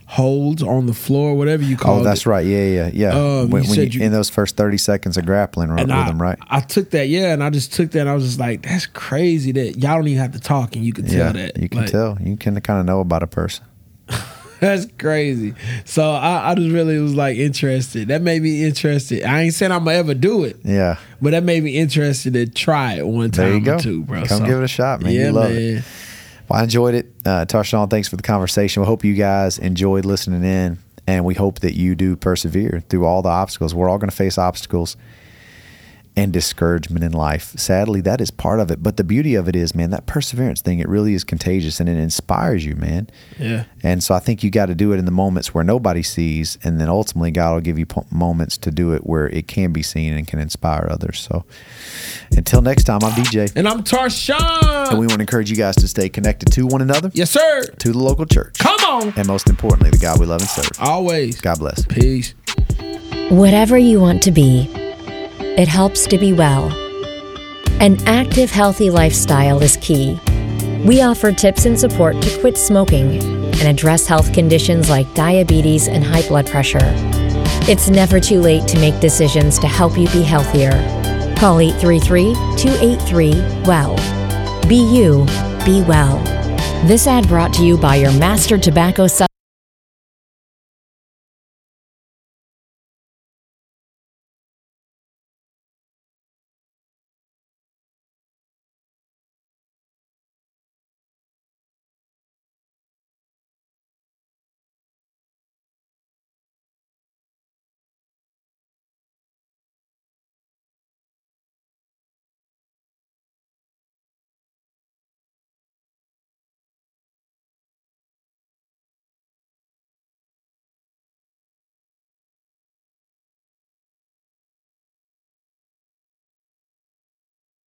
holds 0.06 0.62
on 0.62 0.86
the 0.86 0.94
floor, 0.94 1.34
whatever 1.34 1.62
you 1.62 1.76
call 1.76 1.94
it. 1.94 1.98
oh, 1.98 2.00
it. 2.02 2.04
that's 2.04 2.26
right. 2.26 2.44
Yeah, 2.46 2.66
yeah, 2.66 2.90
yeah. 2.92 3.08
Um, 3.14 3.50
when 3.50 3.62
you 3.62 3.68
when 3.70 3.76
said 3.76 3.94
you, 3.94 4.00
you- 4.00 4.06
in 4.06 4.12
those 4.12 4.28
first 4.30 4.56
thirty 4.56 4.78
seconds 4.78 5.16
of 5.16 5.24
grappling 5.26 5.70
right, 5.70 5.80
with 5.86 5.90
I, 5.90 6.06
them, 6.06 6.20
right? 6.20 6.38
I 6.48 6.60
took 6.60 6.90
that, 6.90 7.08
yeah, 7.08 7.32
and 7.32 7.42
I 7.42 7.50
just 7.50 7.72
took 7.72 7.90
that. 7.92 8.00
and 8.00 8.08
I 8.08 8.14
was 8.14 8.24
just 8.24 8.38
like, 8.38 8.62
"That's 8.62 8.86
crazy 8.86 9.52
that 9.52 9.78
y'all 9.78 9.96
don't 9.96 10.08
even 10.08 10.20
have 10.22 10.32
to 10.32 10.40
talk, 10.40 10.76
and 10.76 10.84
you 10.84 10.92
can 10.92 11.06
tell 11.06 11.14
yeah, 11.16 11.32
that." 11.32 11.56
you 11.58 11.68
can 11.68 11.80
Like, 11.80 11.90
tell. 11.90 12.18
You 12.20 12.36
can 12.36 12.60
kind 12.60 12.80
of 12.80 12.86
know 12.86 13.00
about 13.00 13.22
a 13.22 13.26
person. 13.26 13.64
That's 14.60 14.86
crazy. 14.98 15.54
So 15.84 16.10
I, 16.12 16.50
I 16.50 16.54
just 16.54 16.70
really 16.72 16.98
was 16.98 17.14
like 17.14 17.36
interested. 17.36 18.08
That 18.08 18.22
made 18.22 18.40
me 18.40 18.64
interested. 18.64 19.22
I 19.24 19.42
ain't 19.42 19.52
saying 19.54 19.72
I'm 19.72 19.84
gonna 19.84 19.96
ever 19.98 20.14
do 20.14 20.44
it, 20.44 20.56
Yeah. 20.64 20.96
but 21.20 21.30
that 21.32 21.42
made 21.42 21.62
me 21.64 21.76
interested 21.76 22.32
to 22.34 22.46
try 22.46 22.94
it 22.94 23.06
one 23.06 23.30
There 23.30 23.46
time 23.50 23.58
you 23.58 23.64
go. 23.64 23.74
or 23.76 23.80
two, 23.80 24.02
bro. 24.04 24.24
Come 24.24 24.38
So, 24.38 24.46
give 24.46 24.58
it 24.58 24.64
a 24.64 24.68
shot, 24.68 25.02
man. 25.02 25.12
Yeah, 25.12 25.26
you 25.26 25.32
love 25.32 25.50
man. 25.50 25.60
it. 25.78 25.84
Well, 26.48 26.60
I 26.60 26.64
enjoyed 26.64 26.94
it. 26.94 27.12
Uh, 27.24 27.46
Tarshawn, 27.46 27.88
thanks 27.88 28.08
for 28.08 28.16
the 28.16 28.22
conversation. 28.22 28.82
We 28.82 28.86
hope 28.86 29.04
you 29.04 29.14
guys 29.14 29.58
enjoyed 29.58 30.04
listening 30.04 30.44
in, 30.44 30.78
and 31.06 31.24
we 31.24 31.34
hope 31.34 31.60
that 31.60 31.74
you 31.74 31.94
do 31.94 32.16
persevere 32.16 32.82
through 32.88 33.06
all 33.06 33.22
the 33.22 33.30
obstacles. 33.30 33.74
We're 33.74 33.88
all 33.88 33.98
going 33.98 34.10
to 34.10 34.16
face 34.16 34.36
obstacles. 34.36 34.96
And 36.16 36.32
discouragement 36.32 37.02
in 37.04 37.10
life. 37.12 37.52
Sadly, 37.58 38.00
that 38.02 38.20
is 38.20 38.30
part 38.30 38.60
of 38.60 38.70
it. 38.70 38.80
But 38.82 38.96
the 38.96 39.02
beauty 39.02 39.34
of 39.34 39.48
it 39.48 39.56
is, 39.56 39.74
man, 39.74 39.90
that 39.90 40.06
perseverance 40.06 40.60
thing, 40.62 40.78
it 40.78 40.88
really 40.88 41.12
is 41.12 41.24
contagious 41.24 41.80
and 41.80 41.88
it 41.88 41.96
inspires 41.96 42.64
you, 42.64 42.76
man. 42.76 43.08
Yeah. 43.36 43.64
And 43.82 44.00
so 44.00 44.14
I 44.14 44.20
think 44.20 44.44
you 44.44 44.50
got 44.50 44.66
to 44.66 44.76
do 44.76 44.92
it 44.92 44.98
in 44.98 45.06
the 45.06 45.10
moments 45.10 45.52
where 45.52 45.64
nobody 45.64 46.04
sees, 46.04 46.56
and 46.62 46.80
then 46.80 46.88
ultimately 46.88 47.32
God 47.32 47.54
will 47.54 47.60
give 47.62 47.80
you 47.80 47.86
moments 48.12 48.56
to 48.58 48.70
do 48.70 48.92
it 48.92 49.04
where 49.04 49.26
it 49.28 49.48
can 49.48 49.72
be 49.72 49.82
seen 49.82 50.12
and 50.12 50.26
can 50.28 50.38
inspire 50.38 50.86
others. 50.88 51.18
So 51.18 51.44
until 52.30 52.62
next 52.62 52.84
time, 52.84 53.00
I'm 53.02 53.10
DJ, 53.12 53.52
And 53.56 53.68
I'm 53.68 53.82
Tarshawn. 53.82 54.90
and 54.90 54.98
we 55.00 55.06
want 55.06 55.14
to 55.18 55.20
encourage 55.22 55.50
you 55.50 55.56
guys 55.56 55.74
to 55.76 55.88
stay 55.88 56.08
connected 56.08 56.52
to 56.52 56.64
one 56.66 56.80
another, 56.80 57.10
yes, 57.12 57.32
sir. 57.32 57.62
to 57.80 57.90
the 57.92 57.98
local 57.98 58.24
church, 58.24 58.56
Come 58.60 58.78
on. 58.84 59.12
and 59.16 59.26
most 59.26 59.48
importantly, 59.48 59.90
the 59.90 59.98
God 59.98 60.20
we 60.20 60.26
love 60.26 60.40
and 60.42 60.48
serve. 60.50 60.70
Always. 60.78 61.40
God 61.40 61.58
bless. 61.58 61.84
Peace. 61.86 62.34
Whatever 63.30 63.76
you 63.76 64.00
want 64.00 64.22
to 64.22 64.30
be, 64.30 64.70
it 65.56 65.68
helps 65.68 66.06
to 66.08 66.18
be 66.18 66.32
well. 66.32 66.72
An 67.80 67.96
active, 68.06 68.50
healthy 68.50 68.90
lifestyle 68.90 69.62
is 69.62 69.76
key. 69.76 70.18
We 70.84 71.02
offer 71.02 71.32
tips 71.32 71.64
and 71.64 71.78
support 71.78 72.20
to 72.22 72.40
quit 72.40 72.56
smoking 72.58 73.20
and 73.20 73.62
address 73.62 74.06
health 74.06 74.32
conditions 74.32 74.90
like 74.90 75.12
diabetes 75.14 75.88
and 75.88 76.02
high 76.02 76.26
blood 76.26 76.46
pressure. 76.46 76.80
It's 77.66 77.88
never 77.88 78.20
too 78.20 78.40
late 78.40 78.66
to 78.68 78.78
make 78.78 78.98
decisions 79.00 79.58
to 79.60 79.66
help 79.66 79.96
you 79.96 80.08
be 80.08 80.22
healthier. 80.22 80.72
Call 81.38 81.60
833 81.60 82.34
283 82.56 83.62
WELL. 83.64 83.96
Be 84.68 84.76
you, 84.76 85.24
be 85.64 85.82
well. 85.82 86.18
This 86.86 87.06
ad 87.06 87.28
brought 87.28 87.52
to 87.54 87.64
you 87.64 87.78
by 87.78 87.96
your 87.96 88.12
master 88.12 88.58
tobacco 88.58 89.06